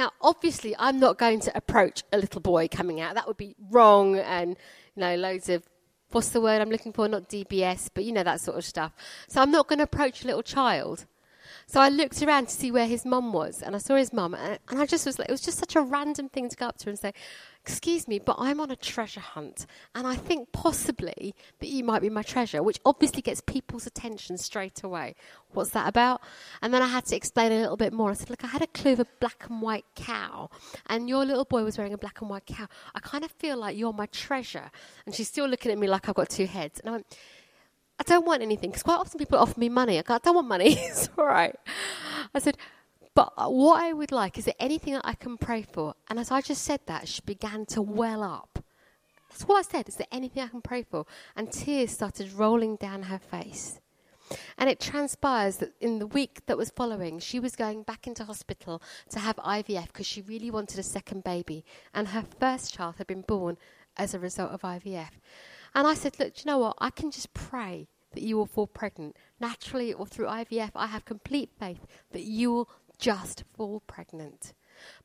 Now, 0.00 0.12
obviously, 0.22 0.74
I'm 0.78 0.98
not 0.98 1.18
going 1.18 1.40
to 1.40 1.54
approach 1.54 2.04
a 2.10 2.16
little 2.16 2.40
boy 2.40 2.68
coming 2.68 3.02
out. 3.02 3.16
That 3.16 3.28
would 3.28 3.36
be 3.36 3.54
wrong, 3.70 4.16
and 4.16 4.56
you 4.96 5.00
know, 5.02 5.14
loads 5.14 5.50
of 5.50 5.62
what's 6.10 6.30
the 6.30 6.40
word 6.40 6.62
I'm 6.62 6.70
looking 6.70 6.94
for? 6.94 7.06
Not 7.06 7.28
DBS, 7.28 7.90
but 7.92 8.04
you 8.04 8.12
know 8.12 8.22
that 8.22 8.40
sort 8.40 8.56
of 8.56 8.64
stuff. 8.64 8.92
So 9.28 9.42
I'm 9.42 9.50
not 9.50 9.68
going 9.68 9.76
to 9.76 9.82
approach 9.82 10.24
a 10.24 10.26
little 10.26 10.42
child. 10.42 11.04
So 11.70 11.80
I 11.80 11.88
looked 11.88 12.20
around 12.20 12.48
to 12.48 12.52
see 12.52 12.72
where 12.72 12.88
his 12.88 13.04
mum 13.04 13.32
was, 13.32 13.62
and 13.62 13.76
I 13.76 13.78
saw 13.78 13.94
his 13.94 14.12
mum, 14.12 14.34
and, 14.34 14.58
I 14.68 14.86
just 14.86 15.06
was 15.06 15.20
like, 15.20 15.28
it 15.28 15.30
was 15.30 15.40
just 15.40 15.56
such 15.56 15.76
a 15.76 15.80
random 15.80 16.28
thing 16.28 16.48
to 16.48 16.56
go 16.56 16.66
up 16.66 16.78
to 16.78 16.86
her 16.86 16.90
and 16.90 16.98
say, 16.98 17.14
Excuse 17.62 18.08
me, 18.08 18.18
but 18.18 18.34
I'm 18.40 18.58
on 18.58 18.72
a 18.72 18.76
treasure 18.76 19.20
hunt, 19.20 19.66
and 19.94 20.04
I 20.04 20.16
think 20.16 20.50
possibly 20.50 21.32
that 21.60 21.68
you 21.68 21.84
might 21.84 22.02
be 22.02 22.10
my 22.10 22.22
treasure, 22.22 22.60
which 22.60 22.80
obviously 22.84 23.22
gets 23.22 23.40
people's 23.40 23.86
attention 23.86 24.36
straight 24.36 24.82
away. 24.82 25.14
What's 25.52 25.70
that 25.70 25.86
about? 25.86 26.22
And 26.60 26.74
then 26.74 26.82
I 26.82 26.88
had 26.88 27.04
to 27.04 27.14
explain 27.14 27.52
a 27.52 27.60
little 27.60 27.76
bit 27.76 27.92
more. 27.92 28.10
I 28.10 28.14
said, 28.14 28.30
Look, 28.30 28.42
I 28.42 28.48
had 28.48 28.62
a 28.62 28.66
clue 28.66 28.94
of 28.94 29.00
a 29.00 29.06
black 29.20 29.46
and 29.48 29.62
white 29.62 29.84
cow, 29.94 30.50
and 30.86 31.08
your 31.08 31.24
little 31.24 31.44
boy 31.44 31.62
was 31.62 31.78
wearing 31.78 31.92
a 31.92 31.98
black 31.98 32.20
and 32.20 32.28
white 32.28 32.46
cow. 32.46 32.66
I 32.96 32.98
kind 32.98 33.22
of 33.22 33.30
feel 33.30 33.56
like 33.56 33.76
you're 33.76 33.92
my 33.92 34.06
treasure. 34.06 34.72
And 35.06 35.14
she's 35.14 35.28
still 35.28 35.46
looking 35.46 35.70
at 35.70 35.78
me 35.78 35.86
like 35.86 36.08
I've 36.08 36.16
got 36.16 36.30
two 36.30 36.46
heads. 36.46 36.80
And 36.80 36.88
I 36.88 36.92
went, 36.94 37.16
I 38.00 38.02
don't 38.02 38.24
want 38.24 38.40
anything, 38.40 38.70
because 38.70 38.82
quite 38.82 38.98
often 38.98 39.18
people 39.18 39.38
offer 39.38 39.60
me 39.60 39.68
money. 39.68 39.98
I 39.98 40.02
go, 40.02 40.14
I 40.14 40.18
don't 40.18 40.34
want 40.34 40.48
money. 40.48 40.72
it's 40.78 41.10
all 41.18 41.26
right. 41.26 41.54
I 42.34 42.38
said, 42.38 42.56
but 43.14 43.32
what 43.52 43.82
I 43.82 43.92
would 43.92 44.10
like 44.10 44.38
is 44.38 44.46
there 44.46 44.54
anything 44.58 44.94
that 44.94 45.04
I 45.04 45.14
can 45.14 45.36
pray 45.36 45.62
for? 45.62 45.94
And 46.08 46.18
as 46.18 46.30
I 46.30 46.40
just 46.40 46.62
said 46.62 46.80
that, 46.86 47.08
she 47.08 47.20
began 47.20 47.66
to 47.66 47.82
well 47.82 48.22
up. 48.22 48.64
That's 49.28 49.44
all 49.44 49.56
I 49.56 49.62
said. 49.62 49.88
Is 49.88 49.96
there 49.96 50.06
anything 50.10 50.42
I 50.42 50.48
can 50.48 50.62
pray 50.62 50.82
for? 50.82 51.04
And 51.36 51.52
tears 51.52 51.90
started 51.90 52.32
rolling 52.32 52.76
down 52.76 53.04
her 53.04 53.18
face. 53.18 53.80
And 54.56 54.70
it 54.70 54.80
transpires 54.80 55.56
that 55.56 55.72
in 55.80 55.98
the 55.98 56.06
week 56.06 56.46
that 56.46 56.56
was 56.56 56.70
following, 56.70 57.18
she 57.18 57.38
was 57.38 57.54
going 57.54 57.82
back 57.82 58.06
into 58.06 58.24
hospital 58.24 58.80
to 59.10 59.18
have 59.18 59.36
IVF 59.36 59.88
because 59.88 60.06
she 60.06 60.22
really 60.22 60.50
wanted 60.50 60.78
a 60.78 60.84
second 60.84 61.22
baby. 61.22 61.64
And 61.92 62.08
her 62.08 62.24
first 62.38 62.72
child 62.72 62.96
had 62.96 63.08
been 63.08 63.22
born 63.22 63.58
as 63.96 64.14
a 64.14 64.20
result 64.20 64.52
of 64.52 64.62
IVF. 64.62 65.10
And 65.74 65.86
I 65.86 65.94
said, 65.94 66.18
Look, 66.18 66.34
do 66.34 66.42
you 66.44 66.50
know 66.50 66.58
what? 66.58 66.76
I 66.78 66.90
can 66.90 67.10
just 67.10 67.32
pray 67.34 67.88
that 68.12 68.22
you 68.22 68.36
will 68.36 68.46
fall 68.46 68.66
pregnant 68.66 69.16
naturally 69.38 69.92
or 69.92 70.06
through 70.06 70.26
IVF. 70.26 70.70
I 70.74 70.86
have 70.86 71.04
complete 71.04 71.50
faith 71.58 71.86
that 72.12 72.22
you 72.22 72.52
will 72.52 72.68
just 72.98 73.44
fall 73.56 73.80
pregnant. 73.86 74.52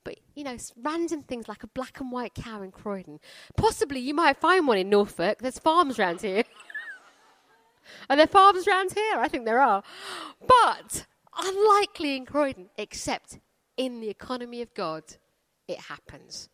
But, 0.04 0.18
you 0.34 0.44
know, 0.44 0.58
random 0.82 1.24
things 1.24 1.48
like 1.48 1.64
a 1.64 1.68
black 1.68 2.00
and 2.00 2.12
white 2.12 2.34
cow 2.34 2.62
in 2.62 2.72
Croydon. 2.72 3.20
Possibly 3.58 4.00
you 4.00 4.14
might 4.14 4.38
find 4.38 4.68
one 4.68 4.78
in 4.78 4.90
Norfolk. 4.90 5.40
There's 5.40 5.60
farms 5.60 6.00
around 6.00 6.22
here. 6.22 6.44
are 8.10 8.16
there 8.16 8.28
farms 8.28 8.68
around 8.68 8.94
here? 8.94 9.18
I 9.18 9.28
think 9.28 9.46
there 9.46 9.60
are. 9.60 9.84
But 10.48 11.06
unlikely 11.38 12.16
in 12.16 12.26
Croydon, 12.26 12.70
except 12.78 13.40
in 13.78 14.00
the 14.00 14.10
economy 14.10 14.62
of 14.62 14.74
God, 14.74 15.04
it 15.68 15.80
happens. 15.80 16.50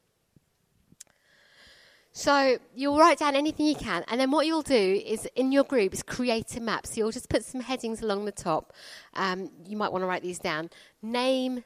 So 2.13 2.57
you'll 2.75 2.97
write 2.97 3.19
down 3.19 3.35
anything 3.35 3.65
you 3.65 3.75
can, 3.75 4.03
and 4.09 4.19
then 4.19 4.31
what 4.31 4.45
you'll 4.45 4.61
do 4.61 5.01
is 5.05 5.29
in 5.35 5.53
your 5.53 5.63
group 5.63 5.93
is 5.93 6.03
create 6.03 6.57
a 6.57 6.59
map. 6.59 6.85
So 6.85 6.95
you'll 6.97 7.11
just 7.11 7.29
put 7.29 7.45
some 7.45 7.61
headings 7.61 8.01
along 8.01 8.25
the 8.25 8.33
top. 8.33 8.73
Um, 9.13 9.49
you 9.65 9.77
might 9.77 9.93
want 9.93 10.01
to 10.01 10.07
write 10.07 10.21
these 10.21 10.37
down. 10.37 10.69
Name, 11.01 11.63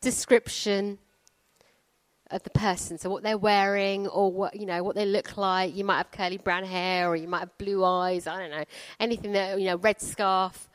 description 0.00 0.98
of 2.32 2.42
the 2.42 2.50
person, 2.50 2.98
so 2.98 3.08
what 3.08 3.22
they're 3.22 3.38
wearing 3.38 4.08
or 4.08 4.32
what 4.32 4.58
you 4.58 4.66
know 4.66 4.82
what 4.82 4.96
they 4.96 5.06
look 5.06 5.36
like. 5.36 5.74
You 5.76 5.84
might 5.84 5.98
have 5.98 6.10
curly 6.10 6.38
brown 6.38 6.64
hair, 6.64 7.08
or 7.08 7.14
you 7.14 7.28
might 7.28 7.40
have 7.40 7.58
blue 7.58 7.84
eyes. 7.84 8.26
I 8.26 8.40
don't 8.40 8.50
know 8.50 8.64
anything 8.98 9.32
that 9.32 9.60
you 9.60 9.66
know, 9.66 9.76
red 9.76 10.00
scarf. 10.00 10.68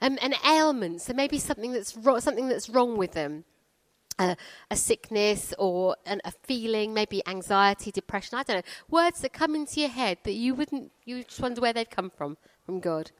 Um, 0.00 0.18
an 0.22 0.32
ailment, 0.48 1.02
so 1.02 1.12
maybe 1.12 1.38
something 1.38 1.72
that's 1.72 1.94
ro- 1.94 2.20
something 2.20 2.48
that's 2.48 2.70
wrong 2.70 2.96
with 2.96 3.12
them 3.12 3.44
a, 4.20 4.36
a 4.70 4.76
sickness 4.76 5.54
or 5.58 5.96
an, 6.06 6.20
a 6.24 6.30
feeling, 6.30 6.94
maybe 6.94 7.26
anxiety, 7.26 7.90
depression. 7.90 8.38
I 8.38 8.42
don't 8.42 8.56
know 8.58 8.72
words 8.88 9.20
that 9.22 9.32
come 9.32 9.54
into 9.54 9.80
your 9.80 9.88
head 9.88 10.18
that 10.24 10.32
you 10.32 10.54
wouldn't. 10.54 10.92
You 11.04 11.24
just 11.24 11.40
wonder 11.40 11.60
where 11.60 11.72
they've 11.72 11.88
come 11.88 12.10
from 12.10 12.36
from 12.64 12.78
God. 12.78 13.10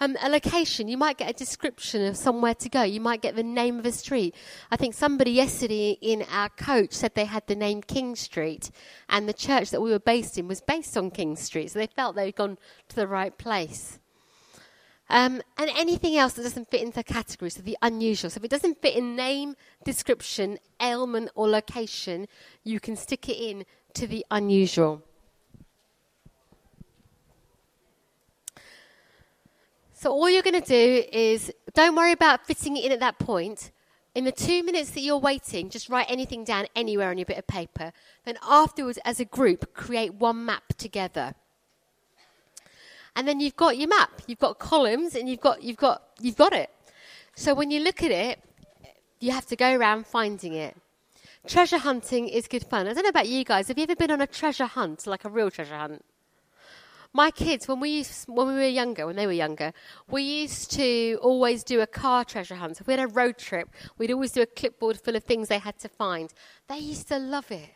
Um, 0.00 0.16
a 0.22 0.30
location. 0.30 0.88
You 0.88 0.96
might 0.96 1.18
get 1.18 1.28
a 1.28 1.34
description 1.34 2.06
of 2.06 2.16
somewhere 2.16 2.54
to 2.54 2.68
go. 2.68 2.82
You 2.82 3.00
might 3.00 3.20
get 3.20 3.36
the 3.36 3.42
name 3.42 3.78
of 3.78 3.84
a 3.84 3.92
street. 3.92 4.34
I 4.70 4.76
think 4.76 4.94
somebody 4.94 5.32
yesterday 5.32 5.98
in 6.00 6.24
our 6.30 6.48
coach 6.48 6.92
said 6.92 7.14
they 7.14 7.24
had 7.26 7.46
the 7.46 7.56
name 7.56 7.82
King 7.82 8.16
Street, 8.16 8.70
and 9.08 9.28
the 9.28 9.34
church 9.34 9.70
that 9.70 9.82
we 9.82 9.90
were 9.90 9.98
based 9.98 10.38
in 10.38 10.48
was 10.48 10.60
based 10.60 10.96
on 10.96 11.10
King 11.10 11.36
Street, 11.36 11.72
so 11.72 11.78
they 11.78 11.88
felt 11.88 12.16
they'd 12.16 12.36
gone 12.36 12.56
to 12.88 12.96
the 12.96 13.08
right 13.08 13.36
place. 13.36 13.98
Um, 15.08 15.40
and 15.56 15.70
anything 15.76 16.16
else 16.16 16.32
that 16.32 16.42
doesn't 16.42 16.68
fit 16.68 16.82
into 16.82 16.96
the 16.96 17.04
category, 17.04 17.50
so 17.50 17.62
the 17.62 17.78
unusual. 17.80 18.28
So 18.30 18.38
if 18.38 18.44
it 18.44 18.50
doesn't 18.50 18.82
fit 18.82 18.96
in 18.96 19.14
name, 19.14 19.54
description, 19.84 20.58
ailment, 20.82 21.30
or 21.36 21.48
location, 21.48 22.26
you 22.64 22.80
can 22.80 22.96
stick 22.96 23.28
it 23.28 23.36
in 23.36 23.64
to 23.94 24.06
the 24.06 24.26
unusual. 24.30 25.02
So 29.92 30.10
all 30.10 30.28
you're 30.28 30.42
going 30.42 30.60
to 30.60 30.68
do 30.68 31.04
is 31.12 31.52
don't 31.72 31.94
worry 31.94 32.12
about 32.12 32.46
fitting 32.46 32.76
it 32.76 32.84
in 32.84 32.92
at 32.92 33.00
that 33.00 33.18
point. 33.18 33.70
In 34.14 34.24
the 34.24 34.32
two 34.32 34.62
minutes 34.62 34.90
that 34.90 35.00
you're 35.00 35.18
waiting, 35.18 35.70
just 35.70 35.88
write 35.88 36.06
anything 36.08 36.42
down 36.42 36.66
anywhere 36.74 37.10
on 37.10 37.18
your 37.18 37.26
bit 37.26 37.38
of 37.38 37.46
paper. 37.46 37.92
Then 38.24 38.38
afterwards, 38.42 38.98
as 39.04 39.20
a 39.20 39.24
group, 39.24 39.72
create 39.74 40.14
one 40.14 40.44
map 40.44 40.74
together 40.76 41.34
and 43.16 43.26
then 43.26 43.40
you've 43.40 43.56
got 43.56 43.78
your 43.78 43.88
map. 43.88 44.22
You've 44.28 44.38
got 44.38 44.58
columns, 44.58 45.14
and 45.14 45.28
you've 45.28 45.40
got 45.40 45.62
you've 45.62 45.78
got 45.78 46.02
you've 46.20 46.36
got 46.36 46.52
it. 46.52 46.70
So 47.34 47.54
when 47.54 47.70
you 47.70 47.80
look 47.80 48.02
at 48.02 48.10
it, 48.10 48.38
you 49.18 49.32
have 49.32 49.46
to 49.46 49.56
go 49.56 49.74
around 49.74 50.06
finding 50.06 50.54
it. 50.54 50.76
treasure 51.46 51.78
hunting 51.78 52.28
is 52.28 52.46
good 52.46 52.64
fun. 52.64 52.86
I 52.86 52.92
don't 52.92 53.02
know 53.02 53.08
about 53.08 53.28
you 53.28 53.44
guys. 53.44 53.68
Have 53.68 53.78
you 53.78 53.84
ever 53.84 53.96
been 53.96 54.10
on 54.10 54.20
a 54.20 54.26
treasure 54.26 54.66
hunt, 54.66 55.06
like 55.06 55.24
a 55.24 55.28
real 55.28 55.50
treasure 55.50 55.76
hunt? 55.76 56.04
My 57.12 57.30
kids, 57.30 57.66
when 57.66 57.80
we 57.80 57.90
used, 57.90 58.28
when 58.28 58.48
we 58.48 58.54
were 58.54 58.66
younger, 58.66 59.06
when 59.06 59.16
they 59.16 59.26
were 59.26 59.32
younger, 59.32 59.72
we 60.08 60.22
used 60.22 60.70
to 60.72 61.18
always 61.22 61.64
do 61.64 61.80
a 61.80 61.86
car 61.86 62.24
treasure 62.24 62.56
hunt. 62.56 62.80
If 62.80 62.86
we 62.86 62.92
had 62.92 63.00
a 63.00 63.06
road 63.06 63.38
trip, 63.38 63.70
we'd 63.96 64.12
always 64.12 64.32
do 64.32 64.42
a 64.42 64.46
clipboard 64.46 65.00
full 65.00 65.16
of 65.16 65.24
things 65.24 65.48
they 65.48 65.58
had 65.58 65.78
to 65.78 65.88
find. 65.88 66.32
They 66.68 66.78
used 66.78 67.08
to 67.08 67.18
love 67.18 67.50
it. 67.50 67.70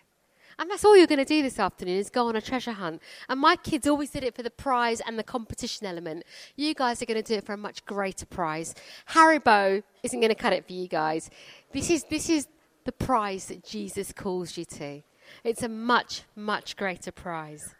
And 0.60 0.70
that's 0.70 0.84
all 0.84 0.94
you're 0.94 1.06
going 1.06 1.18
to 1.18 1.24
do 1.24 1.40
this 1.40 1.58
afternoon 1.58 1.96
is 1.96 2.10
go 2.10 2.28
on 2.28 2.36
a 2.36 2.40
treasure 2.42 2.72
hunt. 2.72 3.00
And 3.30 3.40
my 3.40 3.56
kids 3.56 3.86
always 3.86 4.10
did 4.10 4.22
it 4.24 4.36
for 4.36 4.42
the 4.42 4.50
prize 4.50 5.00
and 5.00 5.18
the 5.18 5.22
competition 5.22 5.86
element. 5.86 6.24
You 6.54 6.74
guys 6.74 7.00
are 7.00 7.06
going 7.06 7.20
to 7.20 7.26
do 7.26 7.38
it 7.38 7.46
for 7.46 7.54
a 7.54 7.56
much 7.56 7.82
greater 7.86 8.26
prize. 8.26 8.74
Haribo 9.08 9.82
isn't 10.02 10.20
going 10.20 10.28
to 10.28 10.34
cut 10.34 10.52
it 10.52 10.66
for 10.66 10.74
you 10.74 10.86
guys. 10.86 11.30
This 11.72 11.88
is, 11.88 12.04
this 12.10 12.28
is 12.28 12.46
the 12.84 12.92
prize 12.92 13.46
that 13.46 13.64
Jesus 13.64 14.12
calls 14.12 14.58
you 14.58 14.66
to. 14.66 15.00
It's 15.44 15.62
a 15.62 15.68
much, 15.68 16.24
much 16.36 16.76
greater 16.76 17.10
prize. 17.10 17.74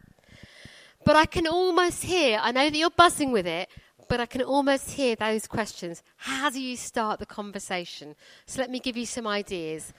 But 1.05 1.17
I 1.17 1.27
can 1.27 1.47
almost 1.47 2.05
hear, 2.05 2.39
I 2.41 2.51
know 2.51 2.71
that 2.71 2.79
you're 2.79 2.89
buzzing 2.89 3.31
with 3.31 3.47
it, 3.47 3.69
but 4.09 4.21
I 4.21 4.27
can 4.27 4.41
almost 4.41 4.93
hear 4.93 5.17
those 5.17 5.47
questions. 5.47 6.03
How 6.17 6.49
do 6.49 6.63
you 6.63 6.79
start 6.79 7.19
the 7.19 7.27
conversation? 7.27 8.17
So 8.47 8.59
let 8.59 8.71
me 8.71 8.81
give 8.81 8.97
you 8.97 9.05
some 9.05 9.27
ideas. 9.27 9.93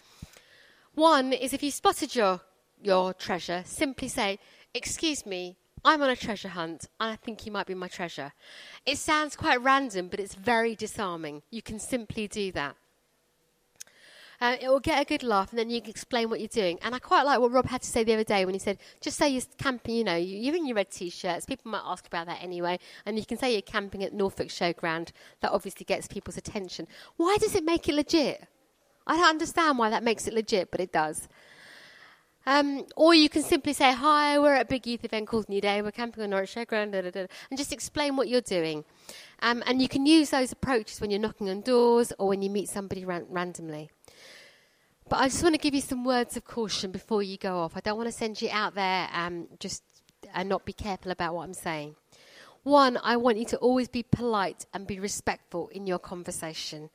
One 0.96 1.32
is 1.32 1.54
if 1.54 1.62
you 1.62 1.70
spotted 1.70 2.16
your 2.16 2.42
your 2.86 3.14
treasure, 3.14 3.64
simply 3.66 4.08
say, 4.08 4.40
Excuse 4.74 5.26
me, 5.26 5.58
I'm 5.84 6.02
on 6.02 6.10
a 6.10 6.16
treasure 6.16 6.50
hunt 6.50 6.88
and 7.00 7.12
I 7.12 7.16
think 7.16 7.46
you 7.46 7.52
might 7.52 7.68
be 7.68 7.74
my 7.74 7.88
treasure. 7.88 8.34
It 8.86 8.98
sounds 8.98 9.36
quite 9.36 9.62
random, 9.62 10.08
but 10.08 10.20
it's 10.20 10.36
very 10.36 10.76
disarming. 10.76 11.42
You 11.50 11.62
can 11.62 11.80
simply 11.80 12.28
do 12.28 12.52
that. 12.52 12.76
Uh, 14.40 14.58
it 14.60 14.68
will 14.70 14.80
get 14.80 15.00
a 15.00 15.06
good 15.06 15.22
laugh, 15.22 15.52
and 15.52 15.60
then 15.60 15.70
you 15.70 15.80
can 15.82 15.92
explain 15.92 16.28
what 16.28 16.40
you're 16.40 16.48
doing. 16.48 16.80
And 16.82 16.96
I 16.96 17.00
quite 17.00 17.28
like 17.28 17.40
what 17.40 17.52
Rob 17.52 17.68
had 17.68 17.84
to 17.84 17.88
say 17.88 18.04
the 18.04 18.16
other 18.16 18.24
day 18.24 18.44
when 18.44 18.56
he 18.56 18.60
said, 18.60 18.80
just 19.00 19.16
say 19.16 19.30
you're 19.30 19.44
camping, 19.60 19.94
you 19.94 20.04
know, 20.04 20.16
you're 20.16 20.56
in 20.56 20.66
your 20.66 20.78
red 20.78 20.90
t 20.90 21.12
shirts. 21.12 21.46
People 21.46 21.70
might 21.70 21.84
ask 21.86 22.08
about 22.08 22.26
that 22.26 22.42
anyway. 22.42 22.80
And 23.06 23.20
you 23.20 23.26
can 23.26 23.38
say 23.38 23.54
you're 23.54 23.62
camping 23.62 24.04
at 24.04 24.14
Norfolk 24.14 24.48
Showground. 24.48 25.12
That 25.42 25.52
obviously 25.52 25.86
gets 25.86 26.08
people's 26.08 26.38
attention. 26.38 26.88
Why 27.18 27.38
does 27.40 27.54
it 27.54 27.64
make 27.64 27.88
it 27.88 27.94
legit? 27.94 28.48
I 29.06 29.18
don't 29.18 29.30
understand 29.30 29.78
why 29.78 29.92
that 29.92 30.04
makes 30.04 30.28
it 30.28 30.34
legit, 30.34 30.72
but 30.72 30.82
it 30.82 30.92
does. 30.92 31.28
Um, 32.46 32.86
or 32.96 33.14
you 33.14 33.30
can 33.30 33.44
simply 33.44 33.74
say, 33.74 33.94
Hi, 33.94 34.40
we're 34.40 34.56
at 34.56 34.64
a 34.64 34.66
big 34.66 34.88
youth 34.88 35.06
event 35.06 35.28
called 35.28 35.48
New 35.48 35.62
Day, 35.62 35.82
we're 35.82 35.92
camping 35.92 36.24
on 36.24 36.32
Norwich 36.32 36.56
Showground, 36.56 36.94
and 36.96 37.58
just 37.58 37.72
explain 37.72 38.16
what 38.16 38.28
you're 38.28 38.42
doing. 38.42 38.84
Um, 39.42 39.64
and 39.66 39.82
you 39.82 39.88
can 39.88 40.06
use 40.06 40.32
those 40.32 40.52
approaches 40.52 41.00
when 41.02 41.12
you're 41.12 41.20
knocking 41.20 41.50
on 41.50 41.62
doors 41.62 42.14
or 42.18 42.28
when 42.28 42.42
you 42.42 42.50
meet 42.50 42.70
somebody 42.70 43.06
ran- 43.06 43.28
randomly. 43.30 43.90
But 45.10 45.20
I 45.20 45.28
just 45.28 45.44
want 45.44 45.56
to 45.56 45.62
give 45.62 45.76
you 45.76 45.82
some 45.82 46.04
words 46.04 46.38
of 46.38 46.46
caution 46.46 46.92
before 46.92 47.22
you 47.22 47.38
go 47.38 47.60
off. 47.60 47.76
I 47.76 47.82
don't 47.82 47.98
want 47.98 48.08
to 48.08 48.16
send 48.16 48.42
you 48.42 48.50
out 48.52 48.76
there 48.76 49.10
um, 49.14 49.48
just 49.60 49.84
and 50.34 50.48
not 50.48 50.66
be 50.66 50.74
careful 50.74 51.12
about 51.12 51.36
what 51.36 51.44
I'm 51.44 51.54
saying. 51.54 51.96
One, 52.64 52.98
I 53.04 53.18
want 53.18 53.38
you 53.38 53.46
to 53.46 53.58
always 53.58 53.88
be 53.88 54.04
polite 54.04 54.66
and 54.74 54.86
be 54.86 55.00
respectful 55.00 55.68
in 55.70 55.88
your 55.88 55.98
conversation. 55.98 56.92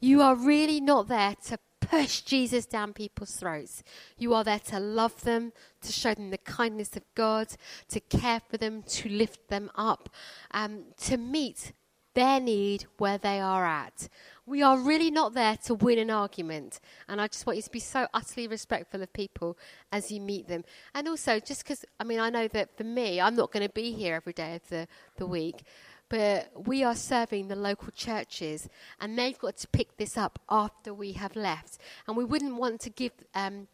You 0.00 0.22
are 0.22 0.34
really 0.34 0.80
not 0.80 1.08
there 1.08 1.36
to 1.46 1.58
push 1.90 2.20
Jesus 2.20 2.66
down 2.66 2.92
people's 2.92 3.34
throats. 3.34 3.82
You 4.16 4.32
are 4.34 4.44
there 4.44 4.60
to 4.60 4.78
love 4.78 5.22
them, 5.22 5.52
to 5.82 5.92
show 5.92 6.14
them 6.14 6.30
the 6.30 6.38
kindness 6.38 6.96
of 6.96 7.02
God, 7.16 7.48
to 7.88 7.98
care 7.98 8.40
for 8.48 8.56
them, 8.56 8.84
to 8.84 9.08
lift 9.08 9.48
them 9.48 9.70
up, 9.74 10.08
um, 10.52 10.84
to 11.02 11.16
meet 11.16 11.72
their 12.14 12.40
need 12.40 12.86
where 12.98 13.18
they 13.18 13.40
are 13.40 13.64
at. 13.64 14.08
We 14.46 14.62
are 14.62 14.78
really 14.78 15.10
not 15.10 15.34
there 15.34 15.56
to 15.64 15.74
win 15.74 15.98
an 15.98 16.10
argument. 16.10 16.80
And 17.08 17.20
I 17.20 17.28
just 17.28 17.46
want 17.46 17.56
you 17.56 17.62
to 17.62 17.70
be 17.70 17.78
so 17.80 18.06
utterly 18.12 18.48
respectful 18.48 19.02
of 19.02 19.12
people 19.12 19.56
as 19.92 20.10
you 20.10 20.20
meet 20.20 20.48
them. 20.48 20.64
And 20.94 21.08
also, 21.08 21.38
just 21.38 21.62
because, 21.62 21.84
I 22.00 22.04
mean, 22.04 22.18
I 22.18 22.30
know 22.30 22.48
that 22.48 22.76
for 22.76 22.84
me, 22.84 23.20
I'm 23.20 23.36
not 23.36 23.52
going 23.52 23.66
to 23.66 23.72
be 23.72 23.92
here 23.92 24.16
every 24.16 24.32
day 24.32 24.56
of 24.56 24.68
the, 24.68 24.88
the 25.18 25.26
week 25.26 25.62
but 26.10 26.50
we 26.66 26.82
are 26.84 26.96
serving 26.96 27.48
the 27.48 27.56
local 27.56 27.92
churches, 27.92 28.68
and 29.00 29.16
they've 29.16 29.38
got 29.38 29.56
to 29.58 29.68
pick 29.68 29.96
this 29.96 30.18
up 30.18 30.38
after 30.50 30.92
we 30.92 31.12
have 31.12 31.36
left. 31.36 31.78
And 32.06 32.16
we 32.16 32.24
wouldn't 32.24 32.56
want 32.56 32.80
to 32.80 32.90
give 32.90 33.12
um, 33.34 33.68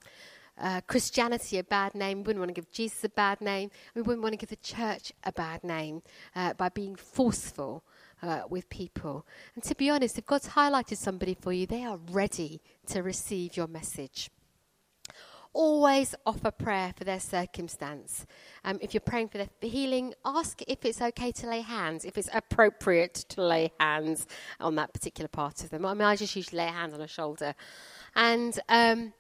uh, 0.61 0.83
Christianity 0.87 1.59
a 1.59 1.65
bad 1.65 1.95
name. 1.95 2.19
We 2.19 2.25
wouldn't 2.25 2.41
want 2.41 2.55
to 2.55 2.61
give 2.61 2.71
Jesus 2.71 3.03
a 3.05 3.09
bad 3.09 3.41
name. 3.41 3.71
We 3.95 4.03
wouldn't 4.03 4.23
want 4.23 4.35
to 4.35 4.37
give 4.37 4.51
the 4.51 4.57
church 4.57 5.13
a 5.25 5.33
bad 5.33 5.65
name 5.65 6.03
uh, 6.37 6.53
by 6.53 6.69
being 6.69 6.95
forceful. 6.95 7.83
Uh, 8.23 8.41
with 8.49 8.67
people. 8.71 9.27
And 9.55 9.63
to 9.65 9.75
be 9.75 9.91
honest, 9.91 10.17
if 10.17 10.25
God's 10.25 10.49
highlighted 10.49 10.97
somebody 10.97 11.37
for 11.39 11.53
you, 11.53 11.67
they 11.67 11.85
are 11.85 11.99
ready 12.11 12.63
to 12.87 13.03
receive 13.03 13.59
your 13.59 13.67
message 13.67 14.31
always 15.57 16.15
offer 16.27 16.51
prayer 16.51 16.93
for 16.97 17.05
their 17.05 17.19
circumstance. 17.19 18.27
Um, 18.63 18.79
if 18.83 18.93
you're 18.93 19.01
praying 19.01 19.29
for 19.29 19.39
their 19.39 19.49
healing, 19.61 20.13
ask 20.25 20.61
if 20.69 20.85
it's 20.85 21.01
okay 21.01 21.33
to 21.33 21.49
lay 21.49 21.63
hands, 21.63 22.05
if 22.05 22.19
it's 22.19 22.29
appropriate 22.33 23.15
to 23.31 23.43
lay 23.43 23.73
hands 23.81 24.27
on 24.61 24.75
that 24.77 24.93
particular 24.93 25.29
part 25.29 25.65
of 25.65 25.71
them. 25.71 25.87
I 25.87 25.95
mean, 25.95 26.03
I 26.03 26.15
just 26.15 26.37
usually 26.37 26.59
lay 26.59 26.67
hands 26.69 26.95
on 26.95 27.01
a 27.01 27.09
shoulder. 27.09 27.55
And. 28.15 28.59
Um, 28.69 29.15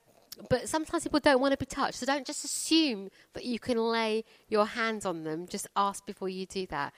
but 0.51 0.68
sometimes 0.68 1.03
people 1.05 1.18
don't 1.18 1.41
want 1.41 1.53
to 1.53 1.57
be 1.57 1.64
touched, 1.64 1.95
so 1.95 2.05
don't 2.05 2.26
just 2.26 2.45
assume 2.45 3.09
that 3.32 3.47
you 3.47 3.59
can 3.59 3.78
lay 3.78 4.22
your 4.51 4.66
hands 4.66 5.07
on 5.07 5.24
them. 5.24 5.47
Just 5.47 5.66
ask 5.74 6.05
before 6.05 6.28
you 6.28 6.45
do 6.45 6.66
that. 6.66 6.93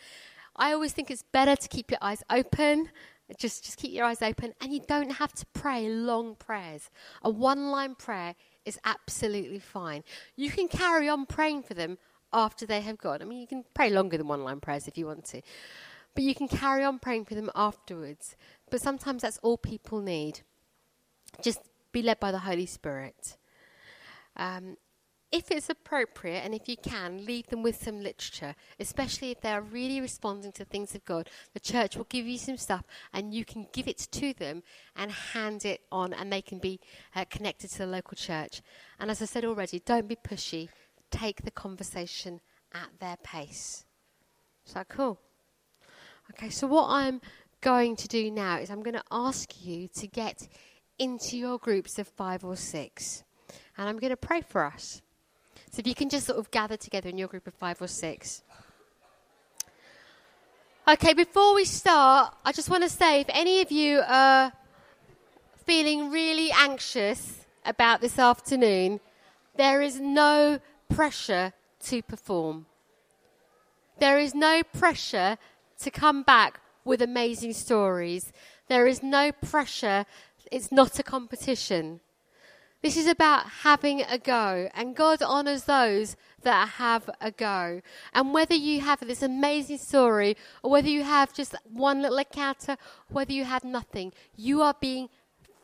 I 0.57 0.73
always 0.73 0.93
think 0.93 1.09
it's 1.09 1.23
better 1.23 1.55
to 1.55 1.69
keep 1.69 1.93
your 1.93 1.99
eyes 2.03 2.25
open 2.29 2.91
just 3.37 3.65
just 3.65 3.77
keep 3.77 3.93
your 3.93 4.07
eyes 4.07 4.23
open 4.23 4.55
and 4.61 4.73
you 4.73 4.81
don't 4.87 5.11
have 5.11 5.33
to 5.35 5.45
pray 5.53 5.89
long 5.89 6.35
prayers 6.35 6.91
a 7.23 7.29
one 7.29 7.71
line 7.71 7.95
prayer 7.95 8.35
is 8.69 8.79
absolutely 8.85 9.59
fine. 9.59 10.05
You 10.37 10.51
can 10.51 10.69
carry 10.69 11.09
on 11.09 11.27
praying 11.27 11.63
for 11.65 11.75
them 11.75 11.99
after 12.33 12.67
they 12.67 12.81
have 12.83 12.99
gone. 12.99 13.23
I 13.23 13.25
mean, 13.25 13.41
you 13.41 13.47
can 13.47 13.65
pray 13.75 13.91
longer 13.91 14.17
than 14.17 14.29
one 14.29 14.45
line 14.45 14.61
prayers 14.61 14.87
if 14.87 14.99
you 14.99 15.07
want 15.07 15.25
to, 15.27 15.43
but 16.15 16.23
you 16.23 16.35
can 16.35 16.49
carry 16.49 16.85
on 16.85 16.99
praying 16.99 17.25
for 17.25 17.35
them 17.35 17.51
afterwards. 17.55 18.37
But 18.71 18.81
sometimes 18.81 19.23
that's 19.23 19.39
all 19.39 19.57
people 19.57 20.01
need. 20.01 20.41
Just 21.43 21.61
be 21.93 22.03
led 22.03 22.21
by 22.21 22.31
the 22.31 22.41
Holy 22.41 22.67
Spirit. 22.67 23.37
Um, 24.37 24.77
if 25.31 25.51
it's 25.51 25.69
appropriate 25.69 26.41
and 26.45 26.55
if 26.55 26.69
you 26.69 26.77
can, 26.77 27.25
leave 27.25 27.49
them 27.49 27.63
with 27.63 27.83
some 27.83 28.01
literature, 28.01 28.55
especially 28.81 29.31
if 29.31 29.41
they're 29.41 29.61
really 29.61 30.01
responding 30.01 30.53
to 30.53 30.65
things 30.65 30.95
of 30.95 31.05
God. 31.05 31.29
The 31.53 31.61
church 31.61 31.97
will 31.97 32.07
give 32.09 32.27
you 32.27 32.39
some 32.39 32.57
stuff 32.57 32.85
and 33.13 33.35
you 33.35 33.45
can 33.45 33.67
give 33.73 33.89
it 33.89 33.99
to 33.99 34.33
them 34.33 34.63
and 34.97 35.11
hand 35.11 35.65
it 35.65 35.83
on, 35.93 36.13
and 36.15 36.33
they 36.33 36.43
can 36.43 36.59
be 36.59 36.81
uh, 37.15 37.25
connected 37.31 37.71
to 37.71 37.79
the 37.79 37.87
local 37.87 38.17
church. 38.17 38.63
And 38.99 39.11
as 39.11 39.21
I 39.21 39.27
said 39.27 39.45
already, 39.45 39.81
don't 39.81 40.09
be 40.09 40.17
pushy, 40.17 40.69
take 41.11 41.43
the 41.43 41.51
conversation 41.51 42.41
at 42.73 42.89
their 42.99 43.17
pace. 43.23 43.85
Is 44.67 44.75
that 44.75 44.89
cool? 44.89 45.19
Okay, 46.31 46.51
so 46.51 46.67
what 46.67 46.89
I'm 46.89 47.21
going 47.61 47.97
to 47.97 48.09
do 48.09 48.31
now 48.31 48.59
is 48.59 48.71
I'm 48.71 48.83
going 48.83 48.95
to 48.95 49.05
ask 49.11 49.65
you 49.65 49.89
to 49.89 50.07
get 50.07 50.49
into 50.99 51.37
your 51.37 51.59
groups 51.59 51.99
of 51.99 52.09
five 52.09 52.45
or 52.45 52.57
six, 52.57 53.25
and 53.77 53.89
I'm 53.89 53.99
going 53.99 54.11
to 54.11 54.17
pray 54.17 54.41
for 54.41 54.65
us. 54.65 55.03
So 55.71 55.81
if 55.81 55.87
you 55.87 55.95
can 55.95 56.09
just 56.09 56.27
sort 56.27 56.39
of 56.39 56.51
gather 56.51 56.77
together 56.77 57.09
in 57.09 57.19
your 57.19 57.29
group 57.29 57.47
of 57.47 57.55
five 57.55 57.81
or 57.81 57.89
six. 57.89 58.43
Okay, 60.89 61.13
before 61.13 61.55
we 61.55 61.65
start, 61.67 62.35
I 62.45 62.53
just 62.53 62.71
want 62.71 62.83
to 62.83 62.89
say 62.89 63.21
if 63.21 63.27
any 63.29 63.61
of 63.61 63.71
you 63.71 64.01
are 64.07 64.53
feeling 65.67 66.11
really 66.11 66.51
anxious 66.51 67.45
about 67.67 68.01
this 68.01 68.19
afternoon, 68.19 69.01
there 69.57 69.83
is 69.83 70.01
no 70.01 70.61
pressure 70.89 71.53
to 71.85 72.01
perform. 72.01 72.65
There 73.99 74.19
is 74.19 74.35
no 74.35 74.63
pressure 74.63 75.37
to 75.81 75.91
come 75.91 76.23
back 76.23 76.61
with 76.85 77.03
amazing 77.03 77.53
stories. 77.53 78.33
There 78.69 78.87
is 78.87 79.03
no 79.03 79.33
pressure. 79.33 80.07
It's 80.51 80.73
not 80.73 80.99
a 80.99 81.03
competition. 81.03 82.01
This 82.81 82.97
is 82.97 83.09
about 83.09 83.45
having 83.63 84.03
a 84.03 84.19
go, 84.19 84.69
and 84.73 84.95
God 84.95 85.21
honors 85.21 85.65
those 85.65 86.15
that 86.43 86.69
have 86.69 87.11
a 87.21 87.33
go. 87.33 87.83
And 88.13 88.33
whether 88.33 88.55
you 88.55 88.83
have 88.83 89.01
this 89.01 89.21
amazing 89.21 89.79
story, 89.79 90.37
or 90.63 90.71
whether 90.71 90.89
you 90.89 91.03
have 91.03 91.35
just 91.35 91.57
one 91.65 92.03
little 92.03 92.19
encounter, 92.19 92.77
whether 93.09 93.33
you 93.33 93.45
have 93.45 93.65
nothing, 93.65 94.13
you 94.37 94.63
are 94.63 94.77
being 94.81 95.09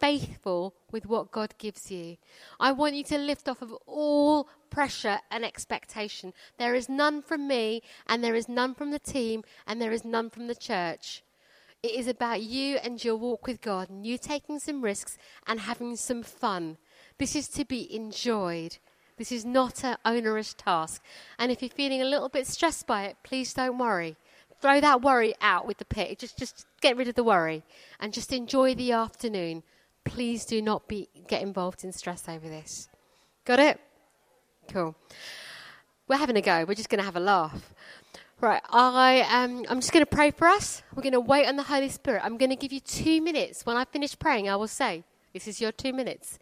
faithful 0.01 0.75
with 0.91 1.07
what 1.07 1.31
God 1.31 1.55
gives 1.57 1.89
you. 1.89 2.17
I 2.59 2.73
want 2.73 2.97
you 2.97 3.05
to 3.05 3.19
lift 3.19 3.49
off 3.49 3.63
of 3.63 3.73
all 3.87 4.49
pressure 4.69 5.21
and 5.31 5.45
expectation. 5.45 6.33
There 6.59 6.75
is 6.75 6.89
none 6.89 7.23
from 7.23 7.47
me, 7.47 7.83
and 8.09 8.25
there 8.25 8.35
is 8.35 8.49
none 8.49 8.75
from 8.75 8.91
the 8.91 8.99
team, 8.99 9.45
and 9.69 9.81
there 9.81 9.93
is 9.93 10.05
none 10.05 10.31
from 10.31 10.49
the 10.49 10.55
church. 10.57 11.23
It 11.81 11.93
is 11.93 12.09
about 12.09 12.43
you 12.43 12.79
and 12.79 13.05
your 13.05 13.15
walk 13.15 13.47
with 13.47 13.61
God, 13.61 13.89
and 13.89 14.05
you 14.05 14.19
taking 14.19 14.59
some 14.59 14.83
risks 14.83 15.17
and 15.47 15.61
having 15.61 15.95
some 15.95 16.25
fun. 16.25 16.77
This 17.19 17.37
is 17.37 17.49
to 17.49 17.65
be 17.65 17.95
enjoyed. 17.95 18.79
This 19.17 19.31
is 19.31 19.45
not 19.45 19.85
an 19.85 19.97
onerous 20.05 20.55
task. 20.55 21.03
And 21.39 21.53
if 21.53 21.63
you're 21.63 21.71
feeling 21.71 22.03
a 22.03 22.07
little 22.07 22.29
bit 22.29 22.47
stressed 22.47 22.87
by 22.87 23.05
it, 23.05 23.17
please 23.23 23.55
don't 23.55 23.79
worry. 23.79 24.17
Throw 24.61 24.81
that 24.81 25.03
worry 25.03 25.35
out 25.41 25.67
with 25.67 25.79
the 25.79 25.85
pit. 25.85 26.19
Just, 26.19 26.39
just 26.39 26.67
get 26.81 26.97
rid 26.97 27.09
of 27.09 27.15
the 27.15 27.23
worry 27.23 27.63
and 28.01 28.13
just 28.13 28.33
enjoy 28.33 28.75
the 28.75 28.93
afternoon. 28.93 29.63
Please 30.05 30.45
do 30.45 30.61
not 30.61 30.89
be, 30.89 31.09
get 31.29 31.43
involved 31.43 31.85
in 31.85 31.93
stress 31.93 32.29
over 32.29 32.49
this. 32.49 32.89
Got 33.45 33.61
it? 33.61 33.81
Cool. 34.69 34.97
We're 36.09 36.17
having 36.17 36.37
a 36.37 36.43
go. 36.43 36.65
We're 36.67 36.75
just 36.75 36.89
going 36.89 36.99
to 36.99 37.05
have 37.05 37.17
a 37.17 37.21
laugh. 37.21 37.73
Right, 38.41 38.61
I, 38.69 39.21
um, 39.21 39.65
I'm 39.71 39.81
just 39.81 39.93
going 39.93 40.05
to 40.05 40.11
pray 40.11 40.31
for 40.31 40.49
us. 40.49 40.83
We're 40.95 41.03
going 41.03 41.13
to 41.13 41.21
wait 41.21 41.47
on 41.47 41.57
the 41.57 41.63
Holy 41.63 41.89
Spirit. 41.89 42.23
I'm 42.25 42.37
going 42.37 42.51
to 42.51 42.57
give 42.57 42.73
you 42.73 42.81
two 42.81 43.23
minutes. 43.23 43.65
When 43.65 43.77
I 43.77 43.85
finish 43.85 44.19
praying, 44.19 44.49
I 44.49 44.57
will 44.57 44.69
say, 44.69 45.05
This 45.33 45.47
is 45.47 45.61
your 45.61 45.73
two 45.73 45.93
minutes. 45.93 46.39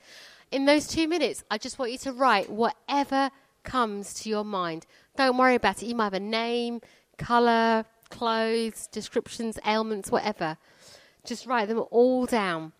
In 0.53 0.67
those 0.67 0.87
two 0.87 1.09
minutes, 1.09 1.43
I 1.51 1.57
just 1.57 1.79
want 1.79 1.93
you 1.93 1.99
to 1.99 2.13
write 2.13 2.51
whatever 2.51 3.31
comes 3.65 4.13
to 4.15 4.29
your 4.29 4.45
mind. 4.45 4.85
Don't 5.17 5.39
worry 5.39 5.55
about 5.55 5.83
it. 5.83 5.87
You 5.87 5.95
might 5.95 6.05
have 6.05 6.13
a 6.13 6.21
name, 6.21 6.83
colour, 7.17 7.87
clothes, 8.11 8.87
descriptions, 8.87 9.59
ailments, 9.67 10.11
whatever. 10.11 10.59
Just 11.25 11.47
write 11.47 11.69
them 11.69 11.83
all 11.91 12.27
down. 12.27 12.73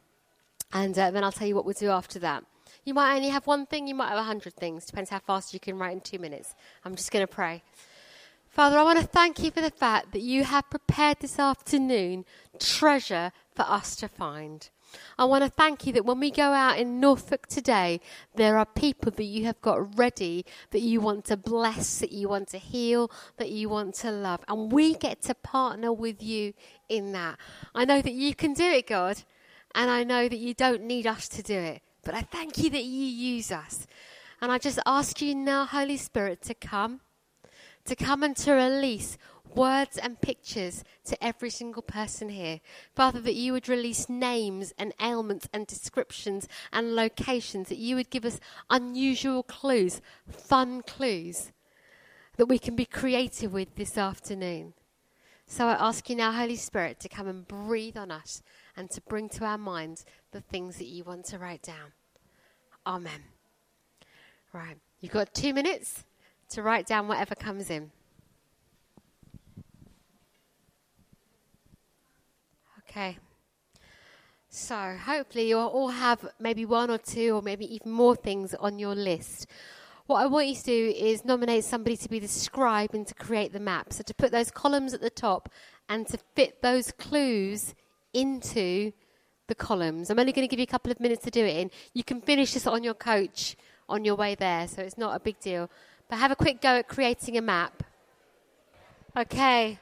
And 0.75 0.99
uh, 0.99 1.13
then 1.13 1.25
I'll 1.25 1.33
tell 1.33 1.49
you 1.49 1.55
what 1.55 1.65
we'll 1.65 1.73
do 1.73 1.89
after 1.89 2.19
that. 2.19 2.45
You 2.85 2.93
might 2.93 3.17
only 3.17 3.31
have 3.31 3.47
one 3.47 3.65
thing, 3.65 3.89
you 3.89 3.95
might 3.95 4.11
have 4.11 4.19
a 4.19 4.23
hundred 4.23 4.53
things. 4.53 4.85
Depends 4.85 5.09
how 5.09 5.21
fast 5.21 5.55
you 5.55 5.61
can 5.61 5.79
write 5.79 5.95
in 5.95 6.01
two 6.03 6.19
minutes. 6.19 6.55
I'm 6.85 6.95
just 6.95 7.11
going 7.11 7.27
to 7.27 7.33
pray. 7.33 7.63
Father, 8.51 8.77
I 8.77 8.83
want 8.83 9.01
to 9.01 9.07
thank 9.07 9.43
you 9.43 9.51
for 9.51 9.63
the 9.63 9.71
fact 9.71 10.13
that 10.13 10.21
you 10.21 10.45
have 10.45 10.69
prepared 10.69 11.21
this 11.21 11.39
afternoon 11.39 12.27
treasure 12.59 13.33
for 13.55 13.63
us 13.63 13.97
to 13.97 14.09
find. 14.09 14.69
I 15.19 15.25
want 15.25 15.45
to 15.45 15.51
thank 15.51 15.87
you 15.87 15.93
that 15.95 16.05
when 16.05 16.21
we 16.21 16.31
go 16.31 16.53
out 16.53 16.79
in 16.79 17.01
Norfolk 17.01 17.47
today, 17.47 18.01
there 18.35 18.59
are 18.59 18.67
people 18.67 19.11
that 19.13 19.25
you 19.25 19.45
have 19.45 19.61
got 19.61 19.99
ready 19.99 20.45
that 20.71 20.81
you 20.81 21.01
want 21.01 21.25
to 21.27 21.37
bless, 21.37 21.99
that 21.99 22.13
you 22.13 22.29
want 22.29 22.49
to 22.49 22.59
heal, 22.59 23.11
that 23.37 23.51
you 23.51 23.69
want 23.69 23.95
to 23.97 24.11
love. 24.11 24.41
And 24.49 24.73
we 24.73 24.95
get 24.95 25.23
to 25.23 25.35
partner 25.35 25.93
with 25.93 26.23
you 26.23 26.55
in 26.89 27.13
that. 27.13 27.39
I 27.75 27.85
know 27.85 28.01
that 28.03 28.13
you 28.13 28.35
can 28.35 28.53
do 28.55 28.65
it, 28.65 28.87
God, 28.87 29.23
and 29.75 29.91
I 29.91 30.05
know 30.05 30.29
that 30.29 30.39
you 30.39 30.55
don't 30.55 30.83
need 30.83 31.07
us 31.07 31.29
to 31.29 31.43
do 31.43 31.59
it. 31.59 31.83
But 32.05 32.15
I 32.15 32.23
thank 32.23 32.59
you 32.59 32.71
that 32.71 32.85
you 32.85 33.07
use 33.07 33.53
us. 33.53 33.87
And 34.41 34.51
I 34.51 34.59
just 34.59 34.81
ask 34.85 35.23
you 35.23 35.35
now, 35.35 35.67
Holy 35.67 35.97
Spirit, 35.97 36.43
to 36.43 36.55
come, 36.55 37.01
to 37.85 37.95
come 37.95 38.23
and 38.25 38.37
to 38.39 38.53
release 38.53 39.17
words 39.57 39.97
and 39.97 40.21
pictures 40.21 40.85
to 41.05 41.25
every 41.25 41.51
single 41.51 41.83
person 41.83 42.29
here. 42.29 42.61
Father, 42.95 43.21
that 43.21 43.35
you 43.35 43.53
would 43.53 43.69
release 43.69 44.09
names 44.09 44.73
and 44.79 44.95
ailments 45.01 45.49
and 45.53 45.67
descriptions 45.67 46.49
and 46.73 46.95
locations, 46.97 47.69
that 47.69 47.79
you 47.79 47.97
would 47.97 48.11
give 48.11 48.25
us 48.25 48.41
unusual 48.71 49.43
clues, 49.43 50.01
fun 50.29 50.83
clues 50.83 51.53
that 52.37 52.47
we 52.47 52.59
can 52.59 52.75
be 52.75 52.85
creative 52.85 53.53
with 53.53 53.75
this 53.77 53.99
afternoon. 53.99 54.75
So 55.47 55.67
I 55.67 55.73
ask 55.73 56.09
you 56.09 56.17
now, 56.17 56.33
Holy 56.33 56.57
Spirit, 56.57 56.99
to 57.01 57.09
come 57.09 57.29
and 57.29 57.47
breathe 57.47 57.97
on 57.97 58.11
us 58.11 58.43
and 58.77 58.91
to 58.91 59.01
bring 59.03 59.29
to 59.31 59.45
our 59.45 59.59
minds 59.59 60.07
the 60.31 60.41
things 60.41 60.79
that 60.79 60.87
you 60.87 61.05
want 61.05 61.27
to 61.27 61.39
write 61.39 61.63
down. 61.63 61.93
Amen. 62.87 63.21
Right, 64.53 64.79
you've 65.01 65.13
got 65.13 65.35
two 65.35 65.53
minutes 65.53 66.05
to 66.51 66.63
write 66.63 66.87
down 66.87 67.09
whatever 67.09 67.35
comes 67.35 67.71
in. 67.71 67.91
Okay. 72.93 73.17
So, 74.51 74.99
hopefully, 75.03 75.49
you'll 75.49 75.61
all 75.61 75.89
have 75.89 76.29
maybe 76.39 76.67
one 76.67 76.91
or 76.91 76.99
two, 76.99 77.35
or 77.35 77.41
maybe 77.41 77.75
even 77.75 77.91
more 77.91 78.15
things 78.15 78.53
on 78.53 78.79
your 78.79 78.95
list. 78.95 79.47
What 80.05 80.19
I 80.19 80.27
want 80.27 80.49
you 80.49 80.55
to 80.57 80.63
do 80.63 80.95
is 80.95 81.25
nominate 81.25 81.65
somebody 81.65 81.97
to 81.97 82.09
be 82.11 82.19
the 82.19 82.29
scribe 82.29 82.91
and 82.93 83.07
to 83.07 83.15
create 83.15 83.55
the 83.55 83.61
map. 83.61 83.95
So, 83.95 84.03
to 84.03 84.13
put 84.13 84.31
those 84.31 84.51
columns 84.51 84.93
at 84.93 85.01
the 85.01 85.09
top 85.09 85.49
and 85.89 86.07
to 86.09 86.19
fit 86.37 86.61
those 86.61 86.93
clues 86.93 87.75
into 88.13 88.93
the 89.47 89.55
columns. 89.55 90.11
I'm 90.11 90.19
only 90.19 90.33
going 90.33 90.47
to 90.47 90.51
give 90.51 90.61
you 90.61 90.65
a 90.65 90.67
couple 90.67 90.93
of 90.93 91.01
minutes 91.01 91.25
to 91.25 91.31
do 91.31 91.47
it 91.47 91.57
in. 91.57 91.71
You 91.95 92.05
can 92.05 92.21
finish 92.21 92.53
this 92.53 92.67
on 92.67 92.85
your 92.85 92.93
coach 92.93 93.57
on 93.89 94.05
your 94.05 94.17
way 94.17 94.35
there, 94.35 94.69
so 94.69 94.83
it's 94.83 94.99
not 94.99 95.17
a 95.17 95.21
big 95.21 95.41
deal. 95.41 95.71
But 96.11 96.19
have 96.19 96.31
a 96.31 96.37
quick 96.37 96.61
go 96.61 96.77
at 96.77 96.89
creating 96.89 97.39
a 97.39 97.43
map. 97.43 97.83
Okay. 99.17 99.79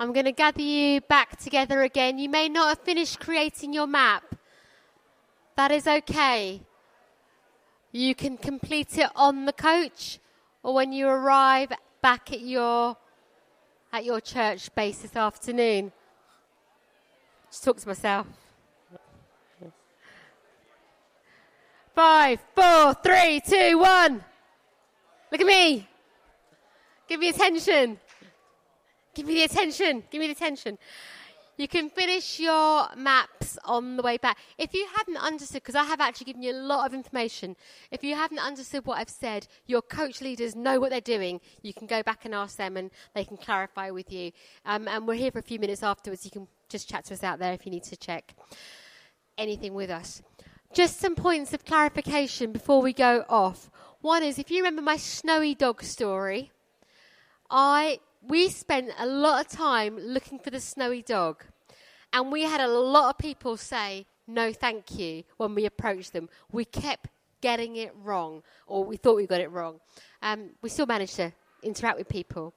I'm 0.00 0.12
going 0.12 0.26
to 0.26 0.32
gather 0.32 0.62
you 0.62 1.00
back 1.00 1.36
together 1.38 1.82
again. 1.82 2.18
You 2.18 2.28
may 2.28 2.48
not 2.48 2.68
have 2.68 2.84
finished 2.84 3.18
creating 3.18 3.72
your 3.72 3.88
map. 3.88 4.36
That 5.56 5.72
is 5.72 5.88
okay. 5.88 6.60
You 7.90 8.14
can 8.14 8.36
complete 8.36 8.96
it 8.96 9.10
on 9.16 9.44
the 9.44 9.52
coach 9.52 10.20
or 10.62 10.72
when 10.72 10.92
you 10.92 11.08
arrive 11.08 11.72
back 12.00 12.32
at 12.32 12.42
your 12.42 12.96
at 13.92 14.04
your 14.04 14.20
church 14.20 14.72
base 14.74 14.98
this 14.98 15.16
afternoon. 15.16 15.90
Just 17.50 17.64
talk 17.64 17.78
to 17.78 17.88
myself. 17.88 18.26
Five, 21.94 22.38
four, 22.54 22.94
three, 23.02 23.40
two, 23.40 23.78
one. 23.78 24.22
Look 25.32 25.40
at 25.40 25.46
me. 25.46 25.88
Give 27.08 27.18
me 27.18 27.30
attention. 27.30 27.98
Give 29.18 29.26
me 29.26 29.34
the 29.34 29.42
attention. 29.42 30.04
Give 30.12 30.20
me 30.20 30.28
the 30.28 30.32
attention. 30.32 30.78
You 31.56 31.66
can 31.66 31.90
finish 31.90 32.38
your 32.38 32.86
maps 32.96 33.58
on 33.64 33.96
the 33.96 34.02
way 34.04 34.16
back. 34.16 34.38
If 34.58 34.72
you 34.72 34.86
haven't 34.96 35.16
understood, 35.16 35.60
because 35.64 35.74
I 35.74 35.82
have 35.82 36.00
actually 36.00 36.26
given 36.26 36.42
you 36.44 36.52
a 36.52 36.62
lot 36.62 36.86
of 36.86 36.94
information, 36.94 37.56
if 37.90 38.04
you 38.04 38.14
haven't 38.14 38.38
understood 38.38 38.86
what 38.86 38.98
I've 38.98 39.10
said, 39.10 39.48
your 39.66 39.82
coach 39.82 40.20
leaders 40.20 40.54
know 40.54 40.78
what 40.78 40.90
they're 40.90 41.00
doing. 41.00 41.40
You 41.62 41.74
can 41.74 41.88
go 41.88 42.00
back 42.00 42.26
and 42.26 42.32
ask 42.32 42.56
them 42.56 42.76
and 42.76 42.92
they 43.12 43.24
can 43.24 43.36
clarify 43.38 43.90
with 43.90 44.12
you. 44.12 44.30
Um, 44.64 44.86
and 44.86 45.04
we're 45.04 45.14
here 45.14 45.32
for 45.32 45.40
a 45.40 45.42
few 45.42 45.58
minutes 45.58 45.82
afterwards. 45.82 46.24
You 46.24 46.30
can 46.30 46.46
just 46.68 46.88
chat 46.88 47.06
to 47.06 47.14
us 47.14 47.24
out 47.24 47.40
there 47.40 47.52
if 47.52 47.66
you 47.66 47.72
need 47.72 47.82
to 47.84 47.96
check 47.96 48.34
anything 49.36 49.74
with 49.74 49.90
us. 49.90 50.22
Just 50.72 51.00
some 51.00 51.16
points 51.16 51.52
of 51.52 51.64
clarification 51.64 52.52
before 52.52 52.80
we 52.80 52.92
go 52.92 53.24
off. 53.28 53.68
One 54.00 54.22
is 54.22 54.38
if 54.38 54.48
you 54.48 54.58
remember 54.58 54.82
my 54.82 54.96
snowy 54.96 55.56
dog 55.56 55.82
story, 55.82 56.52
I 57.50 57.98
we 58.26 58.48
spent 58.48 58.90
a 58.98 59.06
lot 59.06 59.44
of 59.44 59.50
time 59.50 59.98
looking 59.98 60.38
for 60.38 60.50
the 60.50 60.60
snowy 60.60 61.02
dog. 61.02 61.44
And 62.12 62.32
we 62.32 62.42
had 62.42 62.60
a 62.60 62.68
lot 62.68 63.10
of 63.10 63.18
people 63.18 63.56
say, 63.56 64.06
no, 64.26 64.52
thank 64.52 64.98
you, 64.98 65.24
when 65.36 65.54
we 65.54 65.66
approached 65.66 66.12
them. 66.12 66.28
We 66.50 66.64
kept 66.64 67.08
getting 67.40 67.76
it 67.76 67.94
wrong, 68.02 68.42
or 68.66 68.84
we 68.84 68.96
thought 68.96 69.16
we 69.16 69.26
got 69.26 69.40
it 69.40 69.50
wrong. 69.50 69.80
Um, 70.22 70.50
we 70.62 70.68
still 70.68 70.86
managed 70.86 71.16
to 71.16 71.32
interact 71.62 71.98
with 71.98 72.08
people. 72.08 72.54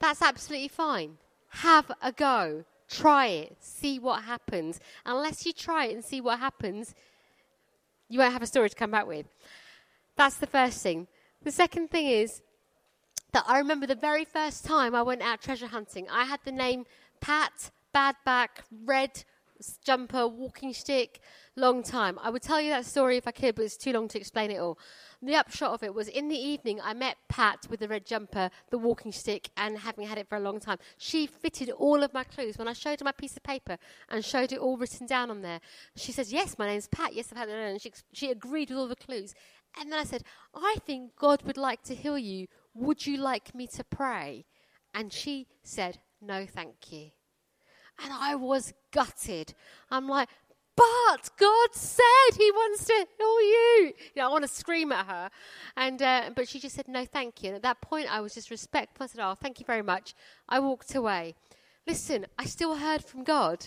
That's 0.00 0.22
absolutely 0.22 0.68
fine. 0.68 1.18
Have 1.48 1.90
a 2.02 2.12
go. 2.12 2.64
Try 2.88 3.26
it. 3.26 3.56
See 3.60 3.98
what 3.98 4.24
happens. 4.24 4.80
Unless 5.06 5.46
you 5.46 5.52
try 5.52 5.86
it 5.86 5.94
and 5.94 6.04
see 6.04 6.20
what 6.20 6.38
happens, 6.38 6.94
you 8.08 8.18
won't 8.18 8.32
have 8.32 8.42
a 8.42 8.46
story 8.46 8.68
to 8.68 8.76
come 8.76 8.90
back 8.90 9.06
with. 9.06 9.26
That's 10.16 10.36
the 10.36 10.46
first 10.46 10.82
thing. 10.82 11.08
The 11.42 11.52
second 11.52 11.90
thing 11.90 12.06
is 12.06 12.42
that 13.34 13.44
I 13.48 13.58
remember 13.58 13.86
the 13.86 13.96
very 13.96 14.24
first 14.24 14.64
time 14.64 14.94
I 14.94 15.02
went 15.02 15.20
out 15.20 15.42
treasure 15.42 15.66
hunting. 15.66 16.06
I 16.08 16.24
had 16.24 16.38
the 16.44 16.52
name 16.52 16.84
Pat, 17.20 17.72
Badback, 17.92 18.62
Red 18.84 19.24
Jumper, 19.84 20.28
Walking 20.28 20.72
Stick, 20.72 21.18
long 21.56 21.82
time. 21.82 22.16
I 22.22 22.30
would 22.30 22.42
tell 22.42 22.60
you 22.60 22.70
that 22.70 22.86
story 22.86 23.16
if 23.16 23.26
I 23.26 23.32
could, 23.32 23.56
but 23.56 23.64
it's 23.64 23.76
too 23.76 23.92
long 23.92 24.06
to 24.08 24.18
explain 24.20 24.52
it 24.52 24.58
all. 24.58 24.78
The 25.20 25.34
upshot 25.34 25.72
of 25.72 25.82
it 25.82 25.94
was 25.94 26.06
in 26.06 26.28
the 26.28 26.36
evening, 26.36 26.80
I 26.80 26.94
met 26.94 27.16
Pat 27.28 27.66
with 27.68 27.80
the 27.80 27.88
red 27.88 28.06
jumper, 28.06 28.50
the 28.70 28.78
walking 28.78 29.10
stick, 29.10 29.50
and 29.56 29.78
having 29.78 30.06
had 30.06 30.18
it 30.18 30.28
for 30.28 30.36
a 30.36 30.40
long 30.40 30.60
time. 30.60 30.78
She 30.96 31.26
fitted 31.26 31.70
all 31.70 32.04
of 32.04 32.14
my 32.14 32.22
clues. 32.22 32.56
When 32.56 32.68
I 32.68 32.72
showed 32.72 33.00
her 33.00 33.04
my 33.04 33.12
piece 33.12 33.36
of 33.36 33.42
paper 33.42 33.78
and 34.10 34.24
showed 34.24 34.52
it 34.52 34.60
all 34.60 34.76
written 34.76 35.08
down 35.08 35.32
on 35.32 35.42
there, 35.42 35.60
she 35.96 36.12
says, 36.12 36.32
Yes, 36.32 36.56
my 36.56 36.68
name's 36.68 36.86
Pat. 36.86 37.14
Yes, 37.14 37.32
I've 37.32 37.38
had 37.38 37.48
it. 37.48 37.54
And 37.54 37.82
she, 37.82 37.92
she 38.12 38.30
agreed 38.30 38.70
with 38.70 38.78
all 38.78 38.86
the 38.86 38.94
clues. 38.94 39.34
And 39.80 39.90
then 39.90 39.98
I 39.98 40.04
said, 40.04 40.22
I 40.54 40.76
think 40.86 41.16
God 41.16 41.42
would 41.42 41.56
like 41.56 41.82
to 41.84 41.96
heal 41.96 42.16
you 42.16 42.46
would 42.74 43.06
you 43.06 43.16
like 43.16 43.54
me 43.54 43.66
to 43.68 43.84
pray? 43.84 44.44
And 44.92 45.12
she 45.12 45.46
said, 45.62 45.98
No, 46.20 46.46
thank 46.46 46.92
you. 46.92 47.10
And 48.02 48.12
I 48.12 48.34
was 48.34 48.72
gutted. 48.92 49.54
I'm 49.90 50.08
like, 50.08 50.28
but 50.76 51.30
God 51.38 51.68
said 51.72 52.36
He 52.36 52.50
wants 52.50 52.84
to 52.86 52.92
heal 52.92 53.42
you. 53.42 53.92
you 53.96 54.12
know, 54.16 54.26
I 54.26 54.28
want 54.28 54.42
to 54.42 54.48
scream 54.48 54.90
at 54.92 55.06
her, 55.06 55.30
and 55.76 56.02
uh, 56.02 56.30
but 56.34 56.48
she 56.48 56.58
just 56.58 56.74
said 56.74 56.88
no, 56.88 57.04
thank 57.04 57.42
you. 57.42 57.50
And 57.50 57.56
at 57.56 57.62
that 57.62 57.80
point, 57.80 58.12
I 58.12 58.20
was 58.20 58.34
just 58.34 58.50
respectful. 58.50 59.04
I 59.04 59.06
said, 59.06 59.20
"Oh, 59.22 59.36
thank 59.40 59.60
you 59.60 59.66
very 59.66 59.82
much." 59.82 60.14
I 60.48 60.58
walked 60.58 60.94
away. 60.94 61.34
Listen, 61.86 62.26
I 62.38 62.46
still 62.46 62.76
heard 62.76 63.04
from 63.04 63.22
God. 63.22 63.66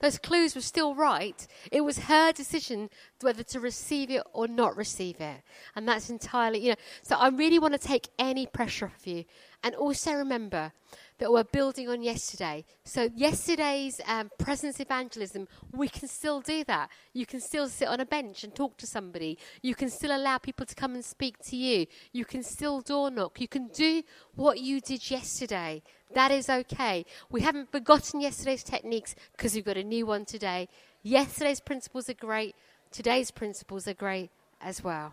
Those 0.00 0.18
clues 0.18 0.54
were 0.54 0.60
still 0.60 0.94
right. 0.94 1.46
It 1.70 1.82
was 1.82 1.98
her 2.00 2.32
decision 2.32 2.90
whether 3.20 3.42
to 3.42 3.60
receive 3.60 4.10
it 4.10 4.22
or 4.32 4.48
not 4.48 4.76
receive 4.76 5.20
it. 5.20 5.42
And 5.76 5.86
that's 5.86 6.08
entirely, 6.10 6.60
you 6.60 6.70
know. 6.70 6.76
So 7.02 7.16
I 7.16 7.28
really 7.28 7.58
want 7.58 7.74
to 7.74 7.78
take 7.78 8.08
any 8.18 8.46
pressure 8.46 8.86
off 8.86 9.06
you. 9.06 9.24
And 9.62 9.74
also 9.74 10.12
remember 10.12 10.72
that 11.20 11.30
we're 11.30 11.44
building 11.44 11.88
on 11.88 12.02
yesterday. 12.02 12.64
So, 12.82 13.10
yesterday's 13.14 14.00
um, 14.06 14.30
presence 14.38 14.80
evangelism, 14.80 15.46
we 15.70 15.88
can 15.88 16.08
still 16.08 16.40
do 16.40 16.64
that. 16.64 16.90
You 17.12 17.26
can 17.26 17.40
still 17.40 17.68
sit 17.68 17.88
on 17.88 18.00
a 18.00 18.06
bench 18.06 18.42
and 18.42 18.54
talk 18.54 18.76
to 18.78 18.86
somebody. 18.86 19.38
You 19.62 19.74
can 19.74 19.90
still 19.90 20.16
allow 20.16 20.38
people 20.38 20.66
to 20.66 20.74
come 20.74 20.94
and 20.94 21.04
speak 21.04 21.38
to 21.44 21.56
you. 21.56 21.86
You 22.12 22.24
can 22.24 22.42
still 22.42 22.80
door 22.80 23.10
knock. 23.10 23.40
You 23.40 23.48
can 23.48 23.68
do 23.68 24.02
what 24.34 24.60
you 24.60 24.80
did 24.80 25.10
yesterday. 25.10 25.82
That 26.14 26.30
is 26.32 26.48
okay. 26.48 27.04
We 27.30 27.42
haven't 27.42 27.70
forgotten 27.70 28.20
yesterday's 28.20 28.64
techniques 28.64 29.14
because 29.36 29.54
we've 29.54 29.64
got 29.64 29.76
a 29.76 29.84
new 29.84 30.06
one 30.06 30.24
today. 30.24 30.68
Yesterday's 31.02 31.60
principles 31.60 32.08
are 32.08 32.14
great. 32.14 32.56
today's 32.90 33.30
principles 33.30 33.86
are 33.86 33.94
great 33.94 34.30
as 34.60 34.82
well. 34.82 35.12